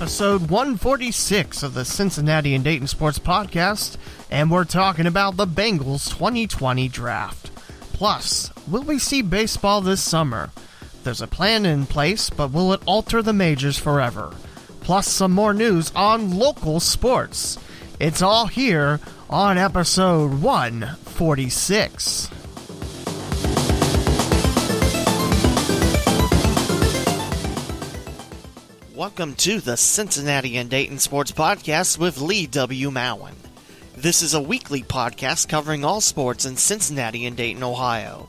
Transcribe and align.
episode 0.00 0.48
146 0.48 1.64
of 1.64 1.74
the 1.74 1.84
Cincinnati 1.84 2.54
and 2.54 2.62
Dayton 2.62 2.86
Sports 2.86 3.18
Podcast, 3.18 3.96
and 4.30 4.48
we're 4.48 4.62
talking 4.62 5.06
about 5.08 5.36
the 5.36 5.44
Bengals 5.44 6.08
2020 6.08 6.86
draft. 6.86 7.50
Plus, 7.94 8.52
will 8.68 8.84
we 8.84 9.00
see 9.00 9.22
baseball 9.22 9.80
this 9.80 10.00
summer? 10.00 10.50
There's 11.02 11.20
a 11.20 11.26
plan 11.26 11.66
in 11.66 11.84
place, 11.84 12.30
but 12.30 12.52
will 12.52 12.72
it 12.72 12.80
alter 12.86 13.22
the 13.22 13.32
majors 13.32 13.76
forever? 13.76 14.32
Plus, 14.82 15.08
some 15.08 15.32
more 15.32 15.52
news 15.52 15.90
on 15.96 16.38
local 16.38 16.78
sports. 16.78 17.58
It's 17.98 18.22
all 18.22 18.46
here 18.46 19.00
on 19.28 19.58
episode 19.58 20.40
146. 20.40 22.30
Welcome 28.98 29.36
to 29.36 29.60
the 29.60 29.76
Cincinnati 29.76 30.56
and 30.56 30.68
Dayton 30.68 30.98
Sports 30.98 31.30
Podcast 31.30 31.98
with 31.98 32.20
Lee 32.20 32.48
W. 32.48 32.90
Mowen. 32.90 33.36
This 33.96 34.22
is 34.22 34.34
a 34.34 34.40
weekly 34.40 34.82
podcast 34.82 35.48
covering 35.48 35.84
all 35.84 36.00
sports 36.00 36.44
in 36.44 36.56
Cincinnati 36.56 37.24
and 37.24 37.36
Dayton, 37.36 37.62
Ohio. 37.62 38.28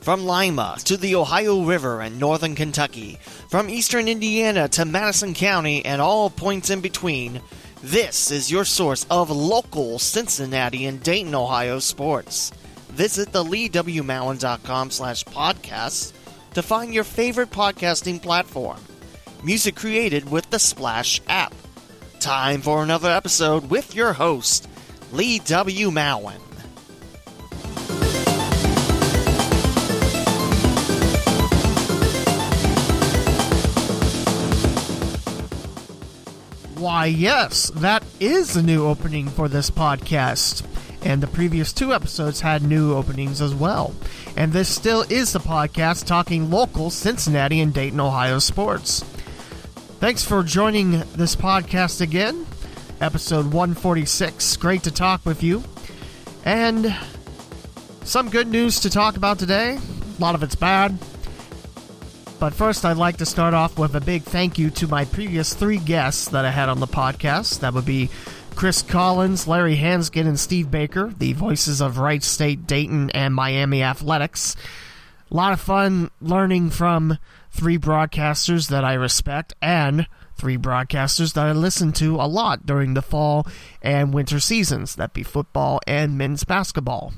From 0.00 0.24
Lima 0.24 0.76
to 0.86 0.96
the 0.96 1.14
Ohio 1.14 1.62
River 1.62 2.00
and 2.00 2.18
northern 2.18 2.56
Kentucky, 2.56 3.20
from 3.48 3.70
eastern 3.70 4.08
Indiana 4.08 4.66
to 4.70 4.84
Madison 4.84 5.34
County 5.34 5.84
and 5.84 6.02
all 6.02 6.30
points 6.30 6.68
in 6.68 6.80
between, 6.80 7.40
this 7.80 8.32
is 8.32 8.50
your 8.50 8.64
source 8.64 9.06
of 9.12 9.30
local 9.30 10.00
Cincinnati 10.00 10.86
and 10.86 11.00
Dayton, 11.00 11.36
Ohio 11.36 11.78
sports. 11.78 12.50
Visit 12.88 13.30
the 13.30 13.44
leewmowen.com 13.44 14.90
slash 14.90 15.22
podcasts 15.26 16.12
to 16.54 16.62
find 16.62 16.92
your 16.92 17.04
favorite 17.04 17.52
podcasting 17.52 18.20
platform. 18.20 18.80
Music 19.44 19.76
created 19.76 20.30
with 20.30 20.50
the 20.50 20.58
Splash 20.58 21.20
app. 21.28 21.54
Time 22.18 22.60
for 22.60 22.82
another 22.82 23.10
episode 23.10 23.70
with 23.70 23.94
your 23.94 24.12
host, 24.12 24.68
Lee 25.12 25.38
W. 25.38 25.90
Mowen. 25.90 26.40
Why, 36.78 37.06
yes, 37.06 37.70
that 37.76 38.04
is 38.20 38.56
a 38.56 38.62
new 38.62 38.86
opening 38.86 39.28
for 39.28 39.48
this 39.48 39.70
podcast. 39.70 40.64
And 41.02 41.22
the 41.22 41.26
previous 41.28 41.72
two 41.72 41.94
episodes 41.94 42.40
had 42.40 42.62
new 42.62 42.94
openings 42.94 43.40
as 43.40 43.54
well. 43.54 43.94
And 44.36 44.52
this 44.52 44.68
still 44.68 45.02
is 45.08 45.32
the 45.32 45.38
podcast 45.38 46.06
talking 46.06 46.50
local 46.50 46.90
Cincinnati 46.90 47.60
and 47.60 47.72
Dayton, 47.72 48.00
Ohio 48.00 48.40
sports. 48.40 49.04
Thanks 50.00 50.24
for 50.24 50.44
joining 50.44 51.00
this 51.16 51.34
podcast 51.34 52.00
again. 52.00 52.46
Episode 53.00 53.46
146. 53.46 54.56
Great 54.58 54.84
to 54.84 54.92
talk 54.92 55.26
with 55.26 55.42
you. 55.42 55.64
And 56.44 56.96
some 58.04 58.30
good 58.30 58.46
news 58.46 58.78
to 58.80 58.90
talk 58.90 59.16
about 59.16 59.40
today. 59.40 59.76
A 59.76 60.22
lot 60.22 60.36
of 60.36 60.44
it's 60.44 60.54
bad. 60.54 60.96
But 62.38 62.54
first, 62.54 62.84
I'd 62.84 62.96
like 62.96 63.16
to 63.16 63.26
start 63.26 63.54
off 63.54 63.76
with 63.76 63.96
a 63.96 64.00
big 64.00 64.22
thank 64.22 64.56
you 64.56 64.70
to 64.70 64.86
my 64.86 65.04
previous 65.04 65.52
three 65.52 65.78
guests 65.78 66.28
that 66.28 66.44
I 66.44 66.52
had 66.52 66.68
on 66.68 66.78
the 66.78 66.86
podcast. 66.86 67.58
That 67.60 67.74
would 67.74 67.84
be 67.84 68.08
Chris 68.54 68.82
Collins, 68.82 69.48
Larry 69.48 69.76
Hansgen, 69.76 70.28
and 70.28 70.38
Steve 70.38 70.70
Baker, 70.70 71.12
the 71.18 71.32
voices 71.32 71.80
of 71.80 71.98
Wright 71.98 72.22
State, 72.22 72.68
Dayton, 72.68 73.10
and 73.10 73.34
Miami 73.34 73.82
Athletics. 73.82 74.54
A 75.28 75.34
lot 75.34 75.52
of 75.52 75.60
fun 75.60 76.12
learning 76.20 76.70
from 76.70 77.18
three 77.50 77.78
broadcasters 77.78 78.68
that 78.68 78.84
I 78.84 78.94
respect 78.94 79.54
and 79.60 80.06
three 80.36 80.56
broadcasters 80.56 81.34
that 81.34 81.46
I 81.46 81.52
listen 81.52 81.92
to 81.94 82.16
a 82.16 82.28
lot 82.28 82.64
during 82.64 82.94
the 82.94 83.02
fall 83.02 83.46
and 83.82 84.14
winter 84.14 84.40
seasons. 84.40 84.94
That 84.94 85.12
be 85.12 85.22
football 85.22 85.80
and 85.86 86.16
men's 86.16 86.44
basketball. 86.44 87.12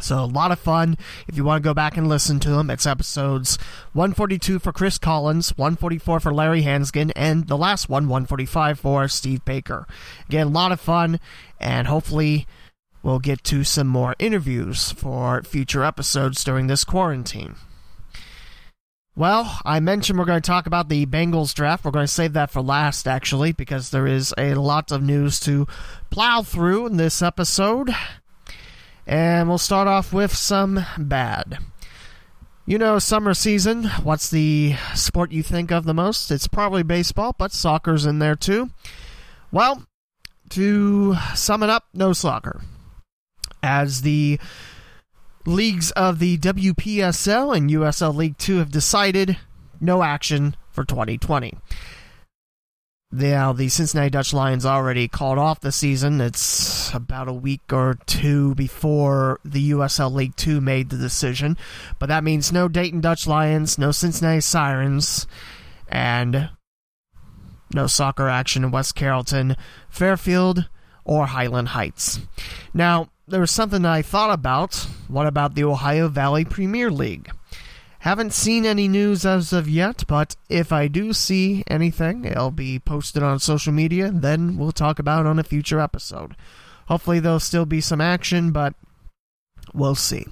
So 0.00 0.22
a 0.22 0.26
lot 0.26 0.52
of 0.52 0.58
fun. 0.58 0.96
If 1.26 1.36
you 1.36 1.44
want 1.44 1.62
to 1.62 1.66
go 1.68 1.74
back 1.74 1.96
and 1.96 2.08
listen 2.08 2.38
to 2.40 2.50
them, 2.50 2.70
it's 2.70 2.86
episodes 2.86 3.58
142 3.94 4.58
for 4.58 4.72
Chris 4.72 4.98
Collins, 4.98 5.56
144 5.56 6.20
for 6.20 6.34
Larry 6.34 6.62
Hansgen, 6.62 7.12
and 7.16 7.48
the 7.48 7.56
last 7.56 7.88
one, 7.88 8.08
145 8.08 8.78
for 8.78 9.08
Steve 9.08 9.44
Baker. 9.44 9.86
Again, 10.28 10.48
a 10.48 10.50
lot 10.50 10.72
of 10.72 10.80
fun, 10.80 11.18
and 11.58 11.86
hopefully 11.86 12.46
we'll 13.02 13.18
get 13.18 13.42
to 13.44 13.64
some 13.64 13.86
more 13.86 14.14
interviews 14.18 14.92
for 14.92 15.42
future 15.42 15.82
episodes 15.82 16.44
during 16.44 16.66
this 16.66 16.84
quarantine. 16.84 17.56
Well, 19.18 19.62
I 19.64 19.80
mentioned 19.80 20.18
we're 20.18 20.26
going 20.26 20.42
to 20.42 20.46
talk 20.46 20.66
about 20.66 20.90
the 20.90 21.06
Bengals 21.06 21.54
draft. 21.54 21.86
We're 21.86 21.90
going 21.90 22.04
to 22.04 22.12
save 22.12 22.34
that 22.34 22.50
for 22.50 22.60
last, 22.60 23.08
actually, 23.08 23.52
because 23.52 23.88
there 23.88 24.06
is 24.06 24.34
a 24.36 24.56
lot 24.56 24.92
of 24.92 25.02
news 25.02 25.40
to 25.40 25.66
plow 26.10 26.42
through 26.42 26.88
in 26.88 26.98
this 26.98 27.22
episode. 27.22 27.90
And 29.06 29.48
we'll 29.48 29.56
start 29.56 29.88
off 29.88 30.12
with 30.12 30.34
some 30.34 30.84
bad. 30.98 31.56
You 32.66 32.76
know, 32.76 32.98
summer 32.98 33.32
season, 33.32 33.84
what's 34.02 34.28
the 34.28 34.74
sport 34.94 35.32
you 35.32 35.42
think 35.42 35.72
of 35.72 35.84
the 35.84 35.94
most? 35.94 36.30
It's 36.30 36.46
probably 36.46 36.82
baseball, 36.82 37.34
but 37.38 37.52
soccer's 37.52 38.04
in 38.04 38.18
there 38.18 38.36
too. 38.36 38.68
Well, 39.50 39.86
to 40.50 41.16
sum 41.34 41.62
it 41.62 41.70
up, 41.70 41.84
no 41.94 42.12
soccer. 42.12 42.60
As 43.62 44.02
the 44.02 44.38
leagues 45.46 45.90
of 45.92 46.18
the 46.18 46.38
WPSL 46.38 47.56
and 47.56 47.70
USL 47.70 48.14
League 48.14 48.36
2 48.38 48.58
have 48.58 48.70
decided 48.70 49.36
no 49.80 50.02
action 50.02 50.56
for 50.70 50.84
2020. 50.84 51.54
Now, 53.12 53.52
the 53.52 53.68
Cincinnati 53.68 54.10
Dutch 54.10 54.34
Lions 54.34 54.66
already 54.66 55.06
called 55.06 55.38
off 55.38 55.60
the 55.60 55.70
season. 55.70 56.20
It's 56.20 56.92
about 56.92 57.28
a 57.28 57.32
week 57.32 57.72
or 57.72 57.98
two 58.06 58.54
before 58.56 59.38
the 59.44 59.70
USL 59.70 60.12
League 60.12 60.34
2 60.36 60.60
made 60.60 60.90
the 60.90 60.98
decision. 60.98 61.56
But 61.98 62.06
that 62.06 62.24
means 62.24 62.52
no 62.52 62.66
Dayton 62.66 63.00
Dutch 63.00 63.26
Lions, 63.26 63.78
no 63.78 63.92
Cincinnati 63.92 64.40
Sirens, 64.40 65.26
and 65.88 66.50
no 67.72 67.86
soccer 67.86 68.28
action 68.28 68.64
in 68.64 68.70
West 68.72 68.96
Carrollton, 68.96 69.56
Fairfield, 69.88 70.68
or 71.04 71.26
Highland 71.26 71.68
Heights. 71.68 72.18
Now, 72.74 73.08
there 73.28 73.40
was 73.40 73.50
something 73.50 73.84
I 73.84 74.02
thought 74.02 74.30
about. 74.30 74.74
What 75.08 75.26
about 75.26 75.54
the 75.54 75.64
Ohio 75.64 76.08
Valley 76.08 76.44
Premier 76.44 76.90
League? 76.90 77.30
Haven't 78.00 78.32
seen 78.32 78.64
any 78.64 78.86
news 78.86 79.26
as 79.26 79.52
of 79.52 79.68
yet, 79.68 80.04
but 80.06 80.36
if 80.48 80.72
I 80.72 80.86
do 80.86 81.12
see 81.12 81.64
anything, 81.66 82.24
it'll 82.24 82.52
be 82.52 82.78
posted 82.78 83.22
on 83.22 83.40
social 83.40 83.72
media, 83.72 84.12
then 84.12 84.56
we'll 84.56 84.70
talk 84.70 85.00
about 85.00 85.26
on 85.26 85.40
a 85.40 85.44
future 85.44 85.80
episode. 85.80 86.36
Hopefully, 86.86 87.18
there'll 87.18 87.40
still 87.40 87.66
be 87.66 87.80
some 87.80 88.00
action, 88.00 88.52
but 88.52 88.74
we'll 89.74 89.96
see. 89.96 90.26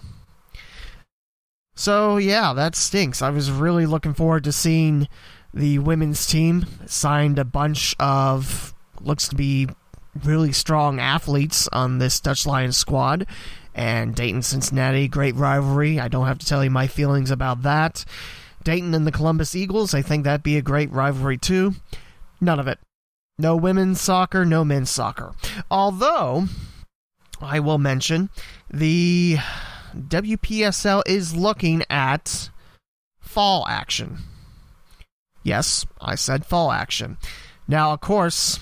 So, 1.75 2.16
yeah, 2.16 2.53
that 2.53 2.76
stinks. 2.76 3.22
I 3.22 3.31
was 3.31 3.50
really 3.50 3.87
looking 3.87 4.15
forward 4.15 4.44
to 4.44 4.53
seeing 4.53 5.09
the 5.53 5.81
women's 5.81 6.28
team 6.28 6.66
signed 6.87 7.41
a 7.41 7.44
bunch 7.44 7.97
of 7.99 8.72
looks 9.00 9.26
to 9.28 9.34
be 9.34 9.69
really 10.23 10.53
strong 10.53 11.01
athletes 11.01 11.69
on 11.73 11.99
this 11.99 12.21
Dutch 12.21 12.47
Lions 12.47 12.77
squad. 12.77 13.27
And 13.75 14.15
Dayton 14.15 14.43
Cincinnati, 14.43 15.09
great 15.09 15.35
rivalry. 15.35 15.99
I 15.99 16.07
don't 16.09 16.27
have 16.27 16.39
to 16.39 16.47
tell 16.47 16.63
you 16.63 16.71
my 16.71 16.87
feelings 16.87 17.31
about 17.31 17.63
that. 17.63 18.05
Dayton 18.63 18.95
and 18.95 19.07
the 19.07 19.13
Columbus 19.13 19.55
Eagles, 19.57 19.95
I 19.95 20.03
think 20.03 20.25
that'd 20.25 20.43
be 20.45 20.57
a 20.57 20.63
great 20.63 20.91
rivalry 20.93 21.37
too. 21.37 21.75
None 22.41 22.61
of 22.61 22.69
it. 22.69 22.79
No 23.39 23.57
women's 23.57 24.01
soccer, 24.01 24.45
no 24.45 24.65
men's 24.65 24.91
soccer. 24.91 25.33
Although, 25.71 26.47
I 27.41 27.59
will 27.59 27.79
mention, 27.79 28.31
the 28.71 29.39
WPSL 29.97 31.03
is 31.05 31.35
looking 31.35 31.83
at 31.91 32.51
fall 33.21 33.67
action. 33.69 34.19
Yes, 35.43 35.85
I 36.01 36.15
said 36.15 36.47
fall 36.47 36.71
action. 36.71 37.19
Now, 37.67 37.93
of 37.93 38.00
course, 38.00 38.61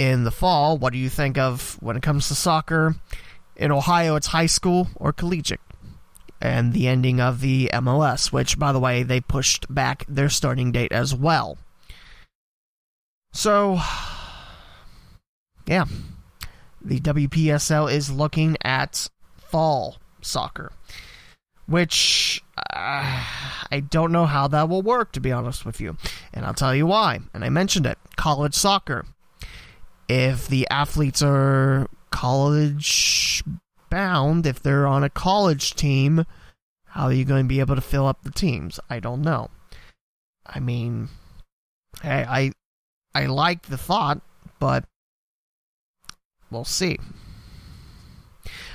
in 0.00 0.24
the 0.24 0.30
fall, 0.30 0.78
what 0.78 0.94
do 0.94 0.98
you 0.98 1.10
think 1.10 1.36
of 1.36 1.76
when 1.80 1.94
it 1.94 2.02
comes 2.02 2.28
to 2.28 2.34
soccer? 2.34 2.94
In 3.54 3.70
Ohio, 3.70 4.16
it's 4.16 4.28
high 4.28 4.46
school 4.46 4.88
or 4.96 5.12
collegiate. 5.12 5.60
And 6.40 6.72
the 6.72 6.88
ending 6.88 7.20
of 7.20 7.42
the 7.42 7.68
MLS, 7.74 8.32
which, 8.32 8.58
by 8.58 8.72
the 8.72 8.80
way, 8.80 9.02
they 9.02 9.20
pushed 9.20 9.66
back 9.68 10.06
their 10.08 10.30
starting 10.30 10.72
date 10.72 10.90
as 10.90 11.14
well. 11.14 11.58
So, 13.34 13.78
yeah, 15.66 15.84
the 16.80 16.98
WPSL 17.00 17.92
is 17.92 18.10
looking 18.10 18.56
at 18.62 19.06
fall 19.36 19.98
soccer, 20.22 20.72
which 21.66 22.42
uh, 22.56 23.22
I 23.70 23.80
don't 23.90 24.12
know 24.12 24.24
how 24.24 24.48
that 24.48 24.70
will 24.70 24.80
work, 24.80 25.12
to 25.12 25.20
be 25.20 25.30
honest 25.30 25.66
with 25.66 25.78
you. 25.78 25.98
And 26.32 26.46
I'll 26.46 26.54
tell 26.54 26.74
you 26.74 26.86
why. 26.86 27.18
And 27.34 27.44
I 27.44 27.50
mentioned 27.50 27.84
it 27.84 27.98
college 28.16 28.54
soccer 28.54 29.04
if 30.10 30.48
the 30.48 30.66
athletes 30.70 31.22
are 31.22 31.86
college 32.10 33.44
bound, 33.90 34.44
if 34.44 34.60
they're 34.60 34.88
on 34.88 35.04
a 35.04 35.08
college 35.08 35.76
team, 35.76 36.24
how 36.86 37.04
are 37.04 37.12
you 37.12 37.24
going 37.24 37.44
to 37.44 37.48
be 37.48 37.60
able 37.60 37.76
to 37.76 37.80
fill 37.80 38.08
up 38.08 38.24
the 38.24 38.32
teams? 38.32 38.80
I 38.90 38.98
don't 38.98 39.22
know. 39.22 39.50
I 40.44 40.58
mean, 40.58 41.10
hey, 42.02 42.26
I 42.28 42.50
I 43.14 43.26
like 43.26 43.62
the 43.66 43.78
thought, 43.78 44.20
but 44.58 44.84
we'll 46.50 46.64
see. 46.64 46.98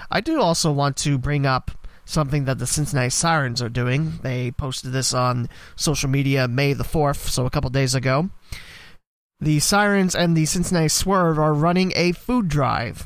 I 0.10 0.22
do 0.22 0.40
also 0.40 0.72
want 0.72 0.96
to 0.98 1.18
bring 1.18 1.46
up 1.46 1.72
something 2.06 2.46
that 2.46 2.60
the 2.60 2.68
Cincinnati 2.68 3.10
Sirens 3.10 3.62
are 3.62 3.68
doing. 3.68 4.20
They 4.24 4.52
posted 4.52 4.94
this 4.94 5.14
on 5.14 5.50
social 5.76 6.10
media 6.10 6.48
May 6.48 6.72
the 6.72 6.86
4th, 6.86 7.28
so 7.28 7.46
a 7.46 7.50
couple 7.50 7.70
days 7.72 7.94
ago. 7.94 8.30
The 9.42 9.60
Sirens 9.60 10.16
and 10.16 10.36
the 10.36 10.46
Cincinnati 10.46 10.88
Swerve 10.88 11.38
are 11.38 11.54
running 11.54 11.92
a 11.94 12.14
food 12.14 12.48
drive. 12.48 13.06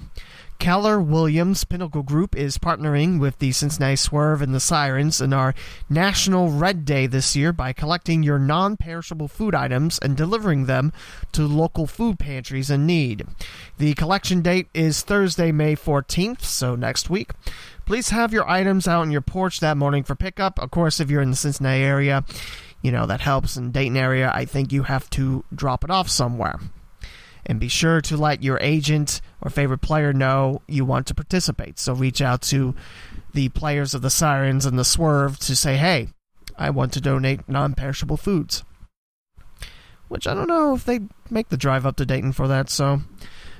Keller 0.59 1.01
Williams 1.01 1.63
Pinnacle 1.63 2.03
Group 2.03 2.35
is 2.35 2.59
partnering 2.59 3.19
with 3.19 3.39
the 3.39 3.51
Cincinnati 3.51 3.95
Swerve 3.95 4.43
and 4.43 4.53
the 4.53 4.59
Sirens 4.59 5.21
in 5.21 5.33
our 5.33 5.55
National 5.89 6.51
Red 6.51 6.85
Day 6.85 7.07
this 7.07 7.35
year 7.35 7.51
by 7.51 7.73
collecting 7.73 8.21
your 8.21 8.37
non 8.37 8.77
perishable 8.77 9.27
food 9.27 9.55
items 9.55 9.97
and 9.97 10.15
delivering 10.15 10.67
them 10.67 10.93
to 11.31 11.47
local 11.47 11.87
food 11.87 12.19
pantries 12.19 12.69
in 12.69 12.85
need. 12.85 13.25
The 13.79 13.95
collection 13.95 14.43
date 14.43 14.67
is 14.71 15.01
Thursday, 15.01 15.51
May 15.51 15.75
14th, 15.75 16.41
so 16.41 16.75
next 16.75 17.09
week. 17.09 17.31
Please 17.87 18.09
have 18.09 18.31
your 18.31 18.47
items 18.47 18.87
out 18.87 19.01
on 19.01 19.09
your 19.09 19.21
porch 19.21 19.61
that 19.61 19.77
morning 19.77 20.03
for 20.03 20.13
pickup. 20.13 20.59
Of 20.59 20.69
course, 20.69 20.99
if 20.99 21.09
you're 21.09 21.23
in 21.23 21.31
the 21.31 21.35
Cincinnati 21.35 21.81
area, 21.81 22.23
you 22.81 22.91
know, 22.91 23.05
that 23.05 23.21
helps. 23.21 23.57
In 23.57 23.71
Dayton 23.71 23.97
area, 23.97 24.31
I 24.33 24.45
think 24.45 24.71
you 24.71 24.83
have 24.83 25.09
to 25.11 25.43
drop 25.53 25.83
it 25.83 25.89
off 25.89 26.09
somewhere 26.09 26.59
and 27.45 27.59
be 27.59 27.67
sure 27.67 28.01
to 28.01 28.17
let 28.17 28.43
your 28.43 28.59
agent 28.61 29.21
or 29.41 29.49
favorite 29.49 29.81
player 29.81 30.13
know 30.13 30.61
you 30.67 30.85
want 30.85 31.07
to 31.07 31.15
participate. 31.15 31.79
So 31.79 31.93
reach 31.93 32.21
out 32.21 32.41
to 32.43 32.75
the 33.33 33.49
players 33.49 33.93
of 33.93 34.01
the 34.01 34.09
Sirens 34.09 34.65
and 34.65 34.77
the 34.77 34.85
Swerve 34.85 35.39
to 35.39 35.55
say, 35.55 35.77
hey, 35.77 36.09
I 36.57 36.69
want 36.69 36.93
to 36.93 37.01
donate 37.01 37.47
non 37.47 37.73
perishable 37.73 38.17
foods. 38.17 38.63
Which 40.07 40.27
I 40.27 40.33
don't 40.33 40.47
know 40.47 40.73
if 40.75 40.85
they 40.85 41.01
make 41.29 41.49
the 41.49 41.57
drive 41.57 41.85
up 41.85 41.95
to 41.97 42.05
Dayton 42.05 42.33
for 42.33 42.47
that, 42.47 42.69
so. 42.69 43.01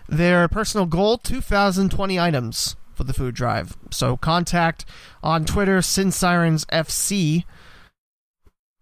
Their 0.08 0.48
personal 0.48 0.88
goal 0.88 1.20
2,020 1.20 2.20
items 2.20 2.76
for 2.96 3.04
the 3.04 3.14
food 3.14 3.36
drive. 3.36 3.78
So 3.92 4.18
contact 4.18 4.86
on 5.24 5.46
Twitter, 5.46 5.82
Sin 5.82 6.12
Sirens 6.12 6.66
FC. 6.66 7.46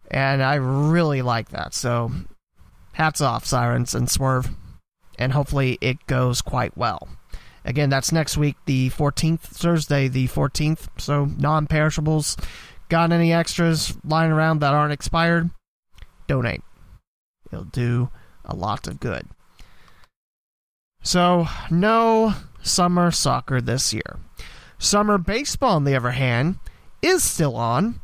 And 0.10 0.42
I 0.42 0.56
really 0.56 1.22
like 1.22 1.50
that. 1.50 1.74
So 1.74 2.12
hats 2.94 3.22
off, 3.22 3.46
Sirens 3.46 3.94
and 3.94 4.10
Swerve 4.10 4.50
and 5.18 5.34
hopefully 5.34 5.78
it 5.82 6.06
goes 6.08 6.42
quite 6.42 6.78
well. 6.78 7.08
Again, 7.66 7.90
that's 7.90 8.12
next 8.12 8.38
week, 8.38 8.56
the 8.66 8.90
14th, 8.92 9.42
Thursday, 9.42 10.08
the 10.08 10.28
14th. 10.28 10.88
So, 10.98 11.26
non 11.26 11.68
perishables. 11.68 12.38
Got 12.88 13.12
any 13.12 13.34
extras 13.34 13.98
lying 14.06 14.32
around 14.32 14.60
that 14.60 14.74
aren't 14.74 14.94
expired? 14.94 15.50
Donate. 16.28 16.62
It'll 17.52 17.66
do 17.66 18.10
a 18.46 18.56
lot 18.56 18.88
of 18.88 19.02
good. 19.02 19.28
So, 21.04 21.48
no 21.70 22.36
summer 22.64 23.12
soccer 23.12 23.60
this 23.60 23.94
year. 23.94 24.18
Summer 24.80 25.18
baseball, 25.18 25.76
on 25.76 25.84
the 25.84 25.96
other 25.96 26.12
hand, 26.12 26.60
is 27.02 27.24
still 27.24 27.56
on. 27.58 28.00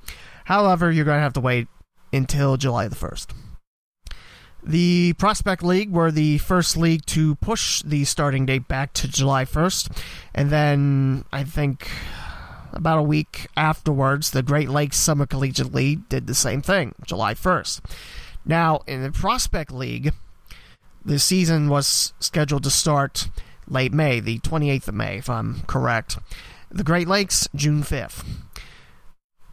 However, 0.46 0.92
you're 0.92 1.06
going 1.06 1.20
to 1.20 1.24
have 1.24 1.34
to 1.34 1.42
wait 1.42 1.68
until 2.14 2.56
July 2.56 2.88
the 2.88 2.96
1st. 2.96 3.28
The 4.66 5.14
Prospect 5.14 5.62
League 5.62 5.92
were 5.92 6.12
the 6.12 6.38
first 6.38 6.78
league 6.78 7.06
to 7.08 7.36
push 7.36 7.82
the 7.82 8.06
starting 8.06 8.46
date 8.46 8.68
back 8.70 8.94
to 8.94 9.10
July 9.10 9.44
1st. 9.44 9.98
And 10.34 10.50
then 10.50 11.26
I 11.34 11.44
think 11.44 11.90
about 12.72 13.00
a 13.00 13.04
week 13.04 13.48
afterwards, 13.58 14.32
the 14.32 14.42
Great 14.42 14.70
Lakes 14.70 14.98
Summer 14.98 15.26
Collegiate 15.26 15.74
League 15.74 16.08
did 16.08 16.28
the 16.28 16.34
same 16.34 16.62
thing, 16.62 16.96
July 17.06 17.34
1st. 17.34 17.82
Now, 18.46 18.82
in 18.88 19.04
the 19.04 19.12
Prospect 19.12 19.72
League, 19.72 20.14
the 21.04 21.20
season 21.20 21.68
was 21.68 22.14
scheduled 22.20 22.64
to 22.64 22.70
start 22.70 23.30
late 23.68 23.94
May, 23.94 24.22
the 24.22 24.40
28th 24.40 24.88
of 24.88 24.96
May, 24.96 25.18
if 25.18 25.30
I'm 25.30 25.62
correct. 25.68 26.18
The 26.72 26.84
Great 26.84 27.08
Lakes, 27.08 27.50
June 27.54 27.84
5th. 27.84 28.26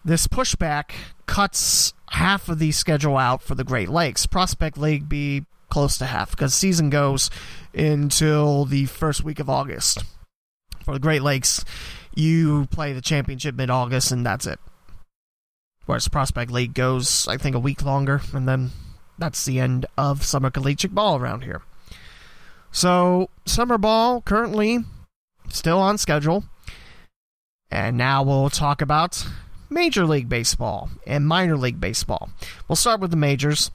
This 0.04 0.26
pushback 0.26 0.92
cuts 1.26 1.92
half 2.10 2.48
of 2.48 2.58
the 2.58 2.72
schedule 2.72 3.16
out 3.16 3.42
for 3.42 3.54
the 3.54 3.64
Great 3.64 3.88
Lakes. 3.88 4.26
Prospect 4.26 4.76
League 4.76 5.08
be 5.08 5.44
close 5.68 5.96
to 5.98 6.06
half 6.06 6.32
because 6.32 6.52
season 6.52 6.90
goes 6.90 7.30
until 7.72 8.64
the 8.64 8.86
first 8.86 9.22
week 9.22 9.38
of 9.38 9.48
August. 9.48 10.04
For 10.84 10.94
the 10.94 11.00
Great 11.00 11.22
Lakes, 11.22 11.64
you 12.14 12.66
play 12.66 12.92
the 12.92 13.00
championship 13.00 13.54
mid 13.54 13.70
August 13.70 14.10
and 14.10 14.26
that's 14.26 14.46
it. 14.46 14.58
Whereas 15.86 16.08
Prospect 16.08 16.50
League 16.50 16.74
goes, 16.74 17.26
I 17.28 17.36
think, 17.36 17.56
a 17.56 17.60
week 17.60 17.82
longer, 17.84 18.20
and 18.32 18.46
then 18.46 18.70
that's 19.18 19.44
the 19.44 19.58
end 19.58 19.86
of 19.96 20.24
summer 20.24 20.50
collegiate 20.50 20.94
ball 20.94 21.16
around 21.16 21.42
here. 21.42 21.62
So, 22.70 23.28
summer 23.44 23.78
ball 23.78 24.20
currently 24.20 24.84
still 25.48 25.78
on 25.78 25.98
schedule. 25.98 26.44
And 27.70 27.96
now 27.96 28.22
we'll 28.22 28.50
talk 28.50 28.82
about 28.82 29.26
Major 29.70 30.04
League 30.04 30.28
Baseball 30.28 30.90
and 31.06 31.26
Minor 31.26 31.56
League 31.56 31.80
Baseball. 31.80 32.30
We'll 32.68 32.76
start 32.76 33.00
with 33.00 33.12
the 33.12 33.16
majors. 33.16 33.70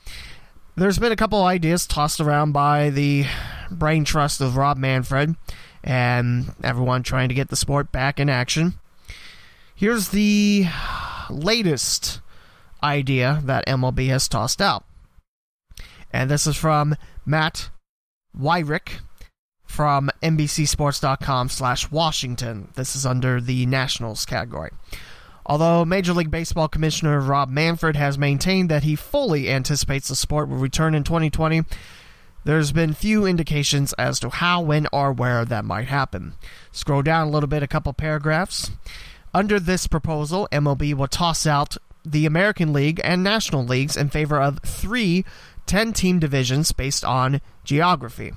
There's 0.76 1.00
been 1.00 1.14
a 1.14 1.18
couple 1.18 1.42
ideas 1.44 1.88
tossed 1.88 2.20
around 2.20 2.52
by 2.52 2.90
the 2.90 3.26
brain 3.72 4.04
trust 4.04 4.42
of 4.42 4.58
Rob 4.58 4.78
Manfred 4.78 5.36
and 5.84 6.54
everyone 6.64 7.02
trying 7.02 7.30
to 7.30 7.36
get 7.36 7.48
the 7.50 7.56
sport 7.56 7.92
back 7.92 8.20
in 8.20 8.30
action. 8.30 8.74
Here's 9.74 10.10
the 10.10 10.66
latest 11.30 12.20
idea 12.84 13.42
that 13.46 13.66
MLB 13.66 14.08
has 14.10 14.28
tossed 14.28 14.62
out. 14.62 14.84
And 16.12 16.30
this 16.30 16.46
is 16.46 16.56
from 16.56 16.96
Matt 17.26 17.70
Weyrich 18.38 19.00
from 19.66 20.10
NBCSports.com 20.24 21.50
slash 21.50 21.92
Washington. 21.92 22.70
This 22.76 22.96
is 22.96 23.06
under 23.06 23.42
the 23.42 23.66
Nationals 23.66 24.26
category. 24.26 24.72
Although 25.46 25.86
Major 25.86 26.14
League 26.14 26.32
Baseball 26.32 26.68
Commissioner 26.68 27.20
Rob 27.20 27.50
Manfred 27.50 27.96
has 27.96 28.18
maintained 28.18 28.70
that 28.70 28.84
he 28.84 28.96
fully 28.96 29.50
anticipates 29.50 30.08
the 30.08 30.16
sport 30.16 30.50
will 30.50 30.58
return 30.58 30.96
in 30.96 31.04
2020, 31.04 31.64
there's 32.46 32.72
been 32.72 32.94
few 32.94 33.26
indications 33.26 33.94
as 33.94 34.20
to 34.20 34.30
how, 34.30 34.62
when, 34.62 34.88
or 34.92 35.12
where 35.12 35.46
that 35.46 35.66
might 35.66 35.88
happen. 35.88 36.34
Scroll 36.72 37.04
down 37.04 37.28
a 37.28 37.30
little 37.30 37.48
bit, 37.48 37.62
a 37.62 37.68
couple 37.68 37.94
paragraphs. 37.94 38.72
Under 39.34 39.60
this 39.60 39.86
proposal, 39.86 40.48
MLB 40.52 40.96
will 40.96 41.08
toss 41.08 41.46
out 41.46 41.78
the 42.04 42.26
American 42.26 42.74
League 42.74 43.02
and 43.04 43.24
National 43.24 43.66
Leagues 43.66 43.98
in 43.98 44.10
favor 44.10 44.42
of 44.42 44.60
three 44.60 45.26
10 45.68 45.94
team 45.94 46.20
divisions 46.20 46.72
based 46.72 47.04
on 47.04 47.42
geography. 47.64 48.32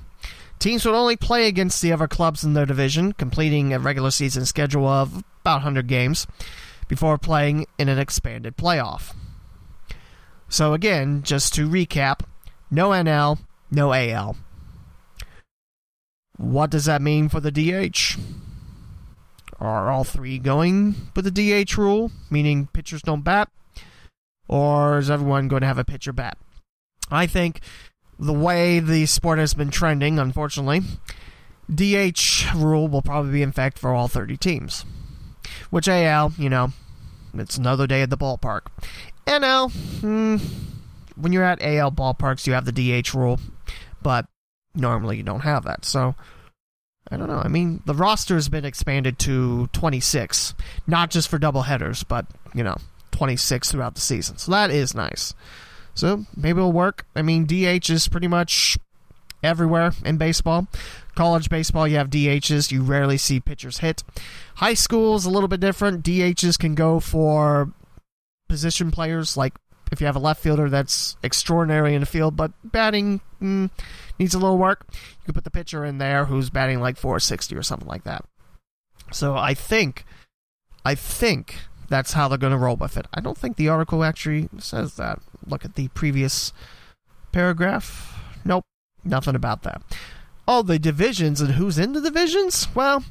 Teams 0.57 0.85
would 0.85 0.95
only 0.95 1.15
play 1.15 1.47
against 1.47 1.81
the 1.81 1.93
other 1.93 2.07
clubs 2.07 2.43
in 2.43 2.53
their 2.53 2.65
division, 2.65 3.13
completing 3.13 3.73
a 3.73 3.79
regular 3.79 4.11
season 4.11 4.45
schedule 4.45 4.87
of 4.87 5.23
about 5.41 5.57
100 5.57 5.87
games 5.87 6.27
before 6.89 7.17
playing 7.17 7.65
in 7.77 7.87
an 7.87 7.97
expanded 7.97 8.57
playoff. 8.57 9.15
So, 10.49 10.73
again, 10.73 11.23
just 11.23 11.53
to 11.53 11.69
recap 11.69 12.21
no 12.69 12.89
NL, 12.89 13.39
no 13.71 13.93
AL. 13.93 14.35
What 16.35 16.69
does 16.69 16.85
that 16.85 17.01
mean 17.01 17.29
for 17.29 17.39
the 17.39 17.51
DH? 17.51 18.17
Are 19.59 19.91
all 19.91 20.03
three 20.03 20.39
going 20.39 20.95
with 21.15 21.25
the 21.25 21.65
DH 21.65 21.77
rule, 21.77 22.11
meaning 22.29 22.67
pitchers 22.73 23.01
don't 23.01 23.23
bat? 23.23 23.49
Or 24.47 24.97
is 24.97 25.11
everyone 25.11 25.47
going 25.47 25.61
to 25.61 25.67
have 25.67 25.77
a 25.77 25.85
pitcher 25.85 26.13
bat? 26.13 26.37
I 27.11 27.27
think 27.27 27.61
the 28.17 28.33
way 28.33 28.79
the 28.79 29.05
sport 29.05 29.37
has 29.37 29.53
been 29.53 29.69
trending, 29.69 30.17
unfortunately, 30.17 30.81
DH 31.73 32.53
rule 32.55 32.87
will 32.87 33.03
probably 33.03 33.33
be 33.33 33.43
in 33.43 33.49
effect 33.49 33.77
for 33.77 33.93
all 33.93 34.07
30 34.07 34.37
teams. 34.37 34.85
Which 35.69 35.87
AL, 35.87 36.33
you 36.37 36.49
know, 36.49 36.71
it's 37.33 37.57
another 37.57 37.87
day 37.87 38.01
at 38.01 38.09
the 38.09 38.17
ballpark. 38.17 38.61
NL, 39.25 39.71
hmm, 39.99 40.37
when 41.15 41.31
you're 41.31 41.43
at 41.43 41.61
AL 41.61 41.91
ballparks, 41.91 42.47
you 42.47 42.53
have 42.53 42.65
the 42.65 42.71
DH 43.01 43.13
rule, 43.13 43.39
but 44.01 44.25
normally 44.75 45.17
you 45.17 45.23
don't 45.23 45.41
have 45.41 45.63
that. 45.65 45.85
So, 45.85 46.15
I 47.11 47.17
don't 47.17 47.27
know. 47.27 47.41
I 47.43 47.47
mean, 47.47 47.81
the 47.85 47.93
roster 47.95 48.35
has 48.35 48.49
been 48.49 48.65
expanded 48.65 49.19
to 49.19 49.67
26, 49.73 50.53
not 50.87 51.09
just 51.09 51.27
for 51.27 51.37
double 51.37 51.63
headers, 51.63 52.03
but, 52.03 52.25
you 52.53 52.63
know, 52.63 52.77
26 53.11 53.71
throughout 53.71 53.95
the 53.95 54.01
season. 54.01 54.37
So 54.37 54.51
that 54.51 54.71
is 54.71 54.93
nice. 54.95 55.33
So 55.93 56.25
maybe 56.35 56.59
it'll 56.59 56.71
work. 56.71 57.05
I 57.15 57.21
mean, 57.21 57.45
DH 57.45 57.89
is 57.89 58.07
pretty 58.07 58.27
much 58.27 58.77
everywhere 59.43 59.91
in 60.05 60.17
baseball. 60.17 60.67
College 61.19 61.49
baseball, 61.49 61.85
you 61.85 61.97
have 61.97 62.09
DHs. 62.09 62.71
You 62.71 62.81
rarely 62.81 63.17
see 63.17 63.41
pitchers 63.41 63.79
hit. 63.79 64.05
High 64.55 64.73
school 64.73 65.17
is 65.17 65.25
a 65.25 65.29
little 65.29 65.49
bit 65.49 65.59
different. 65.59 66.01
DHs 66.01 66.57
can 66.57 66.75
go 66.75 67.01
for 67.01 67.73
position 68.47 68.89
players, 68.89 69.35
like 69.35 69.53
if 69.91 69.99
you 69.99 70.07
have 70.07 70.15
a 70.15 70.19
left 70.19 70.41
fielder 70.41 70.69
that's 70.69 71.17
extraordinary 71.21 71.93
in 71.93 71.99
the 71.99 72.05
field, 72.05 72.37
but 72.37 72.53
batting 72.63 73.19
mm, 73.41 73.69
needs 74.17 74.33
a 74.33 74.39
little 74.39 74.57
work. 74.57 74.85
You 74.93 75.25
can 75.25 75.33
put 75.33 75.43
the 75.43 75.51
pitcher 75.51 75.83
in 75.83 75.97
there 75.97 76.23
who's 76.23 76.49
batting 76.49 76.79
like 76.79 76.95
460 76.95 77.53
or 77.53 77.63
something 77.63 77.89
like 77.89 78.05
that. 78.05 78.23
So 79.11 79.35
I 79.35 79.53
think, 79.53 80.05
I 80.85 80.95
think 80.95 81.57
that's 81.89 82.13
how 82.13 82.29
they're 82.29 82.37
going 82.37 82.53
to 82.53 82.57
roll 82.57 82.77
with 82.77 82.95
it. 82.95 83.07
I 83.13 83.19
don't 83.19 83.37
think 83.37 83.57
the 83.57 83.67
article 83.67 84.05
actually 84.05 84.47
says 84.57 84.95
that. 84.95 85.19
Look 85.45 85.65
at 85.65 85.75
the 85.75 85.89
previous 85.89 86.53
paragraph. 87.33 88.17
Nope. 88.45 88.63
Nothing 89.03 89.35
about 89.35 89.63
that. 89.63 89.81
Oh, 90.51 90.63
the 90.63 90.79
divisions 90.79 91.41
and 91.41 91.51
who's 91.51 91.77
in 91.77 91.93
the 91.93 92.01
divisions? 92.01 92.69
Well, 92.73 93.03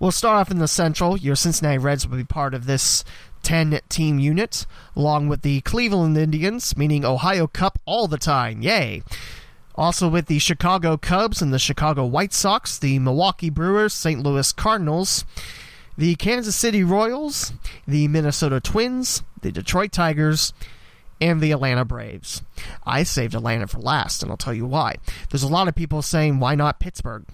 we'll 0.00 0.12
start 0.12 0.38
off 0.38 0.50
in 0.50 0.60
the 0.60 0.66
Central. 0.66 1.18
Your 1.18 1.36
Cincinnati 1.36 1.76
Reds 1.76 2.08
will 2.08 2.16
be 2.16 2.24
part 2.24 2.54
of 2.54 2.64
this 2.64 3.04
10 3.42 3.80
team 3.90 4.18
unit, 4.18 4.64
along 4.96 5.28
with 5.28 5.42
the 5.42 5.60
Cleveland 5.60 6.16
Indians, 6.16 6.74
meaning 6.74 7.04
Ohio 7.04 7.48
Cup 7.48 7.78
all 7.84 8.08
the 8.08 8.16
time. 8.16 8.62
Yay! 8.62 9.02
Also 9.74 10.08
with 10.08 10.24
the 10.24 10.38
Chicago 10.38 10.96
Cubs 10.96 11.42
and 11.42 11.52
the 11.52 11.58
Chicago 11.58 12.06
White 12.06 12.32
Sox, 12.32 12.78
the 12.78 12.98
Milwaukee 12.98 13.50
Brewers, 13.50 13.92
St. 13.92 14.22
Louis 14.22 14.50
Cardinals, 14.52 15.26
the 15.98 16.14
Kansas 16.14 16.56
City 16.56 16.82
Royals, 16.82 17.52
the 17.86 18.08
Minnesota 18.08 18.58
Twins, 18.58 19.22
the 19.42 19.52
Detroit 19.52 19.92
Tigers, 19.92 20.54
and 21.20 21.40
the 21.40 21.52
Atlanta 21.52 21.84
Braves. 21.84 22.42
I 22.84 23.02
saved 23.02 23.34
Atlanta 23.34 23.66
for 23.66 23.78
last, 23.78 24.22
and 24.22 24.30
I'll 24.30 24.36
tell 24.36 24.54
you 24.54 24.66
why. 24.66 24.96
There's 25.30 25.42
a 25.42 25.48
lot 25.48 25.68
of 25.68 25.74
people 25.74 26.02
saying, 26.02 26.40
why 26.40 26.54
not 26.54 26.80
Pittsburgh? 26.80 27.24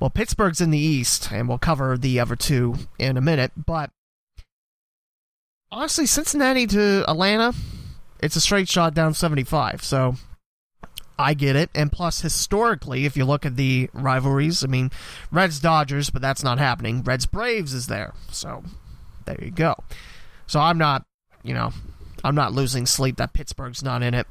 Well, 0.00 0.10
Pittsburgh's 0.10 0.60
in 0.60 0.70
the 0.70 0.78
East, 0.78 1.30
and 1.30 1.48
we'll 1.48 1.58
cover 1.58 1.96
the 1.96 2.18
other 2.20 2.36
two 2.36 2.74
in 2.98 3.16
a 3.16 3.20
minute, 3.20 3.52
but 3.56 3.90
honestly, 5.70 6.06
Cincinnati 6.06 6.66
to 6.66 7.04
Atlanta, 7.08 7.54
it's 8.20 8.36
a 8.36 8.40
straight 8.40 8.68
shot 8.68 8.94
down 8.94 9.14
75, 9.14 9.82
so 9.82 10.16
I 11.18 11.34
get 11.34 11.56
it. 11.56 11.70
And 11.74 11.92
plus, 11.92 12.20
historically, 12.20 13.04
if 13.04 13.16
you 13.16 13.24
look 13.24 13.44
at 13.44 13.56
the 13.56 13.90
rivalries, 13.92 14.62
I 14.62 14.68
mean, 14.68 14.90
Reds 15.30 15.60
Dodgers, 15.60 16.10
but 16.10 16.22
that's 16.22 16.42
not 16.42 16.58
happening. 16.58 17.02
Reds 17.02 17.26
Braves 17.26 17.74
is 17.74 17.88
there. 17.88 18.14
So 18.30 18.62
there 19.24 19.38
you 19.42 19.50
go. 19.50 19.74
So 20.46 20.60
I'm 20.60 20.78
not, 20.78 21.04
you 21.42 21.54
know, 21.54 21.72
I'm 22.28 22.34
not 22.34 22.52
losing 22.52 22.84
sleep 22.84 23.16
that 23.16 23.32
Pittsburgh's 23.32 23.82
not 23.82 24.02
in 24.02 24.12
it 24.12 24.26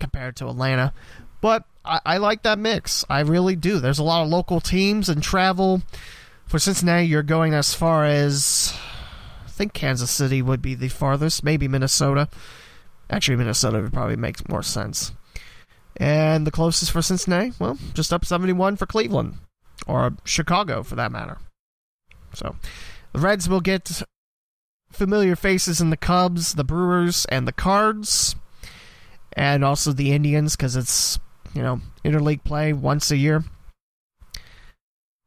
compared 0.00 0.34
to 0.36 0.48
Atlanta. 0.48 0.94
But 1.42 1.64
I, 1.84 2.00
I 2.06 2.16
like 2.16 2.42
that 2.44 2.58
mix. 2.58 3.04
I 3.10 3.20
really 3.20 3.54
do. 3.54 3.80
There's 3.80 3.98
a 3.98 4.02
lot 4.02 4.22
of 4.22 4.30
local 4.30 4.62
teams 4.62 5.10
and 5.10 5.22
travel. 5.22 5.82
For 6.46 6.58
Cincinnati, 6.58 7.04
you're 7.04 7.22
going 7.22 7.52
as 7.52 7.74
far 7.74 8.06
as. 8.06 8.74
I 9.44 9.50
think 9.50 9.74
Kansas 9.74 10.10
City 10.10 10.40
would 10.40 10.62
be 10.62 10.74
the 10.74 10.88
farthest. 10.88 11.44
Maybe 11.44 11.68
Minnesota. 11.68 12.30
Actually, 13.10 13.36
Minnesota 13.36 13.82
would 13.82 13.92
probably 13.92 14.16
make 14.16 14.48
more 14.48 14.62
sense. 14.62 15.12
And 15.98 16.46
the 16.46 16.50
closest 16.50 16.92
for 16.92 17.02
Cincinnati, 17.02 17.52
well, 17.58 17.76
just 17.92 18.14
up 18.14 18.24
71 18.24 18.76
for 18.76 18.86
Cleveland. 18.86 19.34
Or 19.86 20.14
Chicago, 20.24 20.82
for 20.82 20.94
that 20.94 21.12
matter. 21.12 21.36
So, 22.32 22.56
the 23.12 23.20
Reds 23.20 23.50
will 23.50 23.60
get 23.60 24.02
familiar 24.94 25.36
faces 25.36 25.80
in 25.80 25.90
the 25.90 25.96
Cubs, 25.96 26.54
the 26.54 26.64
Brewers, 26.64 27.24
and 27.26 27.46
the 27.46 27.52
Cards. 27.52 28.36
And 29.34 29.64
also 29.64 29.92
the 29.92 30.12
Indians, 30.12 30.56
because 30.56 30.76
it's, 30.76 31.18
you 31.54 31.62
know, 31.62 31.80
interleague 32.04 32.44
play 32.44 32.72
once 32.72 33.10
a 33.10 33.16
year. 33.16 33.44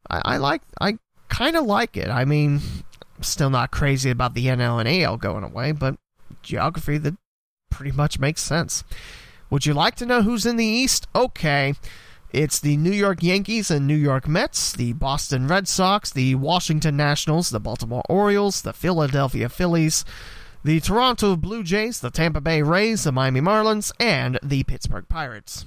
I, 0.08 0.22
I 0.24 0.36
like, 0.36 0.62
I 0.80 0.98
kind 1.28 1.56
of 1.56 1.64
like 1.64 1.96
it. 1.96 2.08
I 2.08 2.24
mean, 2.24 2.60
I'm 3.16 3.22
still 3.22 3.50
not 3.50 3.72
crazy 3.72 4.10
about 4.10 4.34
the 4.34 4.46
NL 4.46 4.78
and 4.80 4.88
AL 4.88 5.16
going 5.16 5.42
away, 5.42 5.72
but 5.72 5.96
geography 6.42 6.98
that 6.98 7.16
pretty 7.70 7.92
much 7.92 8.18
makes 8.18 8.42
sense. 8.42 8.84
Would 9.50 9.66
you 9.66 9.74
like 9.74 9.96
to 9.96 10.06
know 10.06 10.22
who's 10.22 10.46
in 10.46 10.56
the 10.56 10.64
East? 10.64 11.06
Okay. 11.14 11.74
It's 12.36 12.60
the 12.60 12.76
New 12.76 12.92
York 12.92 13.22
Yankees 13.22 13.70
and 13.70 13.86
New 13.86 13.96
York 13.96 14.28
Mets, 14.28 14.74
the 14.74 14.92
Boston 14.92 15.48
Red 15.48 15.66
Sox, 15.66 16.10
the 16.10 16.34
Washington 16.34 16.94
Nationals, 16.94 17.48
the 17.48 17.58
Baltimore 17.58 18.02
Orioles, 18.10 18.60
the 18.60 18.74
Philadelphia 18.74 19.48
Phillies, 19.48 20.04
the 20.62 20.78
Toronto 20.80 21.36
Blue 21.36 21.62
Jays, 21.62 22.00
the 22.00 22.10
Tampa 22.10 22.42
Bay 22.42 22.60
Rays, 22.60 23.04
the 23.04 23.10
Miami 23.10 23.40
Marlins, 23.40 23.90
and 23.98 24.38
the 24.42 24.64
Pittsburgh 24.64 25.08
Pirates. 25.08 25.64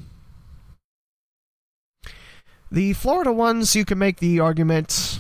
The 2.71 2.93
Florida 2.93 3.33
ones, 3.33 3.75
you 3.75 3.83
can 3.83 3.97
make 3.97 4.19
the 4.19 4.39
argument 4.39 5.17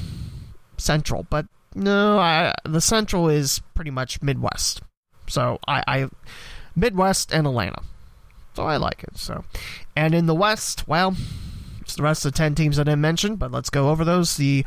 central, 0.77 1.25
but 1.31 1.47
no, 1.73 2.19
I, 2.19 2.53
the 2.63 2.79
central 2.79 3.27
is 3.27 3.59
pretty 3.73 3.89
much 3.89 4.21
Midwest. 4.21 4.83
So 5.27 5.57
I, 5.67 5.83
I 5.87 6.09
Midwest 6.75 7.33
and 7.33 7.47
Atlanta. 7.47 7.81
So 8.59 8.65
I 8.65 8.75
like 8.75 9.03
it. 9.03 9.17
So, 9.17 9.45
and 9.95 10.13
in 10.13 10.25
the 10.25 10.35
West, 10.35 10.85
well, 10.85 11.15
it's 11.79 11.95
the 11.95 12.03
rest 12.03 12.25
of 12.25 12.33
the 12.33 12.37
ten 12.37 12.55
teams 12.55 12.77
I 12.77 12.83
didn't 12.83 12.99
mention, 12.99 13.37
but 13.37 13.51
let's 13.51 13.69
go 13.69 13.89
over 13.89 14.03
those. 14.03 14.35
The 14.35 14.65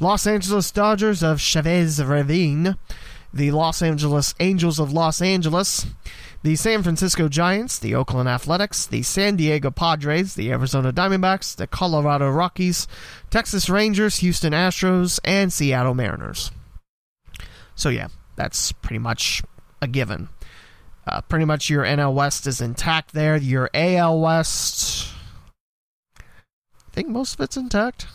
Los 0.00 0.26
Angeles 0.26 0.70
Dodgers 0.70 1.22
of 1.22 1.42
Chavez 1.42 2.02
Ravine, 2.02 2.78
the 3.34 3.50
Los 3.50 3.82
Angeles 3.82 4.34
Angels 4.40 4.80
of 4.80 4.94
Los 4.94 5.20
Angeles, 5.20 5.84
the 6.42 6.56
San 6.56 6.82
Francisco 6.82 7.28
Giants, 7.28 7.78
the 7.78 7.94
Oakland 7.94 8.30
Athletics, 8.30 8.86
the 8.86 9.02
San 9.02 9.36
Diego 9.36 9.70
Padres, 9.70 10.36
the 10.36 10.50
Arizona 10.50 10.90
Diamondbacks, 10.90 11.54
the 11.54 11.66
Colorado 11.66 12.30
Rockies, 12.30 12.88
Texas 13.28 13.68
Rangers, 13.68 14.20
Houston 14.20 14.54
Astros, 14.54 15.20
and 15.22 15.52
Seattle 15.52 15.92
Mariners. 15.92 16.50
So, 17.74 17.90
yeah, 17.90 18.08
that's 18.36 18.72
pretty 18.72 19.00
much 19.00 19.42
a 19.82 19.86
given. 19.86 20.30
Uh, 21.06 21.20
pretty 21.22 21.44
much 21.44 21.68
your 21.68 21.84
NL 21.84 22.14
West 22.14 22.46
is 22.46 22.60
intact 22.60 23.12
there. 23.12 23.36
Your 23.36 23.68
AL 23.74 24.20
West, 24.20 25.08
I 26.18 26.90
think 26.92 27.08
most 27.08 27.34
of 27.34 27.40
it's 27.40 27.56
intact. 27.56 28.06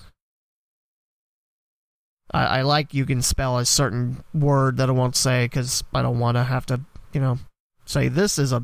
I, 2.31 2.60
I 2.60 2.62
like 2.62 2.93
you 2.93 3.05
can 3.05 3.22
spell 3.22 3.58
a 3.58 3.65
certain 3.65 4.24
word 4.34 4.77
that 4.77 4.89
I 4.89 4.93
won't 4.93 5.15
say 5.15 5.46
because 5.46 5.84
I 5.93 6.01
don't 6.01 6.19
want 6.19 6.38
to 6.38 6.43
have 6.43 6.65
to, 6.67 6.81
you 7.13 7.22
know, 7.22 7.39
say 7.86 8.08
this 8.08 8.38
is 8.38 8.51
a 8.51 8.63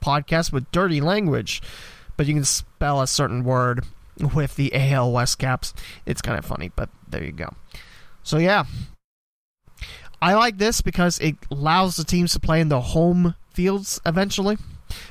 podcast 0.00 0.52
with 0.52 0.70
dirty 0.72 1.00
language. 1.00 1.62
But 2.16 2.26
you 2.26 2.34
can 2.34 2.44
spell 2.44 3.02
a 3.02 3.06
certain 3.06 3.44
word 3.44 3.84
with 4.34 4.56
the 4.56 4.74
AL 4.74 5.12
West 5.12 5.38
caps. 5.38 5.74
It's 6.06 6.22
kind 6.22 6.38
of 6.38 6.44
funny, 6.44 6.70
but 6.74 6.88
there 7.08 7.22
you 7.22 7.32
go. 7.32 7.54
So 8.22 8.38
yeah, 8.38 8.64
I 10.20 10.34
like 10.34 10.58
this 10.58 10.80
because 10.80 11.18
it 11.18 11.36
allows 11.50 11.96
the 11.96 12.04
teams 12.04 12.32
to 12.32 12.40
play 12.40 12.60
in 12.60 12.68
the 12.68 12.80
home 12.80 13.34
fields 13.52 14.00
eventually, 14.06 14.56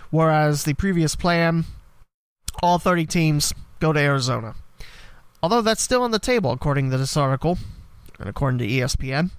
whereas 0.09 0.63
the 0.63 0.73
previous 0.73 1.15
plan, 1.15 1.65
all 2.63 2.79
30 2.79 3.05
teams 3.05 3.53
go 3.79 3.93
to 3.93 3.99
Arizona. 3.99 4.55
Although 5.43 5.61
that's 5.61 5.81
still 5.81 6.01
on 6.01 6.11
the 6.11 6.19
table, 6.19 6.51
according 6.51 6.89
to 6.89 6.97
this 6.97 7.15
article, 7.15 7.57
and 8.19 8.27
according 8.27 8.57
to 8.59 8.67
ESPN. 8.67 9.31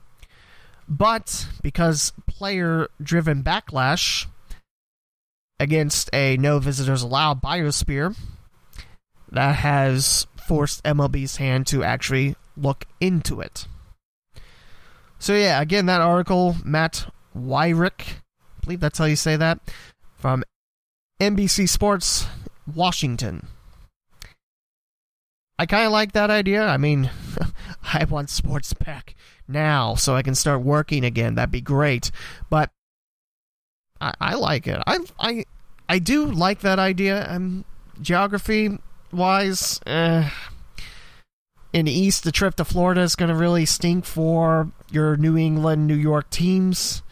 But 0.89 1.49
because 1.63 2.13
player 2.29 2.89
driven 3.03 3.43
backlash 3.43 4.27
against 5.59 6.09
a 6.13 6.37
no 6.37 6.61
visitors 6.61 7.03
allowed 7.03 7.43
biosphere, 7.43 8.17
that 9.33 9.57
has 9.57 10.27
forced 10.47 10.85
MLB's 10.85 11.37
hand 11.37 11.67
to 11.69 11.83
actually 11.83 12.37
look 12.57 12.85
into 13.01 13.41
it. 13.41 13.67
So 15.19 15.35
yeah, 15.35 15.61
again, 15.61 15.87
that 15.87 16.01
article, 16.01 16.57
Matt 16.65 17.11
Weyrich, 17.37 18.01
I 18.01 18.65
believe 18.65 18.81
that's 18.81 18.99
how 18.99 19.07
you 19.07 19.17
say 19.17 19.37
that, 19.37 19.61
from 20.17 20.45
NBC 21.21 21.69
Sports, 21.69 22.27
Washington. 22.73 23.47
I 25.59 25.67
kind 25.67 25.87
of 25.87 25.93
like 25.93 26.13
that 26.13 26.31
idea. 26.31 26.67
I 26.67 26.77
mean, 26.77 27.11
I 27.83 28.05
want 28.05 28.29
sports 28.29 28.75
back 28.75 29.15
now 29.49 29.95
so 29.95 30.15
I 30.15 30.23
can 30.23 30.35
start 30.35 30.63
working 30.63 31.05
again. 31.05 31.35
That'd 31.35 31.51
be 31.51 31.63
great. 31.63 32.11
But 32.51 32.71
I, 34.01 34.13
I 34.21 34.35
like 34.35 34.67
it. 34.67 34.83
I, 34.87 34.99
I, 35.19 35.45
I 35.89 35.99
do 35.99 36.27
like 36.27 36.61
that 36.61 36.79
idea. 36.79 37.27
Um, 37.31 37.65
geography 38.03 38.79
wise, 39.13 39.81
eh, 39.87 40.29
in 41.73 41.87
the 41.87 41.93
East, 41.93 42.25
the 42.25 42.33
trip 42.33 42.55
to 42.57 42.65
Florida 42.65 43.03
is 43.03 43.17
going 43.17 43.29
to 43.29 43.35
really 43.35 43.67
stink 43.67 44.05
for 44.05 44.71
your 44.91 45.17
New 45.17 45.37
England, 45.37 45.87
New 45.87 45.97
York 45.97 46.31
teams. 46.31 47.03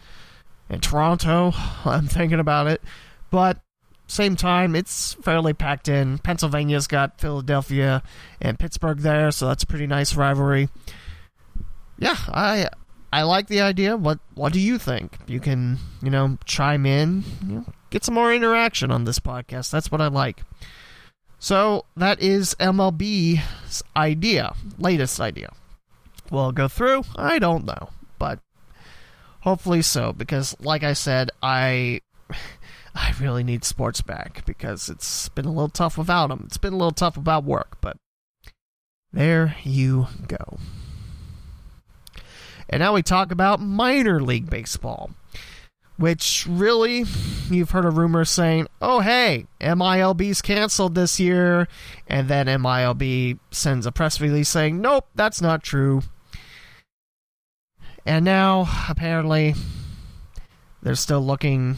And 0.69 0.81
Toronto, 0.81 1.53
I'm 1.85 2.07
thinking 2.07 2.39
about 2.39 2.67
it. 2.67 2.81
But 3.29 3.59
same 4.07 4.35
time, 4.35 4.75
it's 4.75 5.15
fairly 5.15 5.53
packed 5.53 5.87
in. 5.87 6.19
Pennsylvania's 6.19 6.87
got 6.87 7.19
Philadelphia 7.19 8.03
and 8.39 8.59
Pittsburgh 8.59 8.99
there, 8.99 9.31
so 9.31 9.47
that's 9.47 9.63
a 9.63 9.67
pretty 9.67 9.87
nice 9.87 10.15
rivalry. 10.15 10.69
Yeah, 11.97 12.15
I 12.27 12.69
I 13.11 13.23
like 13.23 13.47
the 13.47 13.61
idea. 13.61 13.97
What 13.97 14.19
what 14.35 14.53
do 14.53 14.59
you 14.59 14.77
think? 14.77 15.17
You 15.25 15.39
can 15.39 15.79
you 16.03 16.11
know 16.11 16.37
chime 16.45 16.85
in, 16.85 17.23
you 17.47 17.55
know, 17.55 17.65
get 17.89 18.03
some 18.03 18.13
more 18.13 18.33
interaction 18.33 18.91
on 18.91 19.05
this 19.05 19.19
podcast. 19.19 19.71
That's 19.71 19.91
what 19.91 20.01
I 20.01 20.07
like. 20.07 20.43
So 21.45 21.85
that 21.95 22.23
is 22.23 22.55
MLB's 22.59 23.83
idea, 23.95 24.55
latest 24.79 25.21
idea. 25.21 25.51
Will 26.31 26.51
go 26.51 26.67
through? 26.67 27.03
I 27.15 27.37
don't 27.37 27.65
know, 27.65 27.89
but 28.17 28.39
hopefully 29.41 29.83
so. 29.83 30.11
Because, 30.11 30.55
like 30.59 30.81
I 30.83 30.93
said, 30.93 31.29
I 31.43 32.01
I 32.95 33.13
really 33.19 33.43
need 33.43 33.63
sports 33.63 34.01
back 34.01 34.43
because 34.47 34.89
it's 34.89 35.29
been 35.29 35.45
a 35.45 35.51
little 35.51 35.69
tough 35.69 35.99
without 35.99 36.29
them. 36.29 36.45
It's 36.47 36.57
been 36.57 36.73
a 36.73 36.77
little 36.77 36.89
tough 36.89 37.15
about 37.15 37.43
work, 37.43 37.77
but 37.79 37.97
there 39.13 39.55
you 39.63 40.07
go. 40.27 40.57
And 42.67 42.79
now 42.79 42.95
we 42.95 43.03
talk 43.03 43.31
about 43.31 43.59
minor 43.59 44.19
league 44.19 44.49
baseball. 44.49 45.11
Which 45.97 46.45
really, 46.49 47.05
you've 47.49 47.71
heard 47.71 47.85
a 47.85 47.89
rumor 47.89 48.25
saying, 48.25 48.67
oh, 48.81 48.99
hey, 48.99 49.47
MILB's 49.61 50.41
canceled 50.41 50.95
this 50.95 51.19
year. 51.19 51.67
And 52.07 52.27
then 52.27 52.47
MILB 52.47 53.39
sends 53.51 53.85
a 53.85 53.91
press 53.91 54.19
release 54.19 54.49
saying, 54.49 54.81
nope, 54.81 55.07
that's 55.15 55.41
not 55.41 55.63
true. 55.63 56.01
And 58.05 58.25
now, 58.25 58.67
apparently, 58.89 59.55
they're 60.83 60.95
still 60.95 61.21
looking 61.21 61.77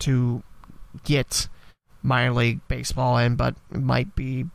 to 0.00 0.42
get 1.04 1.48
minor 2.02 2.32
league 2.32 2.60
baseball 2.68 3.18
in, 3.18 3.36
but 3.36 3.56
it 3.70 3.82
might 3.82 4.14
be 4.14 4.46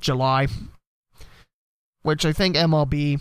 July. 0.00 0.48
Which 2.02 2.24
I 2.24 2.32
think 2.32 2.56
MLB, 2.56 3.20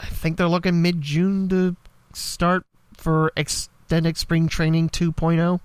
I 0.00 0.06
think 0.06 0.36
they're 0.38 0.48
looking 0.48 0.80
mid 0.80 1.02
June 1.02 1.48
to 1.50 1.76
start 2.14 2.64
for 3.04 3.30
extended 3.36 4.16
spring 4.16 4.48
training 4.48 4.88
2.0. 4.88 5.60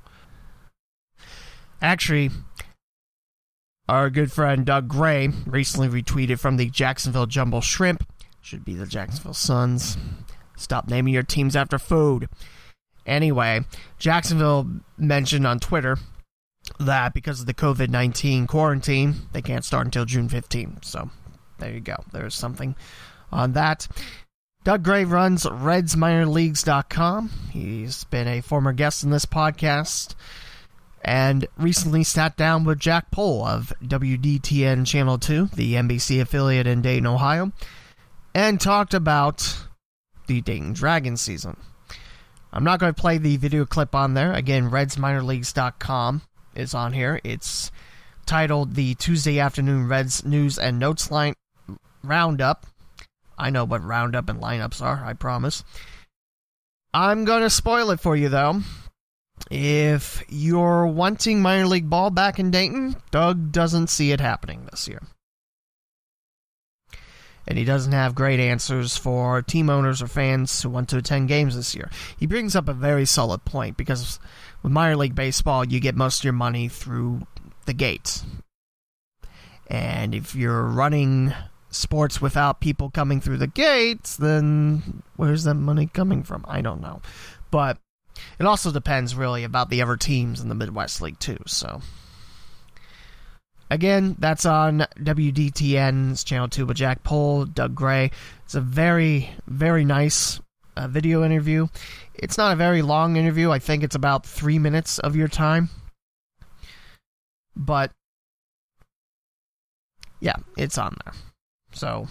Actually, 1.81 2.31
our 3.87 4.09
good 4.09 4.29
friend 4.29 4.65
Doug 4.65 4.89
Gray 4.89 5.29
recently 5.45 5.87
retweeted 5.87 6.37
from 6.37 6.57
the 6.57 6.69
Jacksonville 6.69 7.27
Jumbo 7.27 7.61
Shrimp. 7.61 8.05
Should 8.41 8.65
be 8.65 8.75
the 8.75 8.85
Jacksonville 8.85 9.33
Suns. 9.33 9.97
Stop 10.57 10.89
naming 10.89 11.13
your 11.13 11.23
teams 11.23 11.55
after 11.55 11.79
food. 11.79 12.27
Anyway, 13.05 13.61
Jacksonville 13.97 14.69
mentioned 14.97 15.47
on 15.47 15.59
Twitter 15.59 15.97
that 16.77 17.13
because 17.13 17.39
of 17.39 17.45
the 17.45 17.53
COVID 17.53 17.89
19 17.89 18.47
quarantine, 18.47 19.15
they 19.31 19.41
can't 19.41 19.63
start 19.63 19.85
until 19.87 20.03
June 20.03 20.27
15. 20.27 20.79
So 20.81 21.09
there 21.57 21.71
you 21.71 21.79
go. 21.79 21.95
There's 22.11 22.35
something 22.35 22.75
on 23.31 23.53
that. 23.53 23.87
Doug 24.65 24.83
Gray 24.83 25.05
runs 25.05 25.45
RedsMinorLeagues.com. 25.45 27.29
He's 27.51 28.03
been 28.03 28.27
a 28.27 28.41
former 28.41 28.73
guest 28.73 29.05
in 29.05 29.09
this 29.09 29.25
podcast 29.25 30.15
and 31.01 31.47
recently 31.57 32.03
sat 32.03 32.35
down 32.35 32.65
with 32.65 32.77
Jack 32.77 33.09
Pohl 33.09 33.45
of 33.45 33.71
WDTN 33.81 34.85
Channel 34.85 35.17
2, 35.17 35.51
the 35.55 35.75
NBC 35.75 36.19
affiliate 36.19 36.67
in 36.67 36.81
Dayton, 36.81 37.07
Ohio, 37.07 37.53
and 38.35 38.59
talked 38.59 38.93
about 38.93 39.65
the 40.27 40.41
Dayton 40.41 40.73
Dragon 40.73 41.15
season. 41.15 41.55
I'm 42.51 42.65
not 42.65 42.81
going 42.81 42.93
to 42.93 43.01
play 43.01 43.17
the 43.17 43.37
video 43.37 43.65
clip 43.65 43.95
on 43.95 44.13
there. 44.13 44.33
Again, 44.33 44.71
RedsMinorLeagues.com 44.71 46.21
is 46.55 46.73
on 46.73 46.91
here. 46.91 47.21
It's 47.23 47.71
titled 48.25 48.75
the 48.75 48.93
Tuesday 48.95 49.39
Afternoon 49.39 49.87
Reds 49.87 50.25
News 50.25 50.59
and 50.59 50.79
Notes 50.79 51.09
Line 51.09 51.35
Roundup. 52.03 52.65
I 53.39 53.49
know 53.49 53.63
what 53.63 53.83
roundup 53.83 54.29
and 54.29 54.41
lineups 54.41 54.81
are, 54.81 55.03
I 55.03 55.13
promise. 55.13 55.63
I'm 56.93 57.25
going 57.25 57.43
to 57.43 57.49
spoil 57.49 57.91
it 57.91 57.99
for 57.99 58.15
you, 58.15 58.29
though. 58.29 58.61
If 59.49 60.23
you're 60.27 60.85
wanting 60.85 61.41
minor 61.41 61.65
league 61.65 61.89
ball 61.89 62.09
back 62.09 62.39
in 62.39 62.51
Dayton, 62.51 62.97
Doug 63.11 63.51
doesn't 63.51 63.87
see 63.87 64.11
it 64.11 64.19
happening 64.19 64.67
this 64.69 64.87
year. 64.87 65.01
And 67.47 67.57
he 67.57 67.63
doesn't 67.63 67.93
have 67.93 68.13
great 68.13 68.39
answers 68.39 68.95
for 68.95 69.41
team 69.41 69.69
owners 69.69 70.03
or 70.03 70.07
fans 70.07 70.61
who 70.61 70.69
want 70.69 70.89
to 70.89 70.97
attend 70.97 71.29
games 71.29 71.55
this 71.55 71.73
year. 71.73 71.89
He 72.17 72.27
brings 72.27 72.55
up 72.55 72.67
a 72.67 72.73
very 72.73 73.05
solid 73.05 73.43
point 73.45 73.75
because 73.75 74.19
with 74.61 74.71
minor 74.71 74.95
league 74.95 75.15
baseball, 75.15 75.65
you 75.65 75.79
get 75.79 75.95
most 75.95 76.19
of 76.19 76.25
your 76.25 76.33
money 76.33 76.67
through 76.67 77.25
the 77.65 77.73
gates. 77.73 78.23
And 79.67 80.13
if 80.13 80.35
you're 80.35 80.63
running 80.63 81.33
sports 81.71 82.21
without 82.21 82.59
people 82.59 82.89
coming 82.89 83.21
through 83.21 83.37
the 83.37 83.47
gates, 83.47 84.17
then 84.17 85.03
where's 85.15 85.43
that 85.43 85.55
money 85.55 85.87
coming 85.87 86.23
from? 86.23 86.45
I 86.47 86.61
don't 86.61 86.81
know. 86.81 87.01
But 87.51 87.77
it 88.39 88.45
also 88.45 88.71
depends 88.71 89.15
really 89.15 89.43
about 89.43 89.69
the 89.69 89.81
other 89.81 89.97
teams 89.97 90.41
in 90.41 90.49
the 90.49 90.55
Midwest 90.55 91.01
League 91.01 91.19
too. 91.19 91.39
So 91.45 91.81
again, 93.69 94.15
that's 94.19 94.45
on 94.45 94.85
WDTN's 94.97 96.23
channel 96.23 96.47
two 96.47 96.65
with 96.65 96.77
Jack 96.77 97.03
Pohl, 97.03 97.45
Doug 97.45 97.75
Gray. 97.75 98.11
It's 98.45 98.55
a 98.55 98.61
very 98.61 99.29
very 99.47 99.85
nice 99.85 100.39
uh, 100.75 100.87
video 100.87 101.23
interview. 101.23 101.67
It's 102.13 102.37
not 102.37 102.53
a 102.53 102.57
very 102.57 102.81
long 102.81 103.15
interview. 103.15 103.51
I 103.51 103.59
think 103.59 103.83
it's 103.83 103.95
about 103.95 104.25
three 104.25 104.59
minutes 104.59 104.99
of 104.99 105.15
your 105.15 105.27
time. 105.27 105.69
But 107.55 107.91
yeah, 110.19 110.35
it's 110.57 110.77
on 110.77 110.97
there. 111.05 111.13
So 111.71 112.07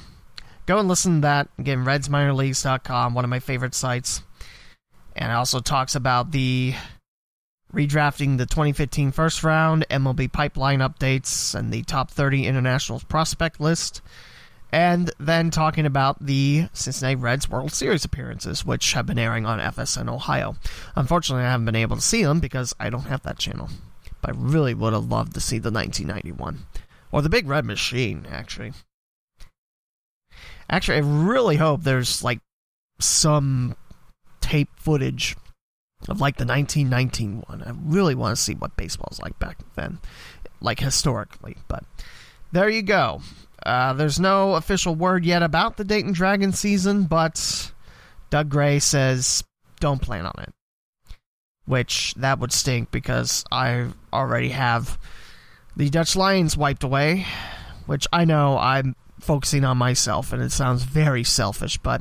go 0.67 0.79
and 0.79 0.89
listen 0.89 1.17
to 1.17 1.21
that. 1.23 1.49
Again, 1.59 1.85
RedsMinorLeagues.com, 1.85 3.15
one 3.15 3.25
of 3.25 3.31
my 3.31 3.41
favorite 3.41 3.75
sites. 3.75 4.23
And 5.17 5.33
it 5.33 5.35
also 5.35 5.61
talks 5.61 5.95
about 5.95 6.31
the 6.31 6.75
redrafting 7.73 8.39
the 8.39 8.47
2015 8.47 9.13
first 9.13 9.43
round, 9.45 9.87
MLB 9.91 10.33
pipeline 10.33 10.79
updates, 10.79 11.55
and 11.55 11.73
the 11.73 11.83
top 11.83 12.11
30 12.11 12.47
international 12.47 13.01
prospect 13.09 13.61
list. 13.61 14.01
And 14.71 15.11
then 15.19 15.51
talking 15.51 15.87
about 15.87 16.25
the 16.25 16.69
Cincinnati 16.75 17.17
Reds 17.17 17.49
World 17.49 17.73
Series 17.73 18.05
appearances, 18.05 18.67
which 18.67 18.93
have 18.93 19.07
been 19.07 19.19
airing 19.19 19.47
on 19.47 19.61
FSN 19.61 20.13
Ohio. 20.13 20.57
Unfortunately, 20.95 21.45
I 21.45 21.51
haven't 21.51 21.67
been 21.67 21.75
able 21.75 21.97
to 21.97 22.03
see 22.03 22.23
them 22.23 22.39
because 22.39 22.75
I 22.79 22.91
don't 22.91 23.07
have 23.07 23.23
that 23.23 23.39
channel. 23.39 23.71
But 24.21 24.31
I 24.31 24.39
really 24.39 24.75
would 24.75 24.93
have 24.93 25.11
loved 25.11 25.35
to 25.35 25.41
see 25.41 25.59
the 25.59 25.71
1991. 25.71 26.67
Or 27.11 27.23
the 27.23 27.31
Big 27.31 27.49
Red 27.49 27.65
Machine, 27.65 28.27
actually. 28.31 28.73
Actually, 30.71 30.99
I 30.99 31.01
really 31.01 31.57
hope 31.57 31.83
there's 31.83 32.23
like 32.23 32.41
some 33.01 33.77
tape 34.41 34.69
footage 34.77 35.37
of 36.09 36.21
like 36.21 36.37
the 36.37 36.45
1919 36.45 37.45
one. 37.47 37.63
I 37.63 37.73
really 37.85 38.15
want 38.15 38.37
to 38.37 38.43
see 38.43 38.55
what 38.55 38.77
baseball's 38.77 39.21
like 39.21 39.39
back 39.39 39.59
then, 39.77 39.99
like 40.61 40.81
historically. 40.81 41.57
But 41.69 41.85
there 42.53 42.69
you 42.69 42.83
go. 42.83 43.23
Uh, 43.65 43.93
there's 43.95 44.21
no 44.21 44.55
official 44.55 44.95
word 44.95 45.25
yet 45.25 45.43
about 45.43 45.77
the 45.77 45.85
Dayton 45.85 46.13
Dragon 46.13 46.53
season, 46.53 47.05
but 47.05 47.73
Doug 48.31 48.49
Gray 48.49 48.79
says 48.79 49.43
don't 49.81 50.03
plan 50.03 50.27
on 50.27 50.35
it. 50.43 50.53
Which 51.67 52.15
that 52.15 52.39
would 52.39 52.53
stink 52.53 52.91
because 52.91 53.45
I 53.51 53.89
already 54.13 54.51
have 54.51 54.99
the 55.77 55.91
Dutch 55.91 56.17
Lions 56.17 56.57
wiped 56.57 56.83
away, 56.83 57.27
which 57.87 58.07
I 58.13 58.25
know 58.25 58.57
I'm 58.57 58.97
focusing 59.29 59.63
on 59.63 59.77
myself, 59.77 60.33
and 60.33 60.43
it 60.43 60.51
sounds 60.51 60.85
very 60.85 61.23
selfish, 61.23 61.77
but 61.77 62.01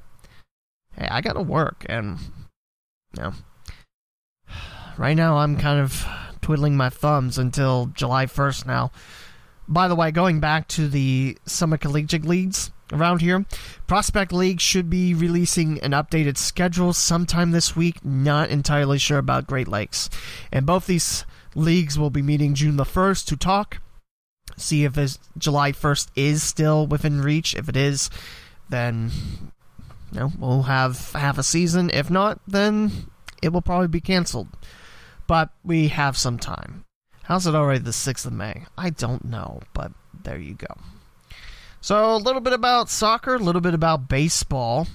hey, 0.98 1.10
I 1.12 1.20
gotta 1.20 1.42
work, 1.42 1.86
and 1.90 2.18
you 3.18 3.22
know, 3.22 3.34
right 4.98 5.14
now 5.14 5.36
I'm 5.36 5.58
kind 5.58 5.82
of 5.82 6.08
twiddling 6.40 6.78
my 6.78 6.88
thumbs 6.88 7.38
until 7.38 7.88
July 7.88 8.28
1st 8.28 8.66
now. 8.66 8.94
By 9.68 9.90
the 9.90 9.96
way, 9.96 10.10
going 10.12 10.40
back 10.40 10.70
to 10.70 10.88
the 10.88 11.38
summer 11.46 11.76
collegiate 11.76 12.24
leagues 12.24 12.72
around 12.94 13.20
here, 13.20 13.44
Prospect 13.88 14.32
League 14.32 14.62
should 14.62 14.90
be 14.90 15.14
releasing 15.14 15.82
an 15.82 15.92
updated 15.92 16.38
schedule 16.38 16.94
sometime 16.94 17.52
this 17.52 17.76
week. 17.76 18.06
Not 18.06 18.50
entirely 18.50 19.00
sure 19.00 19.18
about 19.18 19.48
Great 19.48 19.68
Lakes. 19.68 20.10
And 20.50 20.66
both 20.66 20.86
these 20.88 21.26
leagues 21.56 22.00
will 22.00 22.10
be 22.10 22.22
meeting 22.22 22.54
June 22.54 22.78
the 22.78 22.86
1st 22.86 23.26
to 23.26 23.36
talk 23.36 23.82
see 24.58 24.84
if 24.84 24.94
this 24.94 25.20
July 25.38 25.72
1st 25.72 26.10
is 26.16 26.44
still 26.44 26.88
within 26.88 27.22
reach. 27.22 27.56
If 27.56 27.70
it 27.70 27.78
is, 27.78 28.10
then 28.70 29.12
you 30.12 30.20
know, 30.20 30.32
we'll 30.38 30.64
have 30.64 31.12
half 31.14 31.38
a 31.38 31.44
season. 31.44 31.90
If 31.92 32.10
not, 32.10 32.40
then 32.48 33.10
it 33.42 33.50
will 33.50 33.62
probably 33.62 33.88
be 33.88 34.02
canceled. 34.02 34.50
But 35.28 35.50
we 35.64 35.90
have 35.90 36.18
some 36.18 36.40
time. 36.40 36.86
How's 37.24 37.46
it 37.46 37.56
already 37.56 37.80
the 37.80 37.92
6th 37.92 38.26
of 38.26 38.34
May? 38.34 38.66
I 38.78 38.90
don't 38.90 39.26
know, 39.26 39.62
but 39.74 39.92
there 40.24 40.38
you 40.38 40.54
go. 40.54 40.68
So, 41.82 42.16
a 42.16 42.18
little 42.18 42.42
bit 42.42 42.54
about 42.54 42.90
soccer, 42.90 43.36
a 43.36 43.40
little 43.40 43.62
bit 43.62 43.74
about 43.74 44.10
baseball. 44.10 44.88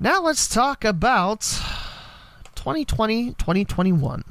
Now, 0.00 0.22
let's 0.22 0.48
talk 0.48 0.84
about 0.84 1.40
2020 2.54 3.34
2021. 3.34 4.24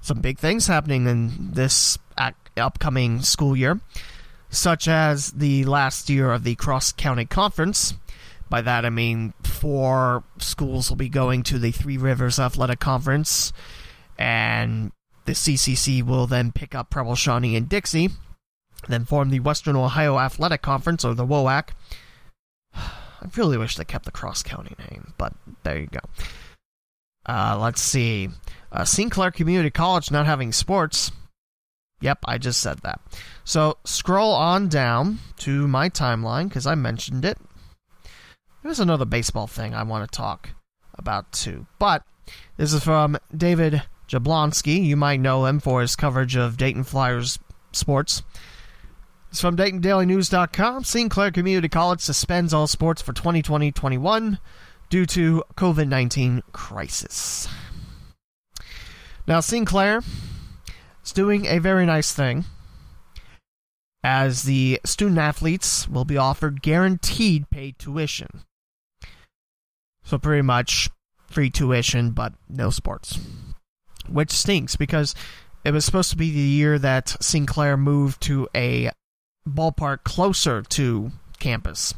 Some 0.00 0.20
big 0.20 0.38
things 0.38 0.66
happening 0.66 1.06
in 1.06 1.52
this 1.52 1.98
upcoming 2.56 3.22
school 3.22 3.56
year, 3.56 3.80
such 4.50 4.88
as 4.88 5.32
the 5.32 5.64
last 5.64 6.10
year 6.10 6.32
of 6.32 6.44
the 6.44 6.54
Cross 6.54 6.92
County 6.92 7.24
Conference. 7.24 7.94
By 8.48 8.60
that 8.60 8.84
I 8.84 8.90
mean 8.90 9.32
four 9.42 10.24
schools 10.38 10.90
will 10.90 10.96
be 10.96 11.08
going 11.08 11.42
to 11.44 11.58
the 11.58 11.72
Three 11.72 11.96
Rivers 11.96 12.38
Athletic 12.38 12.80
Conference, 12.80 13.52
and 14.18 14.92
the 15.24 15.32
CCC 15.32 16.02
will 16.02 16.26
then 16.26 16.52
pick 16.52 16.74
up 16.74 16.90
Preble 16.90 17.14
Shawnee 17.14 17.56
and 17.56 17.68
Dixie, 17.68 18.10
then 18.88 19.04
form 19.04 19.30
the 19.30 19.40
Western 19.40 19.76
Ohio 19.76 20.18
Athletic 20.18 20.62
Conference, 20.62 21.04
or 21.04 21.14
the 21.14 21.26
WOAC. 21.26 21.68
I 22.74 23.28
really 23.36 23.56
wish 23.56 23.76
they 23.76 23.84
kept 23.84 24.04
the 24.04 24.10
Cross 24.10 24.42
County 24.42 24.74
name, 24.90 25.14
but 25.16 25.32
there 25.62 25.78
you 25.78 25.86
go. 25.86 26.00
Uh, 27.24 27.56
let's 27.60 27.80
see. 27.80 28.28
Uh, 28.70 28.84
Sinclair 28.84 29.30
Community 29.30 29.70
College 29.70 30.10
not 30.10 30.26
having 30.26 30.52
sports. 30.52 31.12
Yep, 32.02 32.18
I 32.26 32.36
just 32.36 32.60
said 32.60 32.80
that. 32.80 33.00
So 33.44 33.78
scroll 33.84 34.32
on 34.32 34.68
down 34.68 35.20
to 35.38 35.66
my 35.66 35.88
timeline 35.88 36.48
because 36.48 36.66
I 36.66 36.74
mentioned 36.74 37.24
it. 37.24 37.38
There's 38.62 38.80
another 38.80 39.04
baseball 39.04 39.46
thing 39.46 39.74
I 39.74 39.84
want 39.84 40.10
to 40.10 40.16
talk 40.16 40.50
about 40.94 41.32
too. 41.32 41.66
But 41.78 42.02
this 42.56 42.72
is 42.72 42.84
from 42.84 43.18
David 43.34 43.82
Jablonski. 44.08 44.84
You 44.84 44.96
might 44.96 45.20
know 45.20 45.46
him 45.46 45.60
for 45.60 45.80
his 45.80 45.96
coverage 45.96 46.36
of 46.36 46.56
Dayton 46.56 46.84
Flyers 46.84 47.38
sports. 47.72 48.22
It's 49.30 49.40
from 49.40 49.56
DaytonDailyNews.com. 49.56 50.84
Sinclair 50.84 51.30
Community 51.30 51.68
College 51.68 52.00
suspends 52.00 52.52
all 52.52 52.66
sports 52.66 53.00
for 53.00 53.12
2020-21 53.12 54.38
due 54.90 55.06
to 55.06 55.42
COVID-19 55.56 56.42
crisis. 56.52 57.48
Now, 59.26 59.40
St. 59.40 59.66
Is 61.04 61.12
doing 61.12 61.46
a 61.46 61.58
very 61.58 61.84
nice 61.84 62.12
thing 62.12 62.44
as 64.04 64.42
the 64.42 64.80
student 64.84 65.18
athletes 65.18 65.88
will 65.88 66.04
be 66.04 66.16
offered 66.16 66.62
guaranteed 66.62 67.50
paid 67.50 67.78
tuition. 67.78 68.44
So, 70.04 70.18
pretty 70.18 70.42
much 70.42 70.90
free 71.28 71.50
tuition, 71.50 72.10
but 72.10 72.34
no 72.48 72.70
sports. 72.70 73.18
Which 74.08 74.30
stinks 74.30 74.76
because 74.76 75.14
it 75.64 75.72
was 75.72 75.84
supposed 75.84 76.10
to 76.10 76.16
be 76.16 76.30
the 76.30 76.40
year 76.40 76.78
that 76.78 77.16
Sinclair 77.22 77.76
moved 77.76 78.20
to 78.22 78.48
a 78.54 78.90
ballpark 79.48 80.02
closer 80.04 80.62
to 80.62 81.12
campus. 81.38 81.94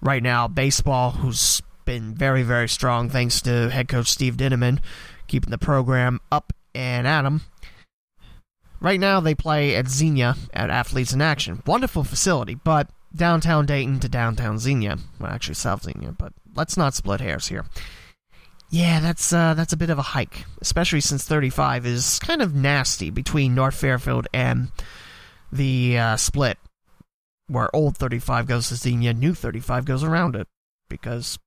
Right 0.00 0.22
now, 0.22 0.48
baseball, 0.48 1.10
who's 1.12 1.62
been 1.84 2.14
very, 2.14 2.42
very 2.42 2.68
strong 2.68 3.10
thanks 3.10 3.42
to 3.42 3.68
head 3.70 3.88
coach 3.88 4.08
Steve 4.08 4.36
Dintaman, 4.36 4.80
keeping 5.26 5.50
the 5.50 5.58
program 5.58 6.20
up 6.32 6.52
and 6.74 7.06
at 7.06 7.26
'em. 7.26 7.42
Right 8.80 8.98
now, 9.00 9.20
they 9.20 9.34
play 9.34 9.76
at 9.76 9.88
Xenia 9.88 10.36
at 10.54 10.70
Athletes 10.70 11.12
in 11.12 11.20
Action. 11.20 11.62
Wonderful 11.66 12.04
facility, 12.04 12.54
but 12.54 12.88
downtown 13.14 13.66
Dayton 13.66 14.00
to 14.00 14.08
downtown 14.08 14.58
Xenia. 14.58 14.98
Well, 15.18 15.30
actually, 15.30 15.54
South 15.54 15.82
Xenia, 15.82 16.12
but 16.12 16.32
let's 16.54 16.76
not 16.76 16.94
split 16.94 17.20
hairs 17.20 17.48
here. 17.48 17.66
Yeah, 18.70 19.00
that's 19.00 19.32
uh, 19.32 19.54
that's 19.54 19.72
a 19.72 19.76
bit 19.76 19.90
of 19.90 19.98
a 19.98 20.02
hike, 20.02 20.44
especially 20.60 21.00
since 21.00 21.24
35 21.24 21.84
is 21.86 22.18
kind 22.20 22.40
of 22.40 22.54
nasty 22.54 23.10
between 23.10 23.54
North 23.54 23.74
Fairfield 23.74 24.28
and 24.32 24.70
the 25.50 25.98
uh, 25.98 26.16
split, 26.16 26.56
where 27.48 27.74
old 27.74 27.96
35 27.96 28.46
goes 28.46 28.68
to 28.68 28.76
Xenia, 28.76 29.12
new 29.12 29.34
35 29.34 29.84
goes 29.84 30.04
around 30.04 30.36
it 30.36 30.46
because 30.88 31.38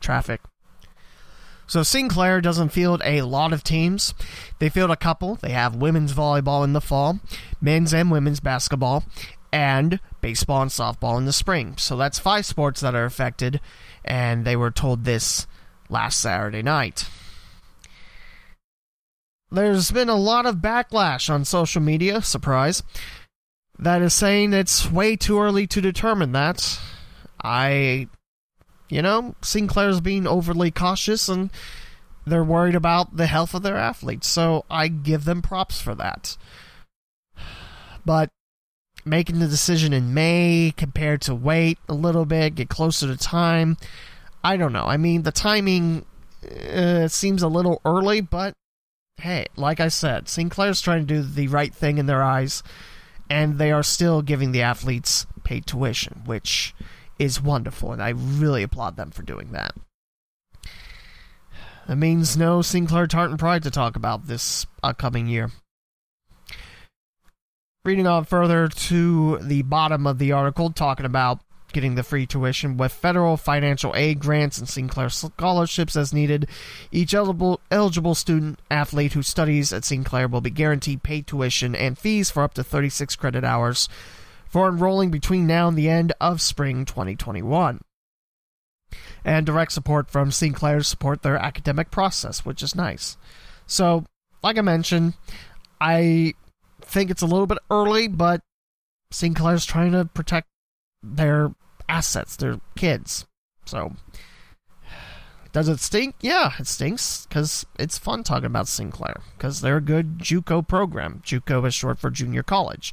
traffic. 0.00 0.40
So 1.68 1.82
Sinclair 1.82 2.40
doesn't 2.40 2.70
field 2.70 3.02
a 3.04 3.22
lot 3.22 3.52
of 3.52 3.62
teams. 3.62 4.14
They 4.58 4.70
field 4.70 4.90
a 4.90 4.96
couple. 4.96 5.36
They 5.36 5.50
have 5.50 5.76
women's 5.76 6.14
volleyball 6.14 6.64
in 6.64 6.72
the 6.72 6.80
fall, 6.80 7.20
men's 7.60 7.92
and 7.92 8.10
women's 8.10 8.40
basketball, 8.40 9.04
and 9.52 10.00
baseball 10.22 10.62
and 10.62 10.70
softball 10.70 11.18
in 11.18 11.26
the 11.26 11.32
spring. 11.32 11.76
So 11.76 11.96
that's 11.96 12.18
five 12.18 12.46
sports 12.46 12.80
that 12.80 12.94
are 12.94 13.04
affected, 13.04 13.60
and 14.02 14.44
they 14.44 14.56
were 14.56 14.70
told 14.70 15.04
this 15.04 15.46
last 15.90 16.18
Saturday 16.20 16.62
night. 16.62 17.04
There's 19.50 19.90
been 19.90 20.08
a 20.08 20.16
lot 20.16 20.46
of 20.46 20.56
backlash 20.56 21.28
on 21.28 21.44
social 21.44 21.82
media, 21.82 22.22
surprise, 22.22 22.82
that 23.78 24.02
is 24.02 24.14
saying 24.14 24.54
it's 24.54 24.90
way 24.90 25.16
too 25.16 25.38
early 25.38 25.66
to 25.68 25.80
determine 25.80 26.32
that. 26.32 26.80
I 27.42 28.08
you 28.88 29.02
know, 29.02 29.34
Sinclair's 29.42 30.00
being 30.00 30.26
overly 30.26 30.70
cautious 30.70 31.28
and 31.28 31.50
they're 32.26 32.44
worried 32.44 32.74
about 32.74 33.16
the 33.16 33.26
health 33.26 33.54
of 33.54 33.62
their 33.62 33.76
athletes. 33.76 34.28
So 34.28 34.64
I 34.70 34.88
give 34.88 35.24
them 35.24 35.42
props 35.42 35.80
for 35.80 35.94
that. 35.94 36.36
But 38.04 38.30
making 39.04 39.38
the 39.38 39.48
decision 39.48 39.92
in 39.92 40.14
May 40.14 40.72
compared 40.76 41.20
to 41.22 41.34
wait 41.34 41.78
a 41.88 41.94
little 41.94 42.24
bit, 42.24 42.54
get 42.54 42.68
closer 42.68 43.06
to 43.06 43.16
time, 43.16 43.76
I 44.42 44.56
don't 44.56 44.72
know. 44.72 44.84
I 44.84 44.96
mean, 44.96 45.22
the 45.22 45.32
timing 45.32 46.04
uh, 46.72 47.08
seems 47.08 47.42
a 47.42 47.48
little 47.48 47.80
early, 47.84 48.20
but 48.20 48.54
hey, 49.18 49.46
like 49.56 49.80
I 49.80 49.88
said, 49.88 50.28
Sinclair's 50.28 50.80
trying 50.80 51.06
to 51.06 51.14
do 51.14 51.22
the 51.22 51.48
right 51.48 51.74
thing 51.74 51.98
in 51.98 52.06
their 52.06 52.22
eyes, 52.22 52.62
and 53.28 53.58
they 53.58 53.72
are 53.72 53.82
still 53.82 54.22
giving 54.22 54.52
the 54.52 54.62
athletes 54.62 55.26
paid 55.44 55.66
tuition, 55.66 56.22
which 56.24 56.74
is 57.18 57.40
wonderful, 57.40 57.92
and 57.92 58.02
I 58.02 58.10
really 58.10 58.62
applaud 58.62 58.96
them 58.96 59.10
for 59.10 59.22
doing 59.22 59.52
that. 59.52 59.74
That 61.86 61.96
means 61.96 62.36
no 62.36 62.60
Sinclair 62.60 63.06
Tartan 63.06 63.38
Pride 63.38 63.62
to 63.62 63.70
talk 63.70 63.96
about 63.96 64.26
this 64.26 64.66
upcoming 64.82 65.26
year. 65.26 65.50
Reading 67.84 68.06
on 68.06 68.24
further 68.24 68.68
to 68.68 69.38
the 69.38 69.62
bottom 69.62 70.06
of 70.06 70.18
the 70.18 70.32
article, 70.32 70.70
talking 70.70 71.06
about 71.06 71.40
getting 71.72 71.94
the 71.94 72.02
free 72.02 72.26
tuition 72.26 72.76
with 72.76 72.92
federal 72.92 73.36
financial 73.36 73.94
aid 73.94 74.18
grants 74.18 74.58
and 74.58 74.68
Sinclair 74.68 75.08
scholarships 75.08 75.96
as 75.96 76.12
needed. 76.12 76.48
Each 76.90 77.14
eligible, 77.14 77.60
eligible 77.70 78.14
student 78.14 78.58
athlete 78.70 79.12
who 79.12 79.22
studies 79.22 79.72
at 79.72 79.84
Sinclair 79.84 80.28
will 80.28 80.40
be 80.40 80.50
guaranteed 80.50 81.02
paid 81.02 81.26
tuition 81.26 81.74
and 81.74 81.98
fees 81.98 82.30
for 82.30 82.42
up 82.42 82.54
to 82.54 82.64
36 82.64 83.16
credit 83.16 83.44
hours 83.44 83.88
for 84.48 84.68
enrolling 84.68 85.10
between 85.10 85.46
now 85.46 85.68
and 85.68 85.76
the 85.76 85.88
end 85.88 86.12
of 86.20 86.40
spring 86.40 86.84
2021. 86.84 87.80
And 89.24 89.44
direct 89.44 89.72
support 89.72 90.10
from 90.10 90.30
Sinclair 90.30 90.82
support 90.82 91.22
their 91.22 91.36
academic 91.36 91.90
process, 91.90 92.44
which 92.44 92.62
is 92.62 92.74
nice. 92.74 93.18
So, 93.66 94.04
like 94.42 94.56
I 94.56 94.62
mentioned, 94.62 95.14
I 95.80 96.34
think 96.80 97.10
it's 97.10 97.22
a 97.22 97.26
little 97.26 97.46
bit 97.46 97.58
early, 97.70 98.08
but 98.08 98.40
Sinclair's 99.10 99.66
trying 99.66 99.92
to 99.92 100.06
protect 100.06 100.48
their 101.02 101.52
assets, 101.88 102.36
their 102.36 102.60
kids. 102.76 103.26
So, 103.66 103.92
does 105.52 105.68
it 105.68 105.80
stink? 105.80 106.14
Yeah, 106.20 106.52
it 106.58 106.66
stinks 106.66 107.26
because 107.26 107.66
it's 107.78 107.98
fun 107.98 108.22
talking 108.22 108.46
about 108.46 108.68
Sinclair 108.68 109.20
because 109.36 109.60
they're 109.60 109.78
a 109.78 109.82
good 109.82 110.18
JUCO 110.18 110.66
program. 110.66 111.22
JUCO 111.24 111.66
is 111.66 111.74
short 111.74 111.98
for 111.98 112.10
junior 112.10 112.42
college. 112.42 112.92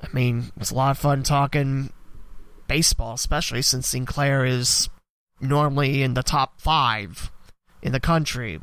I 0.00 0.08
mean, 0.12 0.52
it's 0.56 0.70
a 0.70 0.74
lot 0.74 0.92
of 0.92 0.98
fun 0.98 1.22
talking 1.22 1.92
baseball, 2.68 3.14
especially 3.14 3.62
since 3.62 3.88
Sinclair 3.88 4.44
is 4.44 4.88
normally 5.40 6.02
in 6.02 6.14
the 6.14 6.22
top 6.22 6.60
five 6.60 7.30
in 7.82 7.92
the 7.92 8.00
country. 8.00 8.60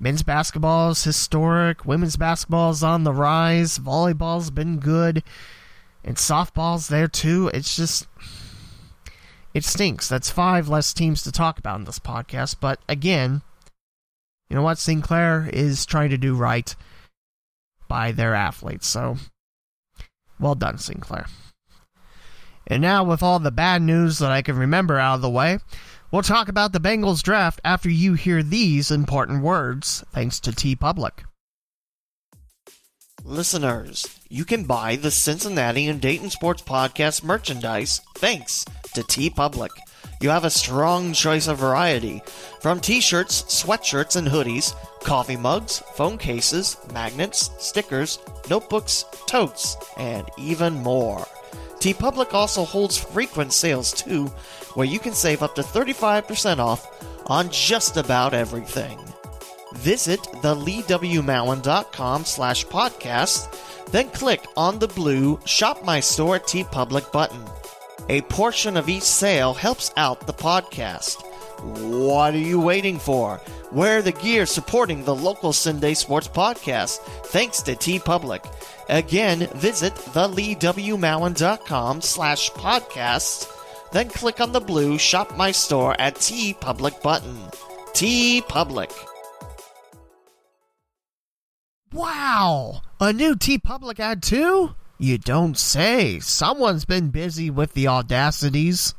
Men's 0.00 0.22
basketball 0.22 0.90
is 0.90 1.02
historic. 1.02 1.84
Women's 1.84 2.16
basketball 2.16 2.70
is 2.70 2.84
on 2.84 3.02
the 3.02 3.12
rise. 3.12 3.78
Volleyball's 3.78 4.50
been 4.50 4.78
good. 4.78 5.24
And 6.04 6.16
softball's 6.16 6.88
there 6.88 7.08
too. 7.08 7.50
It's 7.52 7.74
just. 7.76 8.06
It 9.54 9.64
stinks. 9.64 10.08
That's 10.08 10.30
five 10.30 10.68
less 10.68 10.94
teams 10.94 11.22
to 11.22 11.32
talk 11.32 11.58
about 11.58 11.80
in 11.80 11.84
this 11.84 11.98
podcast. 11.98 12.56
But 12.60 12.78
again, 12.88 13.42
you 14.48 14.56
know 14.56 14.62
what? 14.62 14.78
Sinclair 14.78 15.50
is 15.52 15.84
trying 15.84 16.10
to 16.10 16.18
do 16.18 16.34
right 16.34 16.74
by 17.88 18.12
their 18.12 18.34
athletes. 18.34 18.86
So 18.86 19.16
well 20.40 20.54
done, 20.54 20.78
Sinclair. 20.78 21.26
And 22.66 22.82
now, 22.82 23.02
with 23.02 23.22
all 23.22 23.38
the 23.38 23.50
bad 23.50 23.82
news 23.82 24.18
that 24.18 24.30
I 24.30 24.42
can 24.42 24.56
remember 24.56 24.98
out 24.98 25.16
of 25.16 25.22
the 25.22 25.30
way, 25.30 25.58
we'll 26.10 26.22
talk 26.22 26.48
about 26.48 26.72
the 26.72 26.80
Bengals 26.80 27.22
draft 27.22 27.60
after 27.64 27.88
you 27.88 28.14
hear 28.14 28.42
these 28.42 28.90
important 28.90 29.42
words, 29.42 30.04
thanks 30.12 30.38
to 30.40 30.50
TeePublic. 30.50 31.24
Listeners, 33.24 34.06
you 34.28 34.44
can 34.44 34.64
buy 34.64 34.96
the 34.96 35.10
Cincinnati 35.10 35.86
and 35.88 36.00
Dayton 36.00 36.30
Sports 36.30 36.62
Podcast 36.62 37.24
merchandise 37.24 38.00
thanks 38.16 38.64
to 38.94 39.02
TeePublic. 39.02 39.70
You 40.20 40.30
have 40.30 40.44
a 40.44 40.50
strong 40.50 41.12
choice 41.12 41.46
of 41.46 41.58
variety 41.58 42.22
from 42.60 42.80
t 42.80 43.00
shirts, 43.00 43.42
sweatshirts, 43.42 44.16
and 44.16 44.26
hoodies, 44.26 44.74
coffee 45.04 45.36
mugs, 45.36 45.78
phone 45.94 46.18
cases, 46.18 46.76
magnets, 46.92 47.50
stickers, 47.58 48.18
notebooks, 48.50 49.04
totes, 49.26 49.76
and 49.96 50.28
even 50.36 50.74
more. 50.74 51.26
TeePublic 51.78 52.34
also 52.34 52.64
holds 52.64 52.96
frequent 52.96 53.52
sales 53.52 53.92
too, 53.92 54.26
where 54.74 54.86
you 54.86 54.98
can 54.98 55.12
save 55.12 55.42
up 55.42 55.54
to 55.54 55.62
35% 55.62 56.58
off 56.58 57.04
on 57.26 57.48
just 57.50 57.96
about 57.96 58.34
everything. 58.34 58.98
Visit 59.74 60.20
theleewmowen.com 60.20 62.24
slash 62.24 62.66
podcast, 62.66 63.86
then 63.92 64.08
click 64.10 64.44
on 64.56 64.78
the 64.78 64.88
blue 64.88 65.38
Shop 65.44 65.84
My 65.84 66.00
Store 66.00 66.36
at 66.36 66.44
TeePublic 66.44 67.12
button. 67.12 67.44
A 68.10 68.22
portion 68.22 68.76
of 68.76 68.88
each 68.88 69.02
sale 69.02 69.52
helps 69.52 69.90
out 69.96 70.26
the 70.26 70.32
podcast. 70.32 71.22
What 71.60 72.34
are 72.34 72.38
you 72.38 72.60
waiting 72.60 72.98
for? 72.98 73.40
Wear 73.70 74.00
the 74.00 74.12
gear 74.12 74.46
supporting 74.46 75.04
the 75.04 75.14
local 75.14 75.52
Sunday 75.52 75.92
Sports 75.92 76.28
Podcast, 76.28 77.00
thanks 77.26 77.60
to 77.62 77.74
TeePublic. 77.74 78.46
Again, 78.88 79.48
visit 79.54 79.94
theleewmowen.com 79.94 82.00
slash 82.00 82.50
podcast, 82.52 83.46
then 83.92 84.08
click 84.08 84.40
on 84.40 84.52
the 84.52 84.60
blue 84.60 84.98
Shop 84.98 85.36
My 85.36 85.50
Store 85.50 85.94
at 86.00 86.14
TeePublic 86.14 87.02
button. 87.02 87.36
TeePublic. 87.92 88.92
Wow! 91.92 92.80
A 93.00 93.12
new 93.12 93.34
TeePublic 93.34 94.00
ad 94.00 94.22
too? 94.22 94.74
You 94.98 95.18
don't 95.18 95.56
say. 95.56 96.18
Someone's 96.18 96.84
been 96.84 97.10
busy 97.10 97.50
with 97.50 97.74
the 97.74 97.86
audacities. 97.86 98.94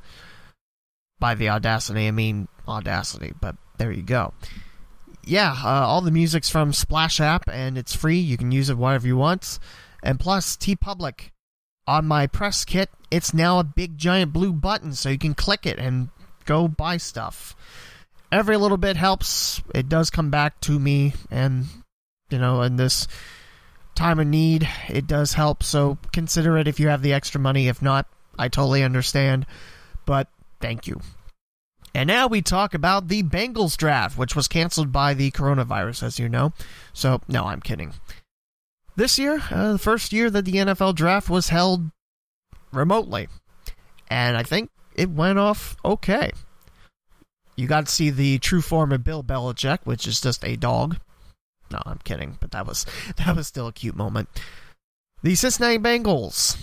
By 1.20 1.36
the 1.36 1.50
audacity, 1.50 2.08
I 2.08 2.12
mean 2.12 2.48
Audacity, 2.70 3.34
but 3.42 3.56
there 3.78 3.92
you 3.92 4.04
go. 4.04 4.34
Yeah, 5.26 5.52
uh, 5.52 5.68
all 5.68 6.02
the 6.02 6.12
music's 6.12 6.50
from 6.50 6.72
Splash 6.72 7.20
app, 7.20 7.50
and 7.52 7.78
it's 7.78 7.96
free. 7.96 8.20
You 8.20 8.38
can 8.38 8.52
use 8.52 8.70
it 8.70 8.78
whatever 8.78 9.08
you 9.08 9.18
want. 9.18 9.60
And 10.04 10.20
plus, 10.20 10.56
TeePublic 10.56 11.32
on 11.88 12.06
my 12.06 12.28
press 12.28 12.64
kit, 12.64 12.90
it's 13.10 13.34
now 13.34 13.60
a 13.60 13.64
big 13.64 13.98
giant 13.98 14.32
blue 14.32 14.54
button, 14.54 14.94
so 14.94 15.10
you 15.10 15.18
can 15.18 15.34
click 15.34 15.66
it 15.66 15.80
and 15.80 16.10
go 16.46 16.68
buy 16.68 16.98
stuff. 16.98 17.56
Every 18.32 18.58
little 18.58 18.78
bit 18.78 18.96
helps. 18.96 19.62
It 19.74 19.90
does 19.90 20.12
come 20.12 20.30
back 20.30 20.62
to 20.62 20.80
me, 20.80 21.14
and 21.32 21.66
you 22.30 22.38
know, 22.38 22.62
in 22.62 22.76
this 22.76 23.08
time 23.96 24.20
of 24.20 24.28
need, 24.28 24.68
it 24.88 25.08
does 25.08 25.34
help. 25.34 25.64
So 25.64 25.98
consider 26.14 26.58
it 26.58 26.68
if 26.68 26.80
you 26.80 26.88
have 26.88 27.02
the 27.02 27.14
extra 27.14 27.40
money. 27.40 27.68
If 27.68 27.82
not, 27.82 28.08
I 28.38 28.48
totally 28.48 28.84
understand. 28.84 29.46
But 30.06 30.28
thank 30.60 30.88
you. 30.88 31.02
And 31.94 32.08
now 32.08 32.28
we 32.28 32.42
talk 32.42 32.74
about 32.74 33.08
the 33.08 33.24
Bengals 33.24 33.76
draft, 33.76 34.18
which 34.18 34.36
was 34.36 34.48
canceled 34.48 34.92
by 34.92 35.14
the 35.14 35.32
coronavirus, 35.32 36.04
as 36.04 36.20
you 36.20 36.30
know. 36.30 36.54
So, 36.94 37.22
no, 37.28 37.46
I'm 37.46 37.62
kidding. 37.62 37.94
This 38.96 39.18
year, 39.18 39.42
uh, 39.50 39.74
the 39.74 39.80
first 39.80 40.14
year 40.14 40.30
that 40.30 40.46
the 40.46 40.54
NFL 40.54 40.96
draft 40.96 41.30
was 41.30 41.50
held 41.50 41.90
remotely. 42.72 43.28
And 44.10 44.38
I 44.38 44.44
think 44.44 44.70
it 44.96 45.10
went 45.10 45.40
off 45.40 45.78
okay. 45.84 46.32
You 47.56 47.68
got 47.68 47.88
to 47.88 47.92
see 47.92 48.10
the 48.10 48.40
true 48.40 48.62
form 48.62 48.92
of 48.92 49.04
Bill 49.04 49.24
Belichick, 49.24 49.80
which 49.84 50.08
is 50.08 50.22
just 50.22 50.46
a 50.46 50.56
dog. 50.56 50.98
No, 51.72 51.80
I'm 51.86 52.00
kidding, 52.04 52.38
but 52.40 52.52
that 52.52 52.66
was 52.66 52.86
that 53.18 53.36
was 53.36 53.48
still 53.48 53.68
a 53.68 53.74
cute 53.74 53.96
moment. 53.96 54.30
The 55.22 55.36
Cincinnati 55.36 55.78
Bengals, 55.78 56.58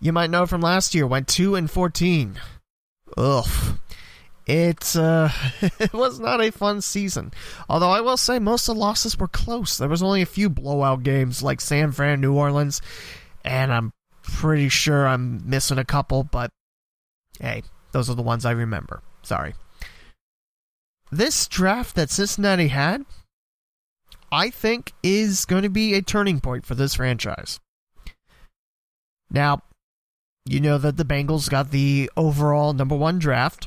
you 0.00 0.12
might 0.12 0.30
know 0.30 0.46
from 0.46 0.60
last 0.60 0.94
year, 0.94 1.06
went 1.06 1.28
two 1.28 1.54
and 1.54 1.70
fourteen. 1.70 2.38
Ugh. 3.16 3.46
It's 4.46 4.94
uh, 4.94 5.30
it 5.80 5.92
was 5.92 6.20
not 6.20 6.40
a 6.40 6.52
fun 6.52 6.80
season. 6.80 7.32
Although 7.68 7.90
I 7.90 8.00
will 8.00 8.16
say 8.16 8.38
most 8.38 8.68
of 8.68 8.76
the 8.76 8.80
losses 8.80 9.18
were 9.18 9.28
close. 9.28 9.76
There 9.76 9.88
was 9.88 10.02
only 10.02 10.22
a 10.22 10.26
few 10.26 10.48
blowout 10.48 11.02
games 11.02 11.42
like 11.42 11.60
San 11.60 11.90
Fran, 11.90 12.20
New 12.20 12.34
Orleans, 12.34 12.80
and 13.44 13.72
I'm 13.72 13.92
pretty 14.22 14.68
sure 14.68 15.06
I'm 15.06 15.48
missing 15.48 15.78
a 15.78 15.84
couple. 15.84 16.22
But 16.22 16.52
hey, 17.40 17.64
those 17.90 18.08
are 18.08 18.14
the 18.14 18.22
ones 18.22 18.44
I 18.44 18.52
remember. 18.52 19.02
Sorry. 19.22 19.54
This 21.10 21.48
draft 21.48 21.96
that 21.96 22.10
Cincinnati 22.10 22.68
had, 22.68 23.04
I 24.30 24.50
think, 24.50 24.92
is 25.02 25.44
going 25.44 25.62
to 25.62 25.68
be 25.68 25.94
a 25.94 26.02
turning 26.02 26.40
point 26.40 26.66
for 26.66 26.74
this 26.74 26.94
franchise. 26.94 27.60
Now, 29.30 29.62
you 30.44 30.60
know 30.60 30.78
that 30.78 30.96
the 30.96 31.04
Bengals 31.04 31.50
got 31.50 31.70
the 31.70 32.10
overall 32.16 32.72
number 32.72 32.96
one 32.96 33.18
draft, 33.18 33.66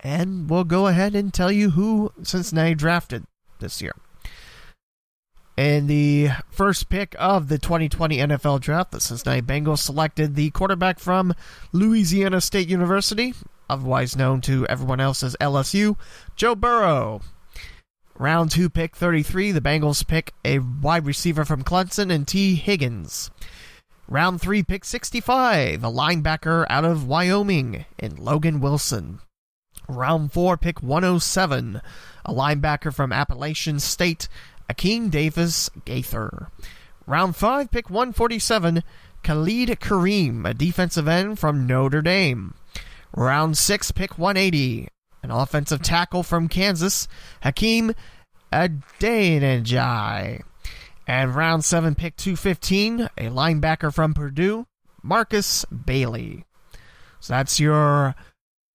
and 0.00 0.48
we'll 0.50 0.64
go 0.64 0.86
ahead 0.86 1.14
and 1.14 1.32
tell 1.32 1.52
you 1.52 1.70
who 1.70 2.12
Cincinnati 2.22 2.74
drafted 2.74 3.24
this 3.60 3.80
year. 3.80 3.92
In 5.56 5.88
the 5.88 6.28
first 6.50 6.88
pick 6.88 7.16
of 7.18 7.48
the 7.48 7.58
2020 7.58 8.18
NFL 8.18 8.60
Draft, 8.60 8.92
the 8.92 9.00
Cincinnati 9.00 9.42
Bengals 9.42 9.78
selected 9.78 10.36
the 10.36 10.50
quarterback 10.50 11.00
from 11.00 11.34
Louisiana 11.72 12.40
State 12.40 12.68
University, 12.68 13.34
otherwise 13.68 14.14
known 14.14 14.40
to 14.42 14.64
everyone 14.68 15.00
else 15.00 15.24
as 15.24 15.34
LSU, 15.40 15.96
Joe 16.36 16.54
Burrow. 16.54 17.22
Round 18.20 18.50
2 18.50 18.68
pick 18.68 18.96
33, 18.96 19.52
the 19.52 19.60
Bengals 19.60 20.04
pick 20.04 20.32
a 20.44 20.58
wide 20.58 21.06
receiver 21.06 21.44
from 21.44 21.62
Clemson 21.62 22.12
and 22.12 22.26
Tee 22.26 22.56
Higgins. 22.56 23.30
Round 24.08 24.40
3 24.40 24.64
pick 24.64 24.84
65, 24.84 25.84
a 25.84 25.86
linebacker 25.86 26.66
out 26.68 26.84
of 26.84 27.06
Wyoming 27.06 27.84
in 27.96 28.16
Logan 28.16 28.58
Wilson. 28.58 29.20
Round 29.88 30.32
4 30.32 30.56
pick 30.56 30.82
107, 30.82 31.80
a 32.24 32.34
linebacker 32.34 32.92
from 32.92 33.12
Appalachian 33.12 33.78
State, 33.78 34.26
Akeem 34.68 35.12
Davis 35.12 35.70
Gaither. 35.84 36.48
Round 37.06 37.36
5 37.36 37.70
pick 37.70 37.88
147, 37.88 38.82
Khalid 39.22 39.68
Kareem, 39.78 40.44
a 40.44 40.54
defensive 40.54 41.06
end 41.06 41.38
from 41.38 41.68
Notre 41.68 42.02
Dame. 42.02 42.54
Round 43.14 43.56
6 43.56 43.92
pick 43.92 44.18
180, 44.18 44.88
an 45.22 45.30
offensive 45.30 45.82
tackle 45.82 46.22
from 46.22 46.48
Kansas, 46.48 47.08
Hakeem 47.42 47.94
Adeniji. 48.52 50.42
And 51.06 51.34
round 51.34 51.64
7, 51.64 51.94
pick 51.94 52.16
215, 52.16 53.08
a 53.16 53.28
linebacker 53.28 53.92
from 53.92 54.12
Purdue, 54.12 54.66
Markus 55.02 55.64
Bailey. 55.66 56.44
So 57.20 57.32
that's 57.32 57.58
your 57.58 58.14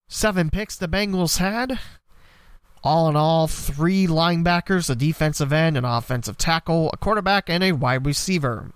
seven 0.07 0.49
picks 0.49 0.75
the 0.75 0.87
Bengals 0.87 1.37
had. 1.37 1.79
All 2.83 3.07
in 3.07 3.15
all, 3.15 3.47
three 3.47 4.07
linebackers, 4.07 4.89
a 4.89 4.95
defensive 4.95 5.53
end, 5.53 5.77
an 5.77 5.85
offensive 5.85 6.37
tackle, 6.37 6.89
a 6.91 6.97
quarterback, 6.97 7.49
and 7.49 7.63
a 7.63 7.71
wide 7.71 8.05
receiver. 8.05 8.71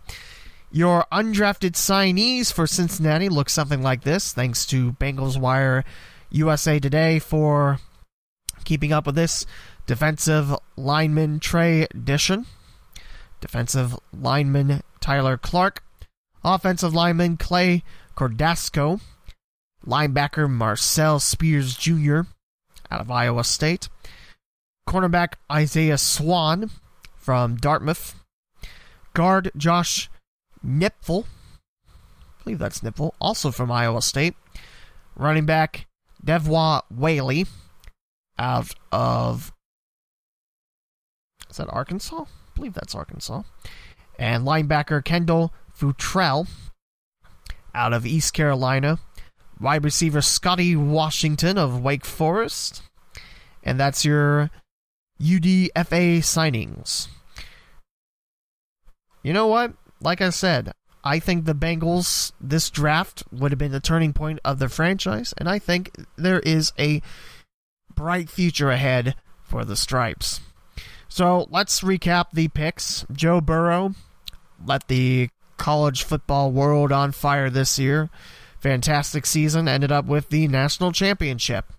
Your 0.71 1.05
undrafted 1.11 1.73
signees 1.73 2.53
for 2.53 2.67
Cincinnati 2.67 3.27
look 3.27 3.49
something 3.49 3.81
like 3.81 4.03
this, 4.03 4.33
thanks 4.33 4.65
to 4.67 4.93
Bengals 4.93 5.37
Wire 5.37 5.83
USA 6.29 6.79
Today 6.79 7.19
for 7.19 7.79
keeping 8.63 8.91
up 8.91 9.05
with 9.05 9.15
this. 9.15 9.45
Defensive 9.85 10.53
lineman 10.75 11.39
Trey 11.39 11.87
Dishon, 11.93 12.45
defensive 13.39 13.97
lineman 14.11 14.81
Tyler 14.99 15.37
Clark, 15.37 15.81
offensive 16.43 16.93
lineman 16.93 17.37
Clay 17.37 17.83
Cordasco, 18.15 18.99
linebacker 19.85 20.49
Marcel 20.49 21.19
Spears 21.19 21.77
Jr. 21.77 22.21
out 22.91 22.99
of 22.99 23.09
Iowa 23.09 23.45
State, 23.45 23.87
cornerback 24.87 25.35
Isaiah 25.49 25.97
Swan 25.97 26.69
from 27.15 27.55
Dartmouth, 27.55 28.15
guard 29.13 29.51
Josh 29.55 30.09
Knipfel, 30.65 31.23
I 31.87 32.43
believe 32.43 32.59
that's 32.59 32.81
Knipfel, 32.81 33.11
also 33.21 33.51
from 33.51 33.71
Iowa 33.71 34.01
State, 34.01 34.35
running 35.15 35.45
back 35.45 35.86
Devwah 36.25 36.81
Whaley 36.89 37.45
out 38.37 38.73
of 38.91 39.51
is 41.49 41.57
that 41.57 41.69
Arkansas? 41.69 42.23
I 42.23 42.25
believe 42.55 42.73
that's 42.73 42.95
Arkansas. 42.95 43.43
And 44.19 44.45
linebacker 44.45 45.03
Kendall 45.03 45.53
Futrell 45.77 46.47
out 47.73 47.93
of 47.93 48.05
East 48.05 48.33
Carolina. 48.33 48.99
Wide 49.59 49.83
receiver 49.83 50.21
Scotty 50.21 50.75
Washington 50.75 51.57
of 51.57 51.81
Wake 51.81 52.05
Forest. 52.05 52.83
And 53.63 53.79
that's 53.79 54.05
your 54.05 54.51
UDFA 55.21 56.19
signings. 56.19 57.07
You 59.23 59.33
know 59.33 59.47
what? 59.47 59.73
Like 59.99 60.21
I 60.21 60.29
said, 60.29 60.71
I 61.07 61.19
think 61.19 61.45
the 61.45 61.55
Bengals, 61.55 62.33
this 62.41 62.69
draft 62.69 63.23
would 63.31 63.53
have 63.53 63.57
been 63.57 63.71
the 63.71 63.79
turning 63.79 64.11
point 64.11 64.41
of 64.43 64.59
the 64.59 64.67
franchise, 64.67 65.33
and 65.37 65.47
I 65.47 65.57
think 65.57 65.91
there 66.17 66.41
is 66.41 66.73
a 66.77 67.01
bright 67.95 68.29
future 68.29 68.71
ahead 68.71 69.15
for 69.41 69.63
the 69.63 69.77
Stripes. 69.77 70.41
So 71.07 71.47
let's 71.49 71.79
recap 71.79 72.31
the 72.33 72.49
picks. 72.49 73.05
Joe 73.09 73.39
Burrow 73.39 73.95
let 74.65 74.89
the 74.89 75.29
college 75.55 76.03
football 76.03 76.51
world 76.51 76.91
on 76.91 77.13
fire 77.13 77.49
this 77.49 77.79
year. 77.79 78.09
Fantastic 78.59 79.25
season, 79.25 79.69
ended 79.69 79.93
up 79.93 80.03
with 80.03 80.27
the 80.27 80.49
national 80.49 80.91
championship. 80.91 81.71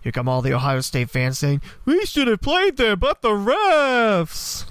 Here 0.00 0.12
come 0.12 0.30
all 0.30 0.40
the 0.40 0.54
Ohio 0.54 0.80
State 0.80 1.10
fans 1.10 1.38
saying, 1.38 1.60
We 1.84 2.06
should 2.06 2.28
have 2.28 2.40
played 2.40 2.78
there, 2.78 2.96
but 2.96 3.20
the 3.20 3.32
refs. 3.32 4.64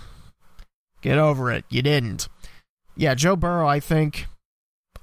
Get 1.02 1.20
over 1.20 1.52
it. 1.52 1.66
You 1.70 1.84
didn't. 1.84 2.28
Yeah, 3.00 3.14
Joe 3.14 3.36
Burrow, 3.36 3.68
I 3.68 3.80
think, 3.80 4.26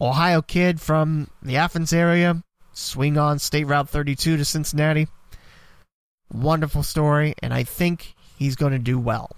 Ohio 0.00 0.42
kid 0.42 0.80
from 0.80 1.30
the 1.40 1.57
Athens 1.57 1.92
area, 1.92 2.42
swing 2.72 3.16
on 3.16 3.38
State 3.38 3.68
Route 3.68 3.88
32 3.88 4.37
to 4.37 4.44
Cincinnati. 4.44 5.07
Wonderful 6.33 6.83
story, 6.83 7.35
and 7.40 7.54
I 7.54 7.62
think 7.62 8.14
he's 8.37 8.57
going 8.57 8.72
to 8.72 8.80
do 8.80 8.98
well. 8.98 9.37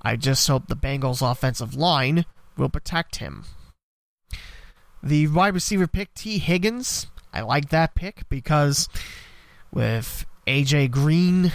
I 0.00 0.14
just 0.14 0.46
hope 0.46 0.68
the 0.68 0.76
Bengals' 0.76 1.28
offensive 1.28 1.74
line 1.74 2.26
will 2.56 2.68
protect 2.68 3.16
him. 3.16 3.44
The 5.02 5.26
wide 5.26 5.54
receiver 5.54 5.88
pick, 5.88 6.14
Tee 6.14 6.38
Higgins, 6.38 7.08
I 7.32 7.40
like 7.40 7.70
that 7.70 7.96
pick 7.96 8.28
because 8.28 8.88
with 9.72 10.24
AJ 10.46 10.92
Green, 10.92 11.50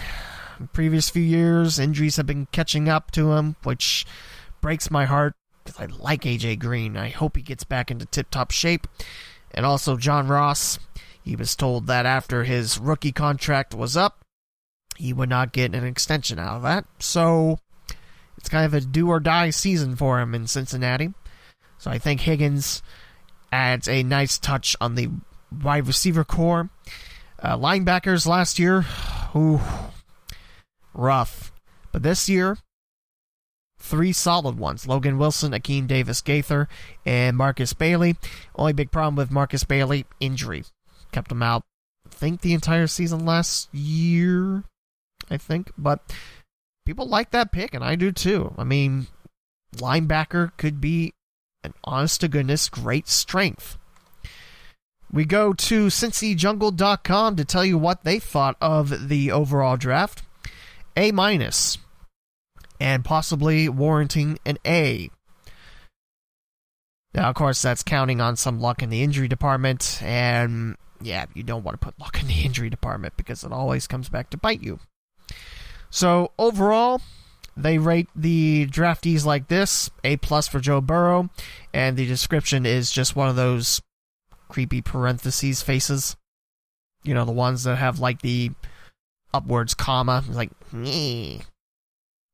previous 0.73 1.09
few 1.09 1.23
years, 1.23 1.79
injuries 1.79 2.17
have 2.17 2.27
been 2.27 2.47
catching 2.51 2.89
up 2.89 3.09
to 3.11 3.31
him, 3.31 3.55
which 3.63 4.05
breaks 4.59 4.91
my 4.91 5.05
heart 5.05 5.35
I 5.79 5.85
like 5.85 6.23
AJ 6.23 6.59
Green. 6.59 6.97
I 6.97 7.09
hope 7.09 7.37
he 7.37 7.41
gets 7.41 7.63
back 7.63 7.89
into 7.89 8.05
tip 8.05 8.29
top 8.29 8.51
shape. 8.51 8.85
And 9.51 9.65
also, 9.65 9.95
John 9.95 10.27
Ross, 10.27 10.77
he 11.23 11.35
was 11.37 11.55
told 11.55 11.87
that 11.87 12.05
after 12.05 12.43
his 12.43 12.77
rookie 12.77 13.13
contract 13.13 13.73
was 13.73 13.95
up, 13.95 14.25
he 14.97 15.13
would 15.13 15.29
not 15.29 15.53
get 15.53 15.73
an 15.73 15.85
extension 15.85 16.37
out 16.37 16.57
of 16.57 16.63
that. 16.63 16.85
So 16.99 17.59
it's 18.37 18.49
kind 18.49 18.65
of 18.65 18.73
a 18.73 18.81
do 18.81 19.07
or 19.07 19.21
die 19.21 19.51
season 19.51 19.95
for 19.95 20.19
him 20.19 20.35
in 20.35 20.47
Cincinnati. 20.47 21.13
So 21.77 21.89
I 21.89 21.97
think 21.97 22.21
Higgins 22.21 22.83
adds 23.51 23.87
a 23.87 24.03
nice 24.03 24.37
touch 24.37 24.75
on 24.81 24.95
the 24.95 25.09
wide 25.63 25.87
receiver 25.87 26.25
core. 26.25 26.69
Uh, 27.41 27.57
linebackers 27.57 28.27
last 28.27 28.59
year, 28.59 28.85
ooh, 29.35 29.61
rough. 30.93 31.53
But 31.93 32.03
this 32.03 32.27
year, 32.27 32.57
three 33.89 34.13
solid 34.13 34.57
ones 34.57 34.87
Logan 34.87 35.17
Wilson, 35.17 35.51
Akeem 35.51 35.87
Davis 35.87 36.21
Gaither, 36.21 36.67
and 37.05 37.35
Markus 37.35 37.73
Bailey. 37.73 38.15
Only 38.55 38.73
big 38.73 38.91
problem 38.91 39.15
with 39.15 39.31
Markus 39.31 39.63
Bailey 39.63 40.05
injury. 40.19 40.63
Kept 41.11 41.31
him 41.31 41.41
out, 41.41 41.63
I 42.05 42.13
think, 42.13 42.41
the 42.41 42.53
entire 42.53 42.87
season 42.87 43.25
last 43.25 43.73
year, 43.73 44.63
I 45.29 45.37
think. 45.37 45.71
But 45.77 46.01
people 46.85 47.07
like 47.07 47.31
that 47.31 47.51
pick, 47.51 47.73
and 47.73 47.83
I 47.83 47.95
do 47.95 48.11
too. 48.11 48.53
I 48.57 48.63
mean, 48.63 49.07
linebacker 49.75 50.51
could 50.57 50.79
be 50.79 51.13
an 51.63 51.73
honest 51.83 52.21
to 52.21 52.27
goodness 52.27 52.69
great 52.69 53.07
strength. 53.07 53.77
We 55.11 55.25
go 55.25 55.53
to 55.53 55.87
CincyJungle.com 55.87 57.35
to 57.35 57.45
tell 57.45 57.65
you 57.65 57.79
what 57.79 58.03
they 58.03 58.19
thought 58.19 58.55
of 58.61 59.09
the 59.09 59.31
overall 59.31 59.75
draft. 59.75 60.21
A 60.95 61.11
minus, 61.11 61.79
and 62.79 63.03
possibly 63.03 63.69
warranting 63.69 64.39
an 64.45 64.57
A. 64.65 65.09
Now, 67.13 67.29
of 67.29 67.35
course, 67.35 67.61
that's 67.61 67.83
counting 67.83 68.21
on 68.21 68.35
some 68.35 68.61
luck 68.61 68.83
in 68.83 68.89
the 68.89 69.01
injury 69.01 69.27
department, 69.27 69.99
and 70.03 70.77
yeah, 71.01 71.25
you 71.33 71.43
don't 71.43 71.63
want 71.63 71.79
to 71.79 71.85
put 71.85 71.99
luck 71.99 72.21
in 72.21 72.27
the 72.27 72.41
injury 72.45 72.69
department 72.69 73.17
because 73.17 73.43
it 73.43 73.51
always 73.51 73.87
comes 73.87 74.09
back 74.09 74.29
to 74.29 74.37
bite 74.37 74.61
you. 74.61 74.79
So, 75.89 76.31
overall, 76.37 77.01
they 77.57 77.77
rate 77.77 78.07
the 78.15 78.67
draftees 78.67 79.25
like 79.25 79.47
this 79.47 79.89
A 80.03 80.17
plus 80.17 80.47
for 80.47 80.59
Joe 80.59 80.81
Burrow, 80.81 81.29
and 81.73 81.97
the 81.97 82.05
description 82.05 82.65
is 82.65 82.91
just 82.91 83.15
one 83.15 83.27
of 83.27 83.35
those 83.35 83.81
creepy 84.47 84.81
parentheses 84.81 85.61
faces. 85.61 86.15
You 87.03 87.13
know, 87.13 87.25
the 87.25 87.31
ones 87.31 87.63
that 87.63 87.77
have 87.77 87.99
like 87.99 88.21
the 88.21 88.51
upwards 89.33 89.73
comma. 89.73 90.23
Like, 90.29 90.51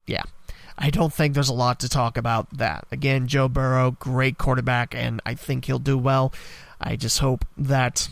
yeah. 0.08 0.23
I 0.78 0.90
don't 0.90 1.14
think 1.14 1.34
there's 1.34 1.50
a 1.50 1.54
lot 1.54 1.80
to 1.80 1.90
talk 1.90 2.18
about 2.18 2.58
that. 2.58 2.86
Again, 2.92 3.28
Joe 3.28 3.48
Burrow, 3.48 3.92
great 3.92 4.38
quarterback, 4.38 4.94
and 4.94 5.22
I 5.26 5.34
think 5.34 5.66
he'll 5.66 5.80
do 5.80 5.98
well. 5.98 6.34
I 6.82 6.96
just 6.96 7.20
hope 7.20 7.46
that 7.58 8.10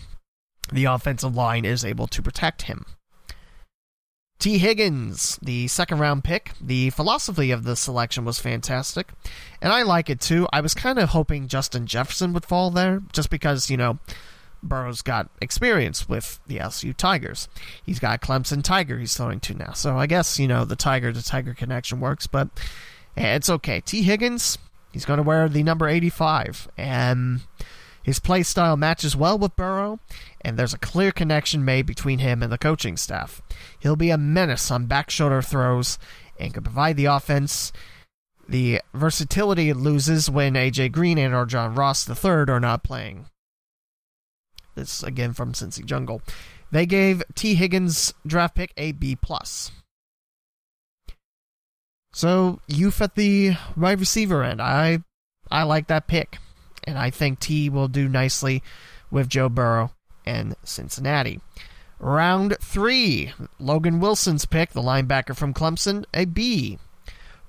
the 0.71 0.85
offensive 0.85 1.35
line 1.35 1.65
is 1.65 1.83
able 1.83 2.07
to 2.07 2.21
protect 2.21 2.63
him. 2.63 2.85
Tee 4.39 4.57
Higgins, 4.57 5.37
the 5.41 5.67
second 5.67 5.99
round 5.99 6.23
pick. 6.23 6.51
The 6.59 6.89
philosophy 6.89 7.51
of 7.51 7.63
the 7.63 7.75
selection 7.75 8.25
was 8.25 8.39
fantastic, 8.39 9.09
and 9.61 9.71
I 9.71 9.83
like 9.83 10.09
it 10.09 10.19
too. 10.19 10.47
I 10.51 10.61
was 10.61 10.73
kind 10.73 10.99
of 10.99 11.09
hoping 11.09 11.47
Justin 11.47 11.85
Jefferson 11.85 12.33
would 12.33 12.45
fall 12.45 12.71
there, 12.71 13.01
just 13.13 13.29
because, 13.29 13.69
you 13.69 13.77
know, 13.77 13.99
Burrow's 14.63 15.01
got 15.01 15.29
experience 15.41 16.07
with 16.09 16.39
the 16.47 16.57
LSU 16.57 16.95
Tigers. 16.95 17.47
He's 17.85 17.99
got 17.99 18.21
Clemson 18.21 18.63
Tiger 18.63 18.97
he's 18.97 19.15
throwing 19.15 19.39
to 19.41 19.53
now. 19.53 19.73
So 19.73 19.97
I 19.97 20.07
guess, 20.07 20.39
you 20.39 20.47
know, 20.47 20.65
the 20.65 20.75
Tiger 20.75 21.11
to 21.11 21.23
Tiger 21.23 21.53
connection 21.53 21.99
works, 21.99 22.27
but 22.27 22.49
it's 23.15 23.49
okay. 23.49 23.81
Tee 23.81 24.03
Higgins, 24.03 24.57
he's 24.91 25.05
going 25.05 25.17
to 25.17 25.23
wear 25.23 25.47
the 25.47 25.63
number 25.63 25.87
85, 25.87 26.69
and 26.77 27.41
his 28.01 28.19
play 28.19 28.43
style 28.43 28.75
matches 28.75 29.15
well 29.15 29.37
with 29.37 29.55
Burrow, 29.55 29.99
and 30.41 30.57
there's 30.57 30.73
a 30.73 30.79
clear 30.79 31.11
connection 31.11 31.63
made 31.63 31.85
between 31.85 32.19
him 32.19 32.43
and 32.43 32.51
the 32.51 32.57
coaching 32.57 32.97
staff. 32.97 33.41
He'll 33.79 33.95
be 33.95 34.09
a 34.09 34.17
menace 34.17 34.71
on 34.71 34.87
back 34.87 35.09
shoulder 35.09 35.41
throws 35.41 35.97
and 36.39 36.53
can 36.53 36.63
provide 36.63 36.97
the 36.97 37.05
offense. 37.05 37.71
The 38.47 38.81
versatility 38.93 39.69
it 39.69 39.77
loses 39.77 40.29
when 40.29 40.55
AJ 40.55 40.91
Green 40.91 41.17
and 41.17 41.33
or 41.33 41.45
John 41.45 41.75
Ross 41.75 42.09
III 42.09 42.45
are 42.49 42.59
not 42.59 42.83
playing. 42.83 43.27
This 44.75 45.03
again 45.03 45.33
from 45.33 45.53
Cincy 45.53 45.85
Jungle. 45.85 46.21
They 46.71 46.85
gave 46.85 47.23
Tee 47.35 47.55
Higgins 47.55 48.13
draft 48.25 48.55
pick 48.55 48.73
a 48.77 48.93
B 48.93 49.15
plus. 49.15 49.71
So 52.11 52.59
youth 52.67 53.01
at 53.01 53.15
the 53.15 53.55
wide 53.75 53.99
receiver 53.99 54.43
end, 54.43 54.61
I 54.61 54.99
I 55.51 55.63
like 55.63 55.87
that 55.87 56.07
pick, 56.07 56.39
and 56.83 56.97
I 56.97 57.09
think 57.09 57.39
Tee 57.39 57.69
will 57.69 57.87
do 57.87 58.07
nicely 58.07 58.63
with 59.11 59.29
Joe 59.29 59.49
Burrow 59.49 59.91
and 60.25 60.55
Cincinnati. 60.63 61.39
Round 61.99 62.57
three, 62.59 63.33
Logan 63.59 63.99
Wilson's 63.99 64.45
pick, 64.45 64.71
the 64.71 64.81
linebacker 64.81 65.35
from 65.35 65.53
Clemson, 65.53 66.05
a 66.13 66.25
B. 66.25 66.79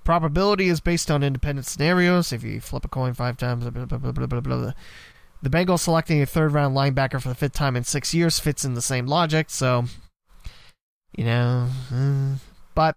Probability 0.05 0.69
is 0.69 0.81
based 0.81 1.11
on 1.11 1.23
independent 1.23 1.67
scenarios. 1.67 2.33
If 2.33 2.43
you 2.43 2.61
flip 2.61 2.85
a 2.85 2.89
coin 2.89 3.15
five 3.15 3.39
times, 3.39 3.69
blah, 3.69 3.85
blah, 3.87 3.99
blah, 3.99 4.27
blah, 4.27 4.41
blah, 4.41 4.73
the 5.45 5.51
Bengals 5.51 5.81
selecting 5.81 6.23
a 6.23 6.27
third 6.27 6.53
round 6.53 6.75
linebacker 6.75 7.21
for 7.21 7.29
the 7.29 7.35
fifth 7.35 7.53
time 7.53 7.77
in 7.77 7.85
six 7.85 8.15
years 8.15 8.39
fits 8.39 8.65
in 8.65 8.73
the 8.73 8.81
same 8.81 9.07
logic, 9.07 9.51
so, 9.51 9.85
you 11.15 11.25
know. 11.25 11.69
Uh, 11.93 12.37
but 12.75 12.97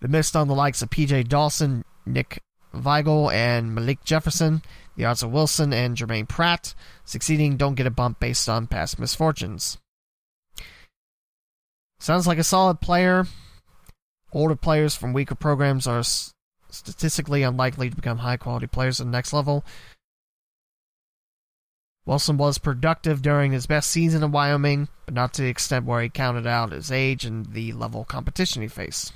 they 0.00 0.08
missed 0.08 0.34
on 0.34 0.48
the 0.48 0.54
likes 0.54 0.82
of 0.82 0.90
PJ 0.90 1.28
Dawson, 1.28 1.84
Nick 2.04 2.42
Vigil, 2.72 3.30
and 3.30 3.72
Malik 3.72 4.02
Jefferson. 4.04 4.62
The 4.96 5.04
odds 5.04 5.22
of 5.22 5.30
Wilson 5.30 5.72
and 5.72 5.96
Germaine 5.96 6.26
Pratt 6.26 6.74
succeeding 7.04 7.56
don't 7.56 7.76
get 7.76 7.86
a 7.86 7.90
bump 7.90 8.18
based 8.18 8.48
on 8.48 8.66
past 8.66 8.98
misfortunes. 8.98 9.78
Sounds 12.00 12.26
like 12.26 12.38
a 12.38 12.44
solid 12.44 12.80
player. 12.80 13.26
Older 14.32 14.56
players 14.56 14.96
from 14.96 15.12
weaker 15.12 15.36
programs 15.36 15.86
are 15.86 16.02
statistically 16.70 17.44
unlikely 17.44 17.90
to 17.90 17.96
become 17.96 18.18
high 18.18 18.36
quality 18.36 18.66
players 18.66 19.00
at 19.00 19.06
the 19.06 19.12
next 19.12 19.32
level. 19.32 19.64
Wilson 22.06 22.36
was 22.36 22.58
productive 22.58 23.22
during 23.22 23.52
his 23.52 23.66
best 23.66 23.90
season 23.90 24.22
in 24.22 24.30
Wyoming, 24.30 24.88
but 25.06 25.14
not 25.14 25.32
to 25.34 25.42
the 25.42 25.48
extent 25.48 25.86
where 25.86 26.02
he 26.02 26.08
counted 26.10 26.46
out 26.46 26.72
his 26.72 26.92
age 26.92 27.24
and 27.24 27.46
the 27.52 27.72
level 27.72 28.02
of 28.02 28.08
competition 28.08 28.60
he 28.60 28.68
faced. 28.68 29.14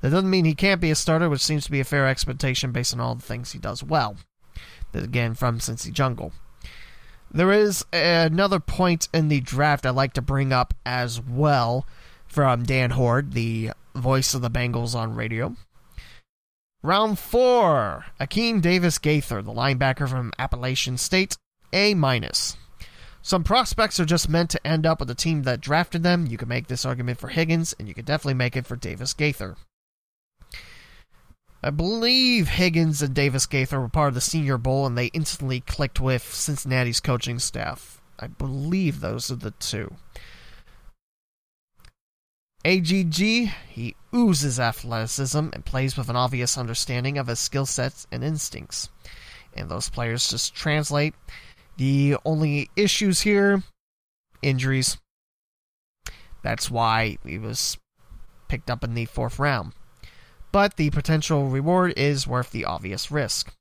That 0.00 0.10
doesn't 0.10 0.30
mean 0.30 0.46
he 0.46 0.54
can't 0.54 0.80
be 0.80 0.90
a 0.90 0.94
starter, 0.94 1.28
which 1.28 1.42
seems 1.42 1.64
to 1.64 1.70
be 1.70 1.80
a 1.80 1.84
fair 1.84 2.08
expectation 2.08 2.72
based 2.72 2.94
on 2.94 3.00
all 3.00 3.14
the 3.14 3.22
things 3.22 3.52
he 3.52 3.58
does 3.58 3.82
well. 3.82 4.16
Again, 4.94 5.34
from 5.34 5.58
Cincy 5.58 5.92
Jungle. 5.92 6.32
There 7.30 7.52
is 7.52 7.84
another 7.92 8.58
point 8.58 9.08
in 9.12 9.28
the 9.28 9.40
draft 9.40 9.86
I'd 9.86 9.90
like 9.90 10.14
to 10.14 10.22
bring 10.22 10.52
up 10.52 10.74
as 10.84 11.20
well 11.20 11.86
from 12.26 12.64
Dan 12.64 12.90
Hoard, 12.90 13.32
the 13.34 13.72
voice 13.94 14.34
of 14.34 14.42
the 14.42 14.50
Bengals 14.50 14.94
on 14.94 15.14
radio. 15.14 15.54
Round 16.82 17.18
four, 17.18 18.06
Akeem 18.18 18.62
Davis 18.62 18.98
Gaither, 18.98 19.42
the 19.42 19.52
linebacker 19.52 20.08
from 20.08 20.32
Appalachian 20.38 20.96
State, 20.96 21.36
A 21.72 21.94
minus. 21.94 22.56
Some 23.22 23.44
prospects 23.44 24.00
are 24.00 24.06
just 24.06 24.28
meant 24.28 24.50
to 24.50 24.66
end 24.66 24.86
up 24.86 24.98
with 24.98 25.08
the 25.08 25.14
team 25.14 25.42
that 25.42 25.60
drafted 25.60 26.02
them. 26.02 26.26
You 26.26 26.38
can 26.38 26.48
make 26.48 26.68
this 26.68 26.84
argument 26.84 27.18
for 27.18 27.28
Higgins, 27.28 27.74
and 27.78 27.86
you 27.86 27.94
can 27.94 28.04
definitely 28.04 28.34
make 28.34 28.56
it 28.56 28.66
for 28.66 28.76
Davis 28.76 29.12
Gaither. 29.12 29.56
I 31.62 31.68
believe 31.68 32.48
Higgins 32.48 33.02
and 33.02 33.14
Davis 33.14 33.44
Gaither 33.44 33.78
were 33.78 33.90
part 33.90 34.08
of 34.08 34.14
the 34.14 34.22
Senior 34.22 34.56
Bowl, 34.56 34.86
and 34.86 34.96
they 34.96 35.06
instantly 35.06 35.60
clicked 35.60 36.00
with 36.00 36.22
Cincinnati's 36.34 37.00
coaching 37.00 37.38
staff. 37.38 38.00
I 38.18 38.28
believe 38.28 39.00
those 39.00 39.30
are 39.30 39.36
the 39.36 39.50
two. 39.52 39.94
AGG, 42.64 43.50
he 43.68 43.96
oozes 44.14 44.60
athleticism 44.60 45.48
and 45.52 45.64
plays 45.64 45.96
with 45.96 46.08
an 46.08 46.16
obvious 46.16 46.58
understanding 46.58 47.18
of 47.18 47.26
his 47.26 47.40
skill 47.40 47.66
sets 47.66 48.06
and 48.10 48.24
instincts. 48.24 48.88
And 49.54 49.70
those 49.70 49.88
players 49.88 50.28
just 50.28 50.54
translate. 50.54 51.14
The 51.80 52.16
only 52.24 52.70
issues 52.76 53.22
here 53.22 53.62
injuries. 54.42 54.98
That's 56.42 56.70
why 56.70 57.18
he 57.24 57.38
was 57.38 57.78
picked 58.48 58.70
up 58.70 58.84
in 58.84 58.94
the 58.94 59.06
fourth 59.06 59.38
round 59.38 59.72
but 60.52 60.76
the 60.76 60.90
potential 60.90 61.48
reward 61.48 61.94
is 61.96 62.26
worth 62.26 62.50
the 62.50 62.64
obvious 62.64 63.10
risk. 63.10 63.54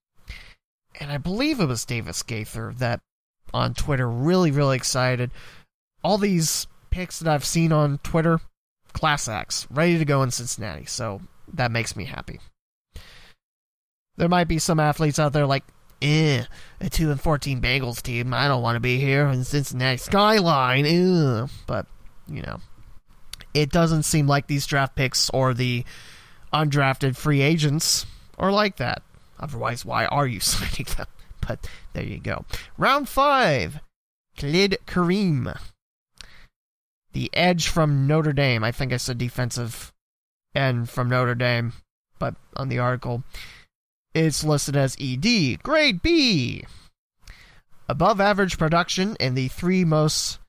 And 1.00 1.12
I 1.12 1.18
believe 1.18 1.60
it 1.60 1.68
was 1.68 1.86
Davis 1.86 2.24
Gaither 2.24 2.74
that 2.78 3.02
on 3.54 3.74
Twitter 3.74 4.10
really, 4.10 4.52
really 4.52 4.76
excited. 4.76 5.32
All 6.04 6.18
these 6.18 6.68
picks 6.90 7.20
that 7.20 7.32
I've 7.32 7.46
seen 7.46 7.72
on 7.72 8.00
Twitter, 8.00 8.40
class 8.94 9.28
acts, 9.28 9.68
ready 9.70 9.98
to 9.98 10.06
go 10.06 10.24
in 10.24 10.32
Cincinnati. 10.32 10.86
So 10.86 11.22
that 11.54 11.72
makes 11.72 11.96
me 11.96 12.06
happy. 12.06 12.40
There 14.18 14.30
might 14.30 14.48
be 14.48 14.60
some 14.60 14.80
athletes 14.80 15.20
out 15.20 15.34
there 15.34 15.46
like, 15.46 15.64
eh, 16.02 16.44
a 16.80 16.90
2 16.90 17.12
and 17.12 17.22
14 17.22 17.62
Bengals 17.62 18.02
team. 18.02 18.34
I 18.34 18.48
don't 18.48 18.62
want 18.62 18.76
to 18.76 18.80
be 18.80 19.00
here 19.00 19.28
in 19.28 19.44
Cincinnati 19.44 19.98
Skyline. 19.98 20.86
Eh. 20.86 21.48
But, 21.68 21.86
you 22.28 22.42
know, 22.42 22.60
it 23.54 23.72
doesn't 23.72 24.04
seem 24.04 24.28
like 24.28 24.48
these 24.48 24.66
draft 24.66 24.96
picks 24.96 25.30
or 25.32 25.54
the 25.54 25.84
undrafted 26.54 27.16
free 27.16 27.42
agents 27.42 28.06
are 28.38 28.52
like 28.52 28.78
that. 28.78 29.02
Otherwise, 29.40 29.86
why 29.86 30.06
are 30.06 30.28
you 30.28 30.40
signing 30.40 30.88
them? 30.98 31.08
But 31.48 31.68
there 31.94 32.04
you 32.04 32.20
go. 32.20 32.46
Round 32.78 33.08
five 33.08 33.80
Khalid 34.38 34.78
Kareem. 34.86 35.58
The 37.12 37.30
edge 37.34 37.68
from 37.68 38.06
Notre 38.06 38.34
Dame. 38.34 38.64
I 38.64 38.72
think 38.72 38.94
I 38.94 38.98
said 38.98 39.18
defensive 39.18 39.92
end 40.54 40.90
from 40.90 41.10
Notre 41.10 41.36
Dame, 41.36 41.74
but 42.20 42.36
on 42.56 42.70
the 42.70 42.78
article, 42.78 43.24
it's 44.14 44.44
listed 44.44 44.76
as 44.76 44.98
ED, 45.00 45.62
grade 45.62 46.02
B. 46.02 46.64
Above 47.88 48.20
average 48.20 48.58
production 48.58 49.16
in 49.20 49.36
the 49.36 49.48
three 49.48 49.84
most 49.84 50.40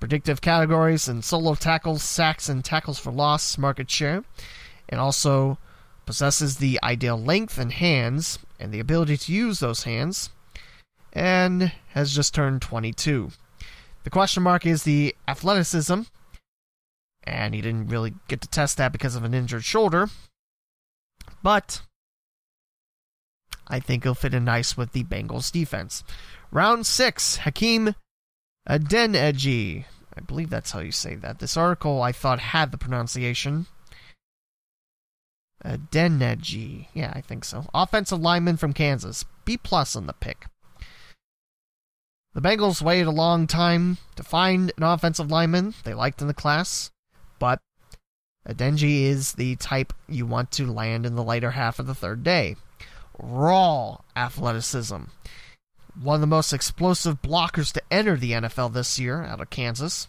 predictive 0.00 0.40
categories 0.40 1.08
and 1.08 1.24
solo 1.24 1.54
tackles, 1.54 2.02
sacks, 2.02 2.48
and 2.48 2.64
tackles 2.64 2.98
for 2.98 3.12
loss 3.12 3.56
market 3.56 3.90
share, 3.90 4.24
and 4.88 5.00
also 5.00 5.58
possesses 6.06 6.56
the 6.56 6.78
ideal 6.82 7.16
length 7.16 7.58
and 7.58 7.72
hands 7.72 8.38
and 8.58 8.72
the 8.72 8.80
ability 8.80 9.16
to 9.16 9.32
use 9.32 9.60
those 9.60 9.84
hands, 9.84 10.30
and 11.12 11.72
has 11.90 12.14
just 12.14 12.34
turned 12.34 12.62
22. 12.62 13.30
The 14.04 14.10
question 14.10 14.42
mark 14.42 14.66
is 14.66 14.82
the 14.82 15.14
athleticism, 15.28 16.00
and 17.24 17.54
he 17.54 17.60
didn't 17.60 17.88
really 17.88 18.14
get 18.26 18.40
to 18.40 18.48
test 18.48 18.76
that 18.78 18.92
because 18.92 19.14
of 19.14 19.22
an 19.22 19.34
injured 19.34 19.64
shoulder, 19.64 20.08
but 21.42 21.82
I 23.68 23.80
think 23.80 24.02
he'll 24.02 24.14
fit 24.14 24.34
in 24.34 24.44
nice 24.44 24.76
with 24.76 24.92
the 24.92 25.04
Bengals 25.04 25.50
defense. 25.50 26.04
Round 26.50 26.86
six, 26.86 27.36
Hakeem 27.38 27.94
Adeniji. 28.68 29.84
I 30.16 30.20
believe 30.20 30.50
that's 30.50 30.72
how 30.72 30.80
you 30.80 30.92
say 30.92 31.14
that. 31.16 31.38
This 31.38 31.56
article 31.56 32.02
I 32.02 32.12
thought 32.12 32.38
had 32.38 32.70
the 32.70 32.78
pronunciation. 32.78 33.66
Adeniji. 35.64 36.88
Yeah, 36.92 37.12
I 37.14 37.20
think 37.20 37.44
so. 37.44 37.66
Offensive 37.72 38.20
lineman 38.20 38.56
from 38.56 38.72
Kansas. 38.72 39.24
B 39.44 39.56
plus 39.56 39.96
on 39.96 40.06
the 40.06 40.12
pick. 40.12 40.46
The 42.34 42.40
Bengals 42.40 42.80
waited 42.80 43.06
a 43.06 43.12
long 43.12 43.46
time 43.46 43.98
to 44.16 44.22
find 44.22 44.72
an 44.76 44.82
offensive 44.82 45.30
lineman 45.30 45.74
they 45.84 45.92
liked 45.92 46.22
in 46.22 46.28
the 46.28 46.34
class, 46.34 46.90
but 47.38 47.60
Adeniji 48.48 49.02
is 49.02 49.34
the 49.34 49.56
type 49.56 49.92
you 50.08 50.26
want 50.26 50.50
to 50.52 50.72
land 50.72 51.04
in 51.04 51.14
the 51.14 51.22
later 51.22 51.50
half 51.50 51.78
of 51.78 51.86
the 51.86 51.94
third 51.94 52.22
day. 52.22 52.56
Raw 53.18 53.98
athleticism. 54.16 55.02
One 56.00 56.14
of 56.14 56.20
the 56.20 56.26
most 56.26 56.52
explosive 56.52 57.20
blockers 57.20 57.72
to 57.72 57.82
enter 57.90 58.16
the 58.16 58.32
NFL 58.32 58.72
this 58.72 58.98
year 58.98 59.22
out 59.22 59.40
of 59.40 59.50
Kansas, 59.50 60.08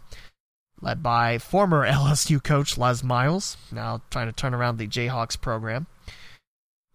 led 0.82 1.04
by 1.04 1.38
former 1.38 1.86
LSU 1.90 2.42
coach 2.42 2.78
Les 2.78 3.04
Miles, 3.04 3.58
now 3.72 4.02
trying 4.10 4.28
to 4.28 4.34
turn 4.34 4.54
around 4.54 4.78
the 4.78 4.88
Jayhawks 4.88 5.40
program. 5.40 5.88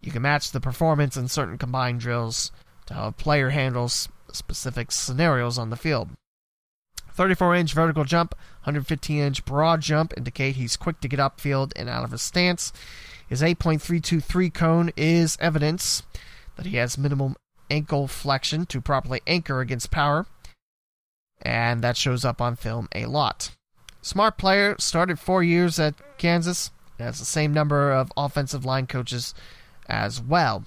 You 0.01 0.11
can 0.11 0.21
match 0.21 0.51
the 0.51 0.61
performance 0.61 1.17
in 1.17 1.27
certain 1.27 1.57
combined 1.57 1.99
drills 1.99 2.51
to 2.87 2.93
how 2.93 3.07
a 3.07 3.11
player 3.11 3.49
handles 3.49 4.09
specific 4.31 4.91
scenarios 4.91 5.57
on 5.57 5.69
the 5.69 5.75
field. 5.75 6.09
34 7.11 7.55
inch 7.55 7.73
vertical 7.73 8.05
jump, 8.05 8.33
115 8.63 9.19
inch 9.19 9.45
broad 9.45 9.81
jump 9.81 10.13
indicate 10.15 10.55
he's 10.55 10.77
quick 10.77 11.01
to 11.01 11.07
get 11.07 11.19
upfield 11.19 11.73
and 11.75 11.89
out 11.89 12.05
of 12.05 12.11
his 12.11 12.21
stance. 12.21 12.71
His 13.29 13.43
8.323 13.43 14.51
cone 14.51 14.91
is 14.97 15.37
evidence 15.39 16.01
that 16.55 16.65
he 16.65 16.77
has 16.77 16.97
minimum 16.97 17.35
ankle 17.69 18.07
flexion 18.07 18.65
to 18.65 18.81
properly 18.81 19.21
anchor 19.27 19.61
against 19.61 19.91
power, 19.91 20.25
and 21.39 21.83
that 21.83 21.95
shows 21.95 22.25
up 22.25 22.41
on 22.41 22.55
film 22.55 22.89
a 22.95 23.05
lot. 23.05 23.51
Smart 24.01 24.39
player, 24.39 24.75
started 24.79 25.19
four 25.19 25.43
years 25.43 25.77
at 25.77 25.93
Kansas, 26.17 26.71
has 26.97 27.19
the 27.19 27.25
same 27.25 27.53
number 27.53 27.91
of 27.91 28.11
offensive 28.17 28.65
line 28.65 28.87
coaches 28.87 29.35
as 29.87 30.19
well. 30.19 30.65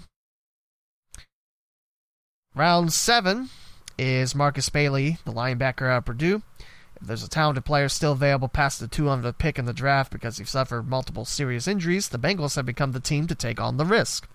Round 2.55 2.93
seven 2.93 3.51
is 3.99 4.37
Markus 4.37 4.69
Bailey, 4.69 5.19
the 5.25 5.33
linebacker 5.33 5.91
out 5.91 5.99
of 5.99 6.05
Purdue. 6.05 6.43
There's 7.05 7.25
a 7.25 7.29
talented 7.29 7.65
player 7.65 7.89
still 7.89 8.13
available 8.13 8.49
past 8.49 8.79
the 8.79 8.87
200 8.87 9.37
pick 9.37 9.59
in 9.59 9.65
the 9.65 9.73
draft 9.73 10.13
because 10.13 10.39
he 10.39 10.45
suffered 10.45 10.89
multiple 10.89 11.25
serious 11.25 11.67
injuries, 11.67 12.09
the 12.09 12.19
Bengals 12.19 12.55
have 12.57 12.67
become 12.67 12.93
the 12.93 13.01
team 13.01 13.27
to 13.27 13.35
take 13.35 13.61
on 13.61 13.77
the 13.77 13.85
risk. 13.85 14.29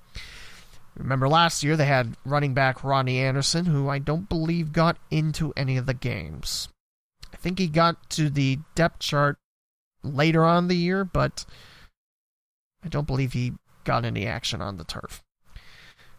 Remember 0.98 1.30
last 1.30 1.64
year 1.64 1.78
they 1.78 1.86
had 1.86 2.18
running 2.26 2.54
back 2.54 2.84
Rodney 2.84 3.20
Anderson, 3.20 3.66
who 3.66 3.88
I 3.88 4.00
don't 4.00 4.28
believe 4.28 4.74
got 4.74 4.98
into 5.12 5.54
any 5.56 5.78
of 5.78 5.86
the 5.86 5.94
games. 5.94 6.70
I 7.34 7.38
think 7.38 7.60
he 7.60 7.68
got 7.68 8.10
to 8.12 8.30
the 8.30 8.60
depth 8.76 9.00
chart 9.00 9.38
later 10.04 10.44
on 10.44 10.68
the 10.68 10.76
year, 10.76 11.06
but 11.06 11.46
I 12.84 12.90
don't 12.90 13.08
believe 13.08 13.34
he 13.34 13.54
got 13.84 14.06
any 14.06 14.26
action 14.26 14.62
on 14.62 14.78
the 14.78 14.84
turf. 14.84 15.24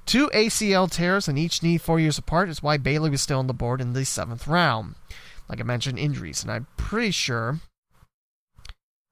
Two 0.06 0.30
ACL 0.32 0.90
tears 0.90 1.28
in 1.28 1.36
each 1.36 1.62
knee 1.62 1.76
four 1.76 2.00
years 2.00 2.16
apart 2.16 2.48
is 2.48 2.62
why 2.62 2.78
Bailey 2.78 3.10
was 3.10 3.20
still 3.20 3.40
on 3.40 3.46
the 3.46 3.52
board 3.52 3.80
in 3.80 3.92
the 3.92 4.04
seventh 4.04 4.46
round. 4.46 4.94
Like 5.48 5.60
I 5.60 5.64
mentioned, 5.64 5.98
injuries, 5.98 6.42
and 6.42 6.52
I'm 6.52 6.66
pretty 6.76 7.10
sure 7.10 7.60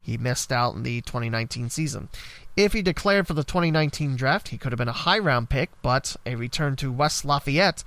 he 0.00 0.16
missed 0.16 0.52
out 0.52 0.74
in 0.74 0.82
the 0.82 1.00
2019 1.00 1.68
season. 1.70 2.08
If 2.56 2.72
he 2.72 2.82
declared 2.82 3.26
for 3.26 3.34
the 3.34 3.42
2019 3.42 4.16
draft, 4.16 4.48
he 4.48 4.58
could 4.58 4.70
have 4.70 4.78
been 4.78 4.88
a 4.88 4.92
high 4.92 5.18
round 5.18 5.50
pick, 5.50 5.70
but 5.82 6.16
a 6.24 6.36
return 6.36 6.76
to 6.76 6.92
West 6.92 7.24
Lafayette 7.24 7.82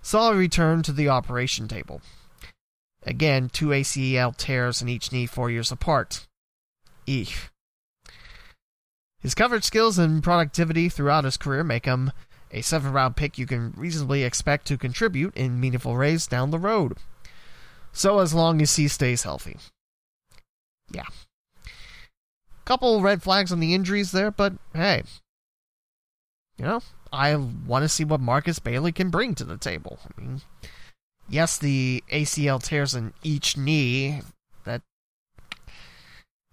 saw 0.00 0.30
a 0.30 0.36
return 0.36 0.82
to 0.82 0.92
the 0.92 1.08
operation 1.08 1.66
table. 1.66 2.00
Again, 3.02 3.48
two 3.48 3.68
ACL 3.68 4.36
tears 4.36 4.80
in 4.80 4.88
each 4.88 5.10
knee 5.12 5.26
four 5.26 5.50
years 5.50 5.72
apart. 5.72 6.26
Eek. 7.06 7.50
His 9.18 9.34
coverage 9.34 9.64
skills 9.64 9.98
and 9.98 10.22
productivity 10.22 10.88
throughout 10.88 11.24
his 11.24 11.36
career 11.36 11.64
make 11.64 11.86
him 11.86 12.12
a 12.50 12.60
seven 12.62 12.92
round 12.92 13.16
pick 13.16 13.36
you 13.36 13.46
can 13.46 13.72
reasonably 13.76 14.22
expect 14.22 14.66
to 14.66 14.78
contribute 14.78 15.34
in 15.34 15.58
meaningful 15.60 15.96
ways 15.96 16.26
down 16.26 16.50
the 16.50 16.58
road. 16.58 16.98
So, 17.94 18.18
as 18.18 18.34
long 18.34 18.60
as 18.60 18.76
he 18.76 18.88
stays 18.88 19.22
healthy. 19.22 19.56
Yeah. 20.90 21.06
Couple 22.64 23.00
red 23.00 23.22
flags 23.22 23.52
on 23.52 23.60
the 23.60 23.72
injuries 23.72 24.10
there, 24.12 24.30
but 24.30 24.54
hey. 24.74 25.04
You 26.58 26.64
know, 26.64 26.80
I 27.12 27.36
want 27.36 27.84
to 27.84 27.88
see 27.88 28.04
what 28.04 28.20
Markus 28.20 28.58
Bailey 28.58 28.92
can 28.92 29.10
bring 29.10 29.34
to 29.36 29.44
the 29.44 29.56
table. 29.56 29.98
I 30.04 30.20
mean, 30.20 30.40
yes, 31.28 31.56
the 31.56 32.02
ACL 32.12 32.62
tears 32.62 32.94
in 32.94 33.12
each 33.22 33.56
knee. 33.56 34.20
That 34.64 34.82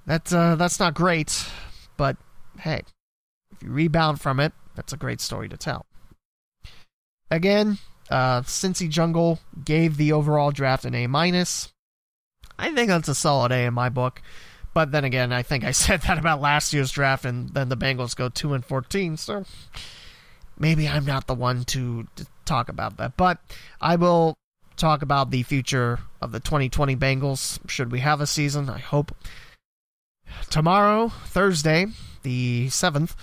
that 0.06 0.32
uh, 0.34 0.56
that's 0.56 0.80
not 0.80 0.94
great, 0.94 1.46
but 1.98 2.18
hey, 2.60 2.82
if 3.52 3.64
you 3.64 3.72
rebound 3.72 4.22
from 4.22 4.40
it, 4.40 4.54
that's 4.76 4.94
a 4.94 4.98
great 4.98 5.22
story 5.22 5.50
to 5.50 5.58
tell. 5.58 5.86
Again, 7.30 7.78
uh, 8.12 8.42
Cincy 8.42 8.90
Jungle 8.90 9.40
gave 9.64 9.98
the 9.98 10.12
overall 10.12 10.52
draft 10.52 10.86
an 10.86 10.94
A 10.94 11.08
minus. 11.08 11.72
I 12.60 12.74
think 12.74 12.90
that's 12.90 13.08
a 13.08 13.16
solid 13.16 13.52
A 13.52 13.66
in 13.66 13.74
my 13.74 13.90
book. 13.90 14.22
But 14.74 14.92
then 14.92 15.04
again, 15.04 15.34
I 15.34 15.42
think 15.42 15.64
I 15.64 15.72
said 15.72 16.02
that 16.02 16.18
about 16.18 16.42
last 16.42 16.74
year's 16.74 16.92
draft, 16.92 17.26
and 17.26 17.50
then 17.50 17.70
the 17.70 17.78
Bengals 17.78 18.16
go 18.16 18.30
two 18.30 18.54
and 18.54 18.64
fourteen. 18.64 19.18
So 19.18 19.46
maybe 20.60 20.88
I'm 20.88 21.06
not 21.06 21.28
the 21.28 21.34
one 21.34 21.64
to, 21.66 22.08
to 22.16 22.28
talk 22.46 22.70
about 22.70 22.98
that. 22.98 23.18
But 23.18 23.40
I 23.80 23.96
will 23.96 24.36
talk 24.78 25.02
about 25.02 25.32
the 25.32 25.44
future 25.44 26.00
of 26.22 26.32
the 26.32 26.40
2020 26.40 26.96
Bengals. 26.96 27.60
Should 27.70 27.92
we 27.92 28.00
have 28.00 28.22
a 28.22 28.28
season? 28.28 28.70
I 28.70 28.80
hope. 28.80 29.16
Tomorrow, 30.50 31.10
Thursday, 31.26 31.88
the 32.24 32.70
seventh, 32.70 33.16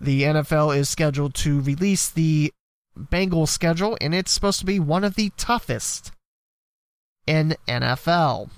the 0.00 0.22
NFL 0.22 0.76
is 0.76 0.88
scheduled 0.88 1.34
to 1.36 1.60
release 1.60 2.08
the 2.08 2.52
Bengals 2.98 3.48
schedule, 3.48 3.96
and 4.00 4.14
it's 4.14 4.32
supposed 4.32 4.60
to 4.60 4.66
be 4.66 4.80
one 4.80 5.04
of 5.04 5.14
the 5.14 5.30
toughest 5.36 6.12
in 7.26 7.56
NFL. 7.66 8.50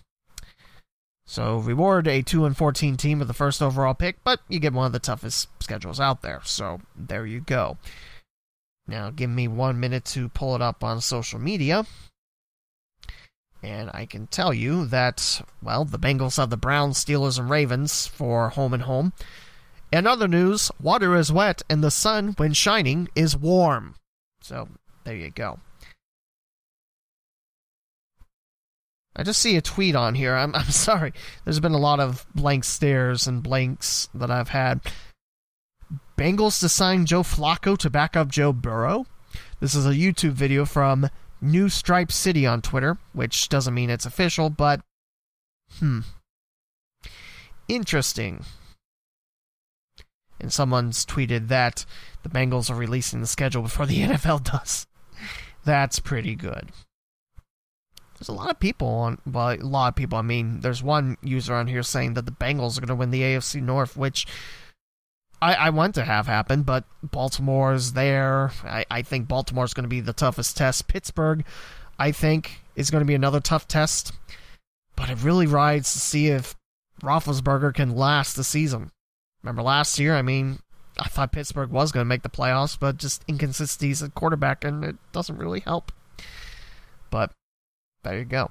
So 1.27 1.59
reward 1.59 2.09
a 2.09 2.23
2 2.23 2.45
and 2.45 2.57
14 2.57 2.97
team 2.97 3.19
with 3.21 3.29
the 3.29 3.35
first 3.35 3.63
overall 3.63 3.95
pick, 3.95 4.17
but 4.25 4.41
you 4.49 4.59
get 4.59 4.73
one 4.73 4.87
of 4.87 4.93
the 4.93 4.99
toughest 4.99 5.49
schedules 5.61 6.01
out 6.01 6.23
there. 6.23 6.41
So 6.45 6.81
there 6.97 7.25
you 7.25 7.41
go. 7.41 7.79
Now 8.87 9.11
give 9.11 9.31
me 9.31 9.47
1 9.47 9.79
minute 9.79 10.05
to 10.07 10.29
pull 10.31 10.57
it 10.57 10.63
up 10.63 10.83
on 10.83 11.01
social 11.01 11.39
media. 11.39 11.87
And 13.63 13.91
I 13.93 14.07
can 14.07 14.27
tell 14.27 14.55
you 14.55 14.87
that, 14.87 15.43
well, 15.63 15.85
the 15.85 15.99
Bengals 15.99 16.39
have 16.39 16.51
the 16.51 16.57
Browns, 16.57 17.05
Steelers, 17.05 17.39
and 17.39 17.51
Ravens 17.51 18.07
for 18.07 18.49
home 18.49 18.73
and 18.73 18.85
home. 18.85 19.13
In 19.93 20.07
other 20.07 20.27
news, 20.27 20.71
water 20.81 21.15
is 21.15 21.31
wet 21.31 21.63
and 21.69 21.85
the 21.85 21.91
sun, 21.91 22.35
when 22.39 22.55
shining, 22.55 23.09
is 23.15 23.37
warm. 23.37 23.95
So 24.41 24.69
there 25.05 25.17
you 25.17 25.31
go. 25.31 25.59
I 29.17 29.23
just 29.23 29.41
see 29.41 29.57
a 29.57 29.61
tweet 29.61 29.97
on 29.97 30.15
here. 30.15 30.35
I'm 30.35 30.55
I'm 30.55 30.71
sorry. 30.71 31.13
There's 31.45 31.61
been 31.61 31.73
a 31.73 31.79
lot 31.79 32.01
of 32.01 32.27
blank 32.35 32.65
stares 32.65 33.27
and 33.27 33.43
blanks 33.43 34.09
that 34.15 34.31
I've 34.31 34.49
had. 34.49 34.81
Bengals 36.17 36.61
to 36.61 36.69
sign 36.69 37.07
Joe 37.07 37.23
Flacco 37.23 37.77
to 37.79 37.91
back 37.91 38.17
up 38.17 38.29
Joe 38.29 38.53
Burrow. 38.53 39.07
This 39.61 39.75
is 39.75 39.87
a 39.87 39.91
YouTube 39.91 40.33
video 40.33 40.65
from 40.65 41.09
New 41.41 41.69
Stripe 41.69 42.13
City 42.13 42.47
on 42.47 42.63
Twitter, 42.63 42.99
which 43.13 43.49
doesn't 43.49 43.75
mean 43.75 43.91
it's 43.91 44.07
official, 44.07 44.51
but 44.51 44.81
hmm. 45.79 46.01
Interesting. 47.69 48.45
And 50.41 50.53
someone's 50.53 51.05
tweeted 51.05 51.49
that 51.49 51.85
the 52.23 52.29
Bengals 52.29 52.71
are 52.71 52.75
releasing 52.75 53.21
the 53.21 53.27
schedule 53.27 53.63
before 53.63 53.87
the 53.87 54.01
NFL 54.03 54.45
does. 54.45 54.87
That's 55.65 56.01
pretty 56.01 56.35
good. 56.35 56.71
There's 58.19 58.29
a 58.29 58.33
lot 58.33 58.51
of 58.51 58.61
people 58.61 58.89
on, 58.89 59.19
well, 59.31 59.53
a 59.53 59.57
lot 59.57 59.89
of 59.89 59.97
people. 59.97 60.19
I 60.19 60.23
mean, 60.23 60.61
there's 60.61 60.83
one 60.83 61.17
user 61.23 61.55
on 61.55 61.67
here 61.67 61.83
saying 61.83 62.15
that 62.15 62.27
the 62.27 62.33
Bengals 62.33 62.77
are 62.77 62.81
going 62.81 62.89
to 62.89 62.95
win 62.95 63.11
the 63.11 63.23
AFC 63.23 63.63
North, 63.63 63.97
which 63.97 64.27
I, 65.41 65.55
I 65.55 65.71
want 65.71 65.95
to 65.95 66.05
have 66.05 66.27
happen, 66.27 66.63
but 66.63 66.85
Baltimore's 67.03 67.93
there. 67.93 68.53
I, 68.65 68.85
I 68.91 69.03
think 69.03 69.27
Baltimore's 69.27 69.73
going 69.73 69.85
to 69.85 69.89
be 69.89 70.01
the 70.01 70.13
toughest 70.13 70.57
test. 70.57 70.87
Pittsburgh, 70.87 71.45
I 71.99 72.13
think, 72.13 72.61
is 72.77 72.91
going 72.91 73.01
to 73.01 73.07
be 73.07 73.15
another 73.15 73.41
tough 73.41 73.67
test. 73.67 74.13
but 74.97 75.09
it 75.09 75.23
really 75.23 75.47
rides 75.47 75.93
to 75.95 75.99
see 75.99 76.29
if 76.29 76.55
Roethlisberger 77.03 77.73
can 77.75 77.97
last 77.97 78.37
the 78.37 78.45
season. 78.45 78.91
Remember 79.43 79.63
last 79.63 79.99
year? 79.99 80.15
I 80.17 80.23
mean, 80.23 80.59
I 80.99 81.09
thought 81.09 81.33
Pittsburgh 81.33 81.71
was 81.71 81.93
going 81.93 82.03
to 82.03 82.09
make 82.09 82.23
the 82.23 82.29
playoffs, 82.29 82.79
but 82.79 82.99
just 82.99 83.25
inconsistencies 83.29 84.03
at 84.03 84.15
quarterback, 84.15 84.65
and 84.65 84.85
it 84.85 84.97
doesn't 85.13 85.39
really 85.39 85.61
help. 85.61 85.93
But 87.11 87.33
there 88.03 88.19
you 88.19 88.25
go. 88.25 88.51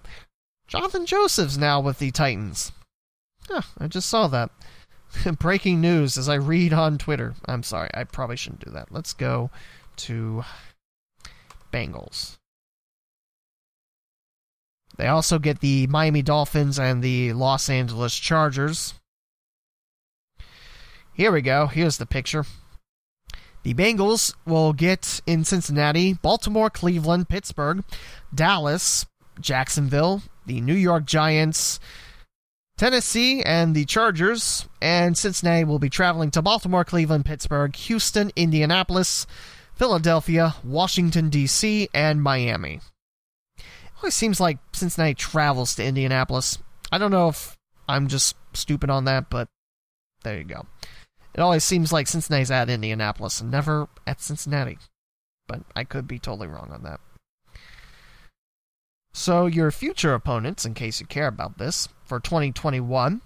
Johnathan 0.69 1.05
Joseph's 1.05 1.57
now 1.57 1.79
with 1.79 1.99
the 1.99 2.11
Titans. 2.11 2.71
I 3.79 3.87
just 3.87 4.09
saw 4.09 4.27
that. 4.27 4.51
Breaking 5.39 5.81
news 5.81 6.17
as 6.17 6.29
I 6.29 6.35
read 6.35 6.73
on 6.73 6.97
Twitter. 6.97 7.33
I'm 7.45 7.63
sorry, 7.63 7.89
I 7.93 8.03
probably 8.03 8.35
shouldn't 8.35 8.65
do 8.65 8.71
that. 8.71 8.91
Let's 8.91 9.13
go 9.13 9.49
to 9.97 10.43
Bengals. 11.73 12.37
They 14.97 15.07
also 15.07 15.39
get 15.39 15.61
the 15.61 15.87
Miami 15.87 16.21
Dolphins 16.21 16.77
and 16.77 17.01
the 17.01 17.33
Los 17.33 17.69
Angeles 17.69 18.15
Chargers. 18.17 18.93
Here 21.19 21.33
we 21.33 21.41
go. 21.41 21.67
Here's 21.67 21.97
the 21.97 22.05
picture. 22.05 22.45
The 23.63 23.73
Bengals 23.73 24.33
will 24.45 24.71
get 24.71 25.19
in 25.27 25.43
Cincinnati, 25.43 26.13
Baltimore, 26.13 26.69
Cleveland, 26.69 27.27
Pittsburgh, 27.27 27.83
Dallas, 28.33 29.05
Jacksonville, 29.41 30.21
the 30.45 30.61
New 30.61 30.73
York 30.73 31.03
Giants, 31.03 31.81
Tennessee, 32.77 33.43
and 33.43 33.75
the 33.75 33.83
Chargers. 33.83 34.65
And 34.81 35.17
Cincinnati 35.17 35.65
will 35.65 35.77
be 35.77 35.89
traveling 35.89 36.31
to 36.31 36.41
Baltimore, 36.41 36.85
Cleveland, 36.85 37.25
Pittsburgh, 37.25 37.75
Houston, 37.75 38.31
Indianapolis, 38.37 39.27
Philadelphia, 39.75 40.55
Washington, 40.63 41.27
D.C., 41.27 41.89
and 41.93 42.23
Miami. 42.23 42.79
It 43.57 43.65
always 43.97 44.15
seems 44.15 44.39
like 44.39 44.59
Cincinnati 44.71 45.15
travels 45.15 45.75
to 45.75 45.83
Indianapolis. 45.83 46.59
I 46.93 46.97
don't 46.97 47.11
know 47.11 47.27
if 47.27 47.57
I'm 47.89 48.07
just 48.07 48.37
stupid 48.53 48.89
on 48.89 49.03
that, 49.03 49.29
but 49.29 49.49
there 50.23 50.37
you 50.37 50.45
go. 50.45 50.65
It 51.33 51.41
always 51.41 51.63
seems 51.63 51.93
like 51.93 52.07
Cincinnati's 52.07 52.51
at 52.51 52.69
Indianapolis 52.69 53.39
and 53.41 53.51
never 53.51 53.87
at 54.07 54.21
Cincinnati. 54.21 54.77
But 55.47 55.61
I 55.75 55.83
could 55.83 56.07
be 56.07 56.19
totally 56.19 56.47
wrong 56.47 56.69
on 56.71 56.83
that. 56.83 56.99
So, 59.11 59.47
your 59.47 59.71
future 59.71 60.13
opponents, 60.13 60.65
in 60.65 60.73
case 60.73 60.99
you 60.99 61.05
care 61.05 61.27
about 61.27 61.57
this, 61.57 61.87
for 62.03 62.19
2021, 62.19 63.21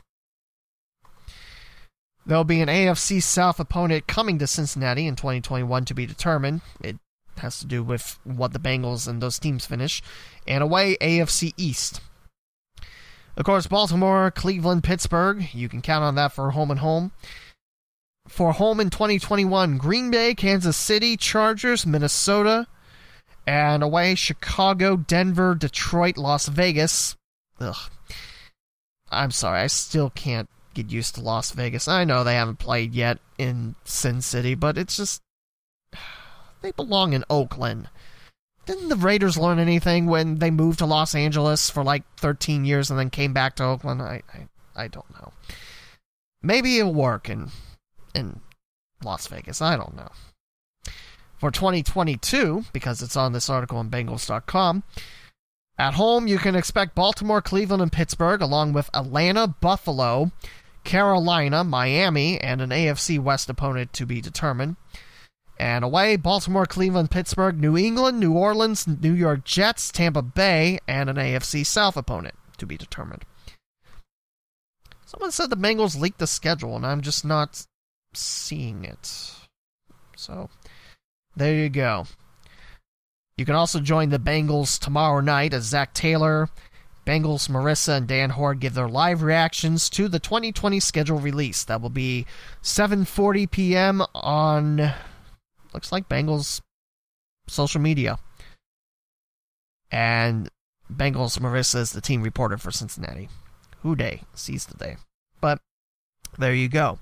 there'll 2.25 2.43
be 2.43 2.61
an 2.61 2.69
AFC 2.69 3.21
South 3.21 3.59
opponent 3.59 4.07
coming 4.07 4.39
to 4.39 4.47
Cincinnati 4.47 5.05
in 5.07 5.15
2021 5.15 5.85
to 5.85 5.93
be 5.93 6.05
determined. 6.05 6.61
It 6.81 6.97
has 7.37 7.59
to 7.59 7.65
do 7.65 7.83
with 7.83 8.19
what 8.23 8.53
the 8.53 8.59
Bengals 8.59 9.07
and 9.07 9.21
those 9.21 9.39
teams 9.39 9.65
finish. 9.65 10.01
And 10.47 10.63
away, 10.63 10.95
AFC 11.01 11.53
East. 11.57 12.01
Of 13.35 13.45
course, 13.45 13.67
Baltimore, 13.67 14.31
Cleveland, 14.31 14.83
Pittsburgh, 14.83 15.47
you 15.53 15.67
can 15.67 15.81
count 15.81 16.03
on 16.03 16.15
that 16.15 16.33
for 16.33 16.51
home 16.51 16.71
and 16.71 16.79
home. 16.79 17.11
For 18.27 18.53
home 18.53 18.79
in 18.79 18.89
2021, 18.89 19.77
Green 19.77 20.09
Bay, 20.09 20.33
Kansas 20.33 20.77
City, 20.77 21.17
Chargers, 21.17 21.85
Minnesota, 21.85 22.67
and 23.45 23.83
away 23.83 24.15
Chicago, 24.15 24.95
Denver, 24.95 25.55
Detroit, 25.55 26.17
Las 26.17 26.47
Vegas. 26.47 27.15
Ugh. 27.59 27.75
I'm 29.11 29.31
sorry, 29.31 29.59
I 29.61 29.67
still 29.67 30.09
can't 30.09 30.49
get 30.73 30.89
used 30.89 31.15
to 31.15 31.21
Las 31.21 31.51
Vegas. 31.51 31.87
I 31.87 32.03
know 32.03 32.23
they 32.23 32.35
haven't 32.35 32.59
played 32.59 32.95
yet 32.95 33.19
in 33.37 33.75
Sin 33.83 34.21
City, 34.21 34.55
but 34.55 34.77
it's 34.77 34.97
just 34.97 35.21
they 36.61 36.71
belong 36.71 37.13
in 37.13 37.25
Oakland. 37.29 37.89
Didn't 38.65 38.87
the 38.87 38.95
Raiders 38.95 39.37
learn 39.37 39.59
anything 39.59 40.05
when 40.05 40.35
they 40.35 40.49
moved 40.49 40.79
to 40.79 40.85
Los 40.85 41.13
Angeles 41.13 41.69
for 41.69 41.83
like 41.83 42.03
13 42.15 42.63
years 42.63 42.89
and 42.89 42.97
then 42.97 43.09
came 43.09 43.33
back 43.33 43.57
to 43.57 43.63
Oakland? 43.63 44.01
I 44.01 44.21
I, 44.33 44.83
I 44.83 44.87
don't 44.87 45.09
know. 45.11 45.33
Maybe 46.41 46.79
it'll 46.79 46.93
work 46.93 47.29
in 47.29 47.51
in 48.13 48.41
Las 49.03 49.27
Vegas. 49.27 49.61
I 49.61 49.77
don't 49.77 49.95
know. 49.95 50.09
For 51.37 51.51
2022, 51.51 52.65
because 52.71 53.01
it's 53.01 53.17
on 53.17 53.33
this 53.33 53.49
article 53.49 53.77
on 53.77 53.89
Bengals.com, 53.89 54.83
at 55.77 55.95
home 55.95 56.27
you 56.27 56.37
can 56.37 56.55
expect 56.55 56.95
Baltimore, 56.95 57.41
Cleveland, 57.41 57.81
and 57.81 57.91
Pittsburgh, 57.91 58.41
along 58.41 58.73
with 58.73 58.89
Atlanta, 58.93 59.47
Buffalo, 59.47 60.31
Carolina, 60.83 61.63
Miami, 61.63 62.39
and 62.39 62.61
an 62.61 62.69
AFC 62.69 63.19
West 63.19 63.49
opponent 63.49 63.93
to 63.93 64.05
be 64.05 64.21
determined. 64.21 64.75
And 65.59 65.83
away, 65.83 66.15
Baltimore, 66.15 66.65
Cleveland, 66.65 67.11
Pittsburgh, 67.11 67.59
New 67.59 67.77
England, 67.77 68.19
New 68.19 68.33
Orleans, 68.33 68.87
New 68.87 69.13
York 69.13 69.43
Jets, 69.43 69.91
Tampa 69.91 70.21
Bay, 70.21 70.79
and 70.87 71.09
an 71.09 71.15
AFC 71.15 71.65
South 71.65 71.95
opponent 71.95 72.35
to 72.57 72.65
be 72.65 72.77
determined. 72.77 73.23
Someone 75.05 75.31
said 75.31 75.49
the 75.49 75.57
Bengals 75.57 75.99
leaked 75.99 76.19
the 76.19 76.27
schedule, 76.27 76.75
and 76.75 76.85
I'm 76.85 77.01
just 77.01 77.23
not 77.23 77.65
seeing 78.17 78.83
it. 78.83 79.31
So, 80.15 80.49
there 81.35 81.53
you 81.53 81.69
go. 81.69 82.05
You 83.37 83.45
can 83.45 83.55
also 83.55 83.79
join 83.79 84.09
the 84.09 84.19
Bengals 84.19 84.79
tomorrow 84.79 85.19
night 85.19 85.53
as 85.53 85.63
Zac 85.63 85.93
Taylor, 85.93 86.49
Bengals 87.05 87.49
Marissa, 87.49 87.97
and 87.97 88.07
Dan 88.07 88.31
Hoard 88.31 88.59
give 88.59 88.75
their 88.75 88.87
live 88.87 89.23
reactions 89.23 89.89
to 89.91 90.07
the 90.07 90.19
2020 90.19 90.79
schedule 90.79 91.19
release. 91.19 91.63
That 91.63 91.81
will 91.81 91.89
be 91.89 92.25
7:40 92.61 93.49
p.m. 93.49 94.03
on 94.13 94.93
looks 95.73 95.91
like 95.91 96.07
Bengals 96.07 96.61
social 97.47 97.81
media. 97.81 98.19
And 99.91 100.49
Bengals 100.91 101.39
Marissa 101.39 101.77
is 101.77 101.91
the 101.91 102.01
team 102.01 102.21
reporter 102.21 102.57
for 102.57 102.71
Cincinnati. 102.71 103.29
Who 103.81 103.95
Dey 103.95 104.21
seize 104.33 104.65
the 104.65 104.77
Dey. 104.77 104.97
But 105.41 105.59
there 106.37 106.53
you 106.53 106.69
go. 106.69 106.99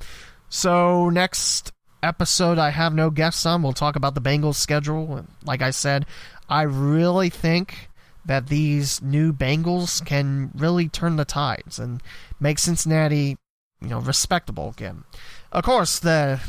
So 0.51 1.09
next 1.09 1.71
episode 2.03 2.57
I 2.59 2.71
have 2.71 2.93
no 2.93 3.09
guests 3.09 3.45
on. 3.45 3.63
We'll 3.63 3.71
talk 3.71 3.95
about 3.95 4.15
the 4.15 4.21
Bengals 4.21 4.55
schedule. 4.55 5.25
Like 5.45 5.61
I 5.61 5.69
said, 5.69 6.05
I 6.49 6.63
really 6.63 7.29
think 7.29 7.89
that 8.25 8.47
these 8.47 9.01
new 9.01 9.31
Bengals 9.31 10.05
can 10.05 10.51
really 10.53 10.89
turn 10.89 11.15
the 11.15 11.23
tides 11.23 11.79
and 11.79 12.03
make 12.37 12.59
Cincinnati, 12.59 13.37
you 13.81 13.87
know, 13.87 13.99
respectable 13.99 14.69
again. 14.69 15.05
Of 15.53 15.63
course, 15.63 15.99
the 15.99 16.41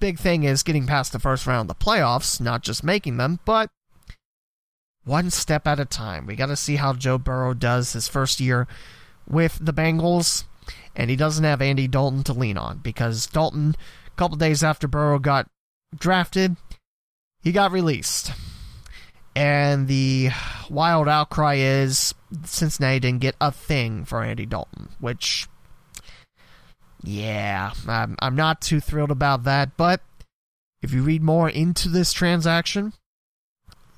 big 0.00 0.18
thing 0.18 0.42
is 0.42 0.64
getting 0.64 0.88
past 0.88 1.12
the 1.12 1.20
first 1.20 1.46
round 1.46 1.70
of 1.70 1.78
the 1.78 1.84
playoffs, 1.84 2.40
not 2.40 2.62
just 2.62 2.82
making 2.82 3.16
them, 3.16 3.38
but 3.44 3.70
one 5.04 5.30
step 5.30 5.68
at 5.68 5.78
a 5.78 5.84
time. 5.84 6.26
We 6.26 6.34
got 6.34 6.46
to 6.46 6.56
see 6.56 6.76
how 6.76 6.94
Joe 6.94 7.16
Burrow 7.16 7.54
does 7.54 7.92
his 7.92 8.08
first 8.08 8.40
year 8.40 8.66
with 9.28 9.56
the 9.62 9.72
Bengals 9.72 10.42
and 10.96 11.10
he 11.10 11.16
doesn't 11.16 11.44
have 11.44 11.60
Andy 11.60 11.86
Dalton 11.86 12.24
to 12.24 12.32
lean 12.32 12.56
on 12.56 12.78
because 12.78 13.26
Dalton, 13.26 13.76
a 14.06 14.16
couple 14.16 14.36
days 14.38 14.64
after 14.64 14.88
Burrow 14.88 15.18
got 15.18 15.48
drafted, 15.96 16.56
he 17.42 17.52
got 17.52 17.70
released. 17.70 18.32
And 19.36 19.86
the 19.86 20.30
wild 20.70 21.08
outcry 21.08 21.56
is 21.56 22.14
Cincinnati 22.44 23.00
didn't 23.00 23.20
get 23.20 23.36
a 23.38 23.52
thing 23.52 24.06
for 24.06 24.22
Andy 24.22 24.46
Dalton, 24.46 24.88
which, 24.98 25.46
yeah, 27.02 27.72
I'm, 27.86 28.16
I'm 28.20 28.34
not 28.34 28.62
too 28.62 28.80
thrilled 28.80 29.10
about 29.10 29.44
that. 29.44 29.76
But 29.76 30.00
if 30.80 30.94
you 30.94 31.02
read 31.02 31.22
more 31.22 31.50
into 31.50 31.90
this 31.90 32.14
transaction, 32.14 32.94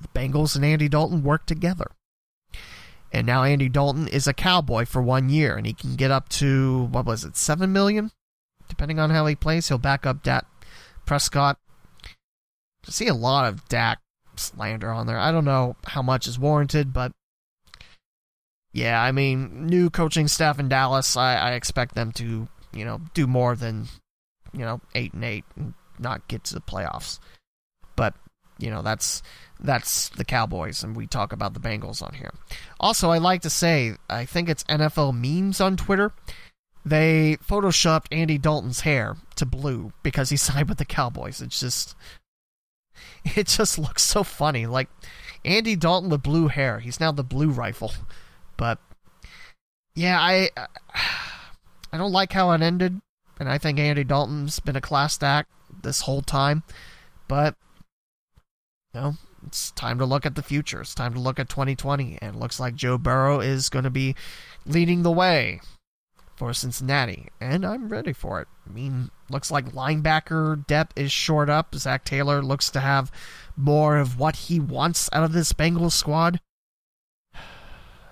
the 0.01 0.09
Bengals 0.09 0.57
and 0.57 0.65
Andy 0.65 0.89
Dalton 0.89 1.23
work 1.23 1.45
together. 1.45 1.91
And 3.11 3.25
now 3.25 3.43
Andy 3.43 3.69
Dalton 3.69 4.07
is 4.07 4.27
a 4.27 4.33
cowboy 4.33 4.85
for 4.85 5.01
one 5.01 5.29
year, 5.29 5.55
and 5.57 5.65
he 5.65 5.73
can 5.73 5.95
get 5.95 6.11
up 6.11 6.29
to 6.29 6.87
what 6.91 7.05
was 7.05 7.23
it, 7.23 7.35
seven 7.35 7.73
million, 7.73 8.11
depending 8.67 8.99
on 8.99 9.09
how 9.09 9.25
he 9.25 9.35
plays. 9.35 9.67
He'll 9.67 9.77
back 9.79 10.05
up 10.05 10.23
Dak 10.23 10.45
Prescott. 11.05 11.57
I 12.05 12.91
see 12.91 13.07
a 13.07 13.13
lot 13.15 13.47
of 13.47 13.67
Dak 13.67 13.99
slander 14.35 14.91
on 14.91 15.07
there. 15.07 15.17
I 15.17 15.31
don't 15.31 15.45
know 15.45 15.75
how 15.85 16.01
much 16.01 16.27
is 16.27 16.39
warranted, 16.39 16.93
but 16.93 17.11
yeah, 18.71 19.01
I 19.01 19.11
mean, 19.11 19.65
new 19.65 19.89
coaching 19.89 20.27
staff 20.27 20.59
in 20.59 20.69
Dallas. 20.69 21.17
I, 21.17 21.35
I 21.35 21.51
expect 21.53 21.95
them 21.95 22.11
to, 22.13 22.47
you 22.73 22.85
know, 22.85 23.01
do 23.15 23.25
more 23.25 23.55
than, 23.55 23.87
you 24.53 24.59
know, 24.59 24.81
eight 24.93 25.13
and 25.13 25.23
eight 25.23 25.45
and 25.55 25.73
not 25.97 26.27
get 26.27 26.43
to 26.45 26.53
the 26.53 26.61
playoffs. 26.61 27.19
But 27.95 28.13
you 28.59 28.69
know, 28.69 28.81
that's 28.81 29.23
that's 29.59 30.09
the 30.09 30.25
Cowboys, 30.25 30.83
and 30.83 30.95
we 30.95 31.07
talk 31.07 31.33
about 31.33 31.53
the 31.53 31.59
Bengals 31.59 32.01
on 32.01 32.13
here. 32.13 32.31
Also, 32.79 33.09
I 33.09 33.17
like 33.17 33.41
to 33.41 33.49
say, 33.49 33.95
I 34.09 34.25
think 34.25 34.47
it's 34.47 34.63
NFL 34.65 35.13
memes 35.13 35.59
on 35.59 35.75
Twitter. 35.75 36.13
They 36.85 37.37
photoshopped 37.45 38.07
Andy 38.11 38.37
Dalton's 38.37 38.81
hair 38.81 39.17
to 39.35 39.45
blue 39.45 39.91
because 40.03 40.29
he 40.29 40.37
signed 40.37 40.69
with 40.69 40.77
the 40.77 40.85
Cowboys. 40.85 41.41
It's 41.41 41.59
just, 41.59 41.95
it 43.35 43.47
just 43.47 43.77
looks 43.77 44.03
so 44.03 44.23
funny. 44.23 44.65
Like 44.65 44.89
Andy 45.43 45.75
Dalton 45.75 46.09
with 46.09 46.23
blue 46.23 46.47
hair. 46.47 46.79
He's 46.79 46.99
now 46.99 47.11
the 47.11 47.23
blue 47.23 47.49
rifle. 47.49 47.93
But 48.57 48.79
yeah, 49.95 50.19
I 50.19 50.49
I 51.91 51.97
don't 51.97 52.11
like 52.11 52.31
how 52.33 52.51
it 52.51 52.61
ended, 52.61 53.01
and 53.39 53.49
I 53.49 53.57
think 53.57 53.79
Andy 53.79 54.03
Dalton's 54.03 54.59
been 54.59 54.75
a 54.75 54.81
class 54.81 55.21
act 55.21 55.49
this 55.81 56.01
whole 56.01 56.21
time. 56.21 56.63
But 57.27 57.55
know, 58.93 59.13
it's 59.45 59.71
time 59.71 59.99
to 59.99 60.05
look 60.05 60.25
at 60.25 60.35
the 60.35 60.43
future. 60.43 60.81
It's 60.81 60.95
time 60.95 61.13
to 61.13 61.19
look 61.19 61.39
at 61.39 61.49
2020, 61.49 62.19
and 62.21 62.35
it 62.35 62.39
looks 62.39 62.59
like 62.59 62.75
Joe 62.75 62.97
Burrow 62.97 63.39
is 63.39 63.69
going 63.69 63.83
to 63.83 63.89
be 63.89 64.15
leading 64.65 65.03
the 65.03 65.11
way 65.11 65.61
for 66.35 66.53
Cincinnati, 66.53 67.27
and 67.41 67.65
I'm 67.65 67.89
ready 67.89 68.13
for 68.13 68.41
it. 68.41 68.47
I 68.67 68.71
mean, 68.71 69.11
looks 69.29 69.51
like 69.51 69.73
linebacker 69.73 70.65
depth 70.67 70.97
is 70.97 71.11
short 71.11 71.49
up. 71.49 71.75
Zac 71.75 72.05
Taylor 72.05 72.41
looks 72.41 72.69
to 72.71 72.79
have 72.79 73.11
more 73.57 73.97
of 73.97 74.17
what 74.17 74.35
he 74.35 74.59
wants 74.59 75.09
out 75.11 75.23
of 75.23 75.33
this 75.33 75.51
Bengals 75.51 75.91
squad. 75.91 76.39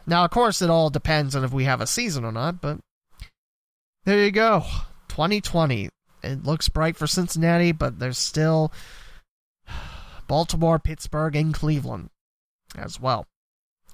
Now, 0.05 0.25
of 0.25 0.31
course, 0.31 0.61
it 0.61 0.69
all 0.69 0.89
depends 0.89 1.35
on 1.35 1.43
if 1.43 1.51
we 1.51 1.65
have 1.65 1.81
a 1.81 1.87
season 1.87 2.25
or 2.25 2.31
not, 2.31 2.61
but 2.61 2.79
there 4.05 4.23
you 4.23 4.31
go. 4.31 4.63
2020. 5.09 5.89
It 6.23 6.43
looks 6.43 6.69
bright 6.69 6.97
for 6.97 7.07
Cincinnati, 7.07 7.71
but 7.71 7.99
there's 7.99 8.17
still 8.17 8.73
Baltimore, 10.27 10.79
Pittsburgh, 10.79 11.35
and 11.35 11.53
Cleveland 11.53 12.09
as 12.77 12.99
well. 12.99 13.25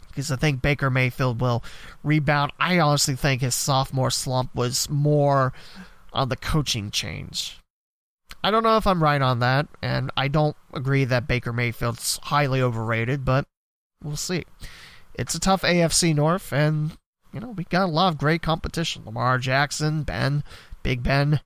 Because 0.08 0.32
I 0.32 0.36
think 0.36 0.62
Baker 0.62 0.90
Mayfield 0.90 1.42
will 1.42 1.64
rebound. 2.04 2.52
I 2.60 2.80
honestly 2.80 3.16
think 3.16 3.42
his 3.42 3.56
sophomore 3.56 4.12
slump 4.12 4.54
was 4.54 4.90
more 4.90 5.54
on 6.12 6.30
the 6.30 6.36
coaching 6.36 6.92
change. 6.92 7.60
I 8.44 8.52
don't 8.52 8.64
know 8.64 8.78
if 8.78 8.86
I'm 8.86 9.02
right 9.02 9.22
on 9.22 9.40
that, 9.40 9.68
and 9.82 10.12
I 10.18 10.28
don't 10.28 10.56
agree 10.74 11.06
that 11.06 11.28
Baker 11.28 11.54
Mayfield's 11.54 12.20
highly 12.24 12.62
overrated, 12.62 13.24
but 13.24 13.46
we'll 14.04 14.18
see. 14.18 14.44
It's 15.14 15.34
a 15.34 15.40
tough 15.40 15.62
AFC 15.62 16.14
North, 16.14 16.52
and 16.52 16.98
you 17.32 17.40
know 17.40 17.52
we 17.52 17.64
got 17.64 17.84
a 17.84 17.92
lot 17.92 18.12
of 18.12 18.18
great 18.18 18.42
competition. 18.42 19.06
Lamar 19.06 19.38
Jackson, 19.38 20.04
Ben, 20.04 20.44
Big 20.84 21.04
Ben, 21.04 21.40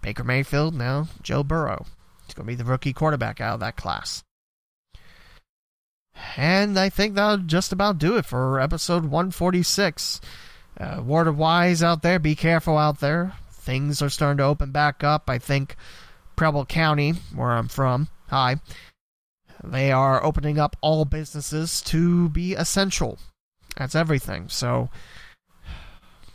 Baker 0.00 0.24
Mayfield, 0.24 0.74
now 0.74 1.08
Joe 1.22 1.42
Burrow. 1.42 1.86
He's 2.26 2.34
going 2.34 2.46
to 2.46 2.52
be 2.52 2.54
the 2.54 2.64
rookie 2.64 2.92
quarterback 2.92 3.40
out 3.40 3.54
of 3.54 3.60
that 3.60 3.76
class. 3.76 4.22
And 6.36 6.78
I 6.78 6.88
think 6.88 7.14
that'll 7.14 7.38
just 7.38 7.72
about 7.72 7.98
do 7.98 8.16
it 8.16 8.24
for 8.24 8.60
episode 8.60 9.04
146. 9.04 10.20
Uh, 10.78 11.02
word 11.04 11.28
of 11.28 11.38
wise 11.38 11.82
out 11.82 12.02
there, 12.02 12.18
be 12.18 12.34
careful 12.34 12.76
out 12.76 13.00
there. 13.00 13.34
Things 13.50 14.02
are 14.02 14.10
starting 14.10 14.38
to 14.38 14.44
open 14.44 14.72
back 14.72 15.04
up. 15.04 15.30
I 15.30 15.38
think 15.38 15.76
Preble 16.36 16.66
County, 16.66 17.12
where 17.34 17.52
I'm 17.52 17.68
from, 17.68 18.08
hi, 18.28 18.56
they 19.62 19.92
are 19.92 20.24
opening 20.24 20.58
up 20.58 20.76
all 20.80 21.04
businesses 21.04 21.80
to 21.82 22.28
be 22.28 22.54
essential. 22.54 23.18
That's 23.76 23.94
everything. 23.94 24.48
So 24.48 24.90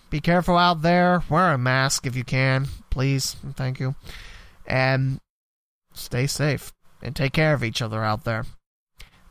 be 0.09 0.19
careful 0.19 0.57
out 0.57 0.81
there. 0.81 1.23
Wear 1.29 1.53
a 1.53 1.57
mask 1.57 2.05
if 2.05 2.15
you 2.15 2.23
can, 2.23 2.67
please. 2.89 3.35
Thank 3.55 3.79
you. 3.79 3.95
And 4.65 5.19
stay 5.93 6.27
safe 6.27 6.73
and 7.01 7.15
take 7.15 7.33
care 7.33 7.53
of 7.53 7.63
each 7.63 7.81
other 7.81 8.03
out 8.03 8.23
there. 8.23 8.45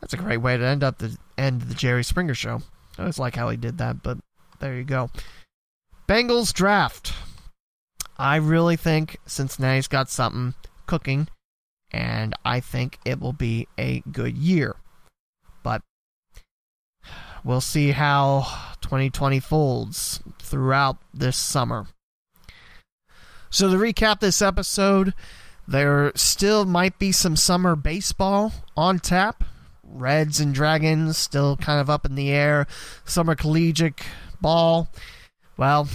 That's 0.01 0.13
a 0.13 0.19
great 0.19 0.39
way 0.39 0.57
to 0.57 0.65
end 0.65 0.83
up 0.83 0.99
the 0.99 1.17
end 1.37 1.63
of 1.63 1.69
the 1.69 1.75
Jerry 1.75 2.05
Springer 2.05 2.35
show. 2.35 2.63
I 2.97 3.03
always 3.03 3.19
like 3.19 3.37
how 3.37 3.49
he 3.49 3.57
did 3.57 3.79
that, 3.79 4.03
but 4.03 4.19
there 4.61 4.77
you 4.77 4.85
go. 4.85 5.11
Bengals 6.09 6.53
draft. 6.53 7.13
I 8.17 8.37
really 8.37 8.77
think 8.77 9.19
Cincinnati's 9.27 9.89
got 9.89 10.11
something 10.11 10.55
cooking, 10.87 11.29
and 11.91 12.35
I 12.45 12.61
think 12.61 12.99
it 13.05 13.21
will 13.21 13.33
be 13.33 13.69
a 13.79 14.03
good 14.11 14.37
year. 14.37 14.77
But 15.63 15.83
we'll 17.45 17.61
see 17.61 17.93
how 17.93 18.75
2020 18.81 19.39
folds 19.41 20.21
throughout 20.41 20.97
this 21.15 21.37
summer. 21.37 21.87
So, 23.51 23.71
to 23.71 23.77
recap 23.77 24.21
this 24.21 24.43
episode, 24.43 25.15
there 25.67 26.13
still 26.15 26.65
might 26.65 26.99
be 26.99 27.13
some 27.13 27.37
summer 27.37 27.77
baseball 27.77 28.53
on 28.77 28.99
tap. 28.99 29.45
Reds 29.91 30.41
and 30.41 30.55
Dragons 30.55 31.17
still 31.17 31.57
kind 31.57 31.81
of 31.81 31.91
up 31.91 32.05
in 32.05 32.15
the 32.15 32.31
air. 32.31 32.67
Summer 33.05 33.35
collegiate 33.35 34.01
ball. 34.41 34.89
Well, 35.57 35.89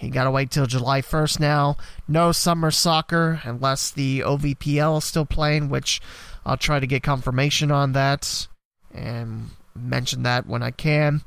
you 0.00 0.10
gotta 0.10 0.30
wait 0.30 0.50
till 0.50 0.66
July 0.66 1.02
1st 1.02 1.40
now. 1.40 1.76
No 2.08 2.32
summer 2.32 2.70
soccer 2.70 3.40
unless 3.44 3.90
the 3.90 4.20
OVPL 4.20 4.98
is 4.98 5.04
still 5.04 5.26
playing, 5.26 5.68
which 5.68 6.00
I'll 6.44 6.56
try 6.56 6.80
to 6.80 6.86
get 6.86 7.02
confirmation 7.02 7.70
on 7.70 7.92
that 7.92 8.48
and 8.92 9.50
mention 9.74 10.22
that 10.22 10.46
when 10.46 10.62
I 10.62 10.70
can. 10.70 11.22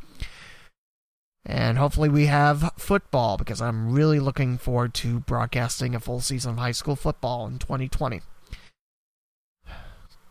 And 1.46 1.78
hopefully 1.78 2.10
we 2.10 2.28
have 2.28 2.72
football 2.78 3.38
because 3.38 3.62
I'm 3.62 3.92
really 3.92 4.20
looking 4.20 4.58
forward 4.58 4.94
to 4.96 5.20
broadcasting 5.20 5.94
a 5.94 6.00
full 6.00 6.22
season 6.22 6.52
of 6.52 6.58
high 6.58 6.72
school 6.72 6.96
football 6.96 7.46
in 7.46 7.60
2020. 7.60 8.22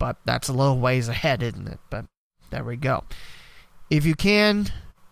But 0.03 0.17
that's 0.25 0.49
a 0.49 0.53
little 0.53 0.81
ways 0.81 1.09
ahead, 1.09 1.45
isn't 1.45 1.69
it? 1.69 1.79
But 1.89 2.07
there 2.51 2.65
we 2.65 2.75
go. 2.75 3.05
If 3.89 4.05
you 4.05 4.17
can, 4.17 4.67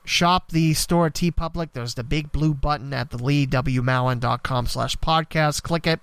shop 0.05 0.51
the 0.51 0.75
store 0.75 1.07
at 1.07 1.15
TeePublic. 1.15 1.69
There's 1.75 1.95
the 1.95 2.03
big 2.03 2.33
blue 2.33 2.55
button 2.55 2.93
at 2.93 3.11
the 3.11 3.19
leewmowen.com 3.19 4.67
slash 4.67 4.97
podcast. 4.97 5.63
Click 5.63 5.87
it. 5.87 6.01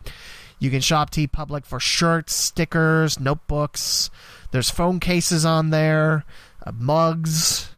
You 0.59 0.69
can 0.69 0.79
shop 0.79 1.09
TeePublic 1.09 1.65
for 1.65 1.81
shirts, 1.81 2.33
stickers, 2.33 3.19
notebooks. 3.19 4.09
There's 4.51 4.69
phone 4.69 5.01
cases 5.01 5.43
on 5.43 5.69
there, 5.69 6.23
uh, 6.65 6.71
mugs. 6.71 7.75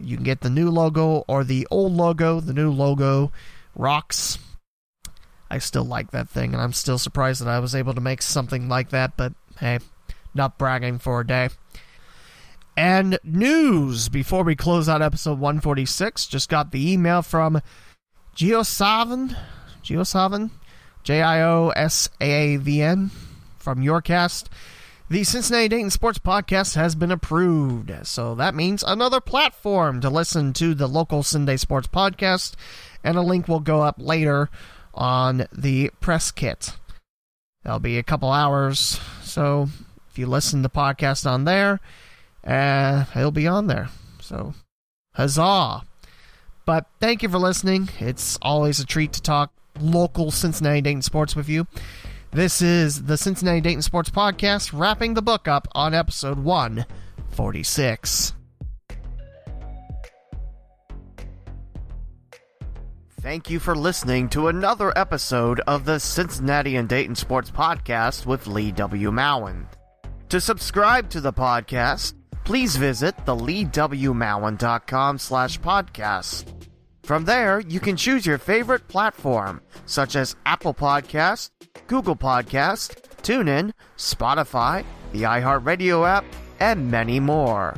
You 0.00 0.16
can 0.16 0.24
get 0.24 0.40
the 0.40 0.50
new 0.50 0.68
logo 0.68 1.24
or 1.28 1.44
the 1.44 1.68
old 1.70 1.92
logo. 1.92 2.40
The 2.40 2.52
new 2.52 2.72
logo 2.72 3.30
rocks. 3.76 4.40
I 5.48 5.58
still 5.58 5.84
like 5.84 6.10
that 6.10 6.28
thing, 6.28 6.54
and 6.54 6.60
I'm 6.60 6.72
still 6.72 6.98
surprised 6.98 7.40
that 7.40 7.48
I 7.48 7.60
was 7.60 7.76
able 7.76 7.94
to 7.94 8.00
make 8.00 8.20
something 8.20 8.68
like 8.68 8.90
that, 8.90 9.16
but 9.16 9.32
hey, 9.60 9.78
not 10.34 10.58
bragging 10.58 10.98
for 10.98 11.20
a 11.20 11.26
day. 11.26 11.48
And 12.76 13.18
news 13.22 14.08
before 14.08 14.42
we 14.42 14.56
close 14.56 14.88
out 14.88 15.00
episode 15.00 15.38
146. 15.38 16.26
Just 16.26 16.48
got 16.48 16.72
the 16.72 16.92
email 16.92 17.22
from 17.22 17.60
JioSaavn, 18.36 19.36
JioSaavn, 19.84 20.50
J 21.04 21.22
I 21.22 21.42
O 21.42 21.68
S 21.76 22.08
A 22.20 22.54
A 22.54 22.56
V 22.56 22.82
N, 22.82 23.10
from 23.58 23.78
Yourcast. 23.78 24.46
The 25.08 25.22
Cincinnati 25.22 25.68
Dayton 25.68 25.90
Sports 25.90 26.18
Podcast 26.18 26.76
has 26.76 26.94
been 26.94 27.12
approved, 27.12 27.92
so 28.04 28.34
that 28.36 28.54
means 28.54 28.82
another 28.82 29.20
platform 29.20 30.00
to 30.00 30.08
listen 30.08 30.54
to 30.54 30.74
the 30.74 30.88
local 30.88 31.22
Cinday 31.22 31.60
Sports 31.60 31.88
Podcast, 31.88 32.54
and 33.04 33.16
a 33.18 33.22
link 33.22 33.46
will 33.46 33.60
go 33.60 33.82
up 33.82 33.96
later 33.98 34.48
on 34.94 35.46
the 35.52 35.90
press 36.00 36.30
kit. 36.30 36.72
That'll 37.62 37.80
be 37.80 37.98
a 37.98 38.02
couple 38.02 38.32
hours, 38.32 38.98
so 39.22 39.68
if 40.14 40.18
you 40.20 40.26
listen 40.28 40.62
to 40.62 40.68
the 40.68 40.72
podcast 40.72 41.28
on 41.28 41.42
there, 41.42 41.80
uh, 42.46 43.04
it'll 43.16 43.32
be 43.32 43.48
on 43.48 43.66
there. 43.66 43.88
So, 44.20 44.54
huzzah! 45.12 45.82
But 46.64 46.86
thank 47.00 47.24
you 47.24 47.28
for 47.28 47.40
listening. 47.40 47.88
It's 47.98 48.38
always 48.40 48.78
a 48.78 48.86
treat 48.86 49.12
to 49.14 49.20
talk 49.20 49.52
local 49.80 50.30
Cincinnati 50.30 50.82
Dayton 50.82 51.02
sports 51.02 51.34
with 51.34 51.48
you. 51.48 51.66
This 52.30 52.62
is 52.62 53.06
the 53.06 53.16
Cincinnati 53.16 53.60
Dayton 53.60 53.82
Sports 53.82 54.08
Podcast, 54.08 54.70
wrapping 54.72 55.14
the 55.14 55.22
book 55.22 55.48
up 55.48 55.66
on 55.72 55.94
episode 55.94 56.38
146. 56.38 58.34
Thank 63.20 63.50
you 63.50 63.58
for 63.58 63.74
listening 63.74 64.28
to 64.28 64.46
another 64.46 64.96
episode 64.96 65.58
of 65.66 65.86
the 65.86 65.98
Cincinnati 65.98 66.76
and 66.76 66.88
Dayton 66.88 67.16
Sports 67.16 67.50
Podcast 67.50 68.26
with 68.26 68.46
Lee 68.46 68.70
W. 68.70 69.10
Mowen. 69.10 69.66
To 70.34 70.40
subscribe 70.40 71.10
to 71.10 71.20
the 71.20 71.32
podcast, 71.32 72.14
please 72.42 72.74
visit 72.74 73.14
the 73.24 73.36
leewmowen.com 73.36 75.18
slash 75.18 75.60
podcast. 75.60 76.44
From 77.04 77.24
there, 77.24 77.60
you 77.60 77.78
can 77.78 77.96
choose 77.96 78.26
your 78.26 78.38
favorite 78.38 78.88
platform, 78.88 79.60
such 79.86 80.16
as 80.16 80.34
Apple 80.44 80.74
Podcast, 80.74 81.50
Google 81.86 82.16
Podcast, 82.16 82.96
TuneIn, 83.22 83.70
Spotify, 83.96 84.84
the 85.12 85.22
iHeartRadio 85.22 86.04
app, 86.04 86.24
and 86.58 86.90
many 86.90 87.20
more. 87.20 87.76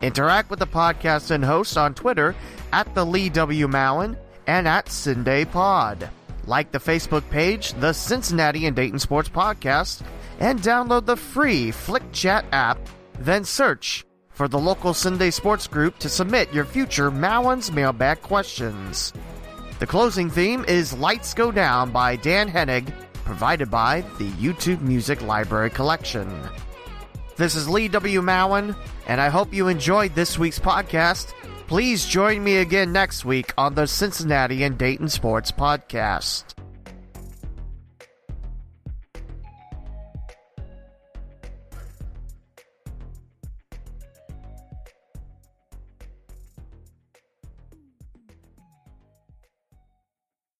Interact 0.00 0.50
with 0.50 0.58
the 0.58 0.66
podcast 0.66 1.30
and 1.30 1.44
host 1.44 1.78
on 1.78 1.94
Twitter 1.94 2.34
at 2.72 2.92
the 2.96 3.06
Lee 3.06 3.28
W. 3.28 3.68
Mowen 3.68 4.16
and 4.48 4.66
at 4.66 4.86
Cinday 4.86 5.48
Pod. 5.48 6.10
Like 6.46 6.72
the 6.72 6.80
Facebook 6.80 7.30
page, 7.30 7.74
the 7.74 7.92
Cincinnati 7.92 8.66
and 8.66 8.74
Dayton 8.74 8.98
Sports 8.98 9.28
Podcast, 9.28 10.02
and 10.42 10.60
download 10.60 11.06
the 11.06 11.16
free 11.16 11.70
Flick 11.70 12.02
Chat 12.12 12.44
app, 12.50 12.76
then 13.20 13.44
search 13.44 14.04
for 14.30 14.48
the 14.48 14.58
local 14.58 14.92
Cinday 14.92 15.32
Sports 15.32 15.68
Group 15.68 15.98
to 16.00 16.08
submit 16.08 16.52
your 16.52 16.64
future 16.64 17.12
Mowen's 17.12 17.70
mailbag 17.70 18.22
questions. 18.22 19.12
The 19.78 19.86
closing 19.86 20.28
theme 20.28 20.64
is 20.66 20.92
Lights 20.92 21.32
Go 21.32 21.52
Down 21.52 21.92
by 21.92 22.16
Dan 22.16 22.48
Henig, 22.48 22.92
provided 23.24 23.70
by 23.70 24.00
the 24.18 24.30
YouTube 24.32 24.80
Music 24.80 25.22
Library 25.22 25.70
Collection. 25.70 26.28
This 27.36 27.54
is 27.54 27.68
Lee 27.68 27.86
W. 27.86 28.20
Mowen, 28.20 28.74
and 29.06 29.20
I 29.20 29.28
hope 29.28 29.54
you 29.54 29.68
enjoyed 29.68 30.12
this 30.16 30.40
week's 30.40 30.58
podcast. 30.58 31.32
Please 31.68 32.04
join 32.04 32.42
me 32.42 32.56
again 32.56 32.92
next 32.92 33.24
week 33.24 33.54
on 33.56 33.74
the 33.76 33.86
Cincinnati 33.86 34.64
and 34.64 34.76
Dayton 34.76 35.08
Sports 35.08 35.52
Podcast. 35.52 36.44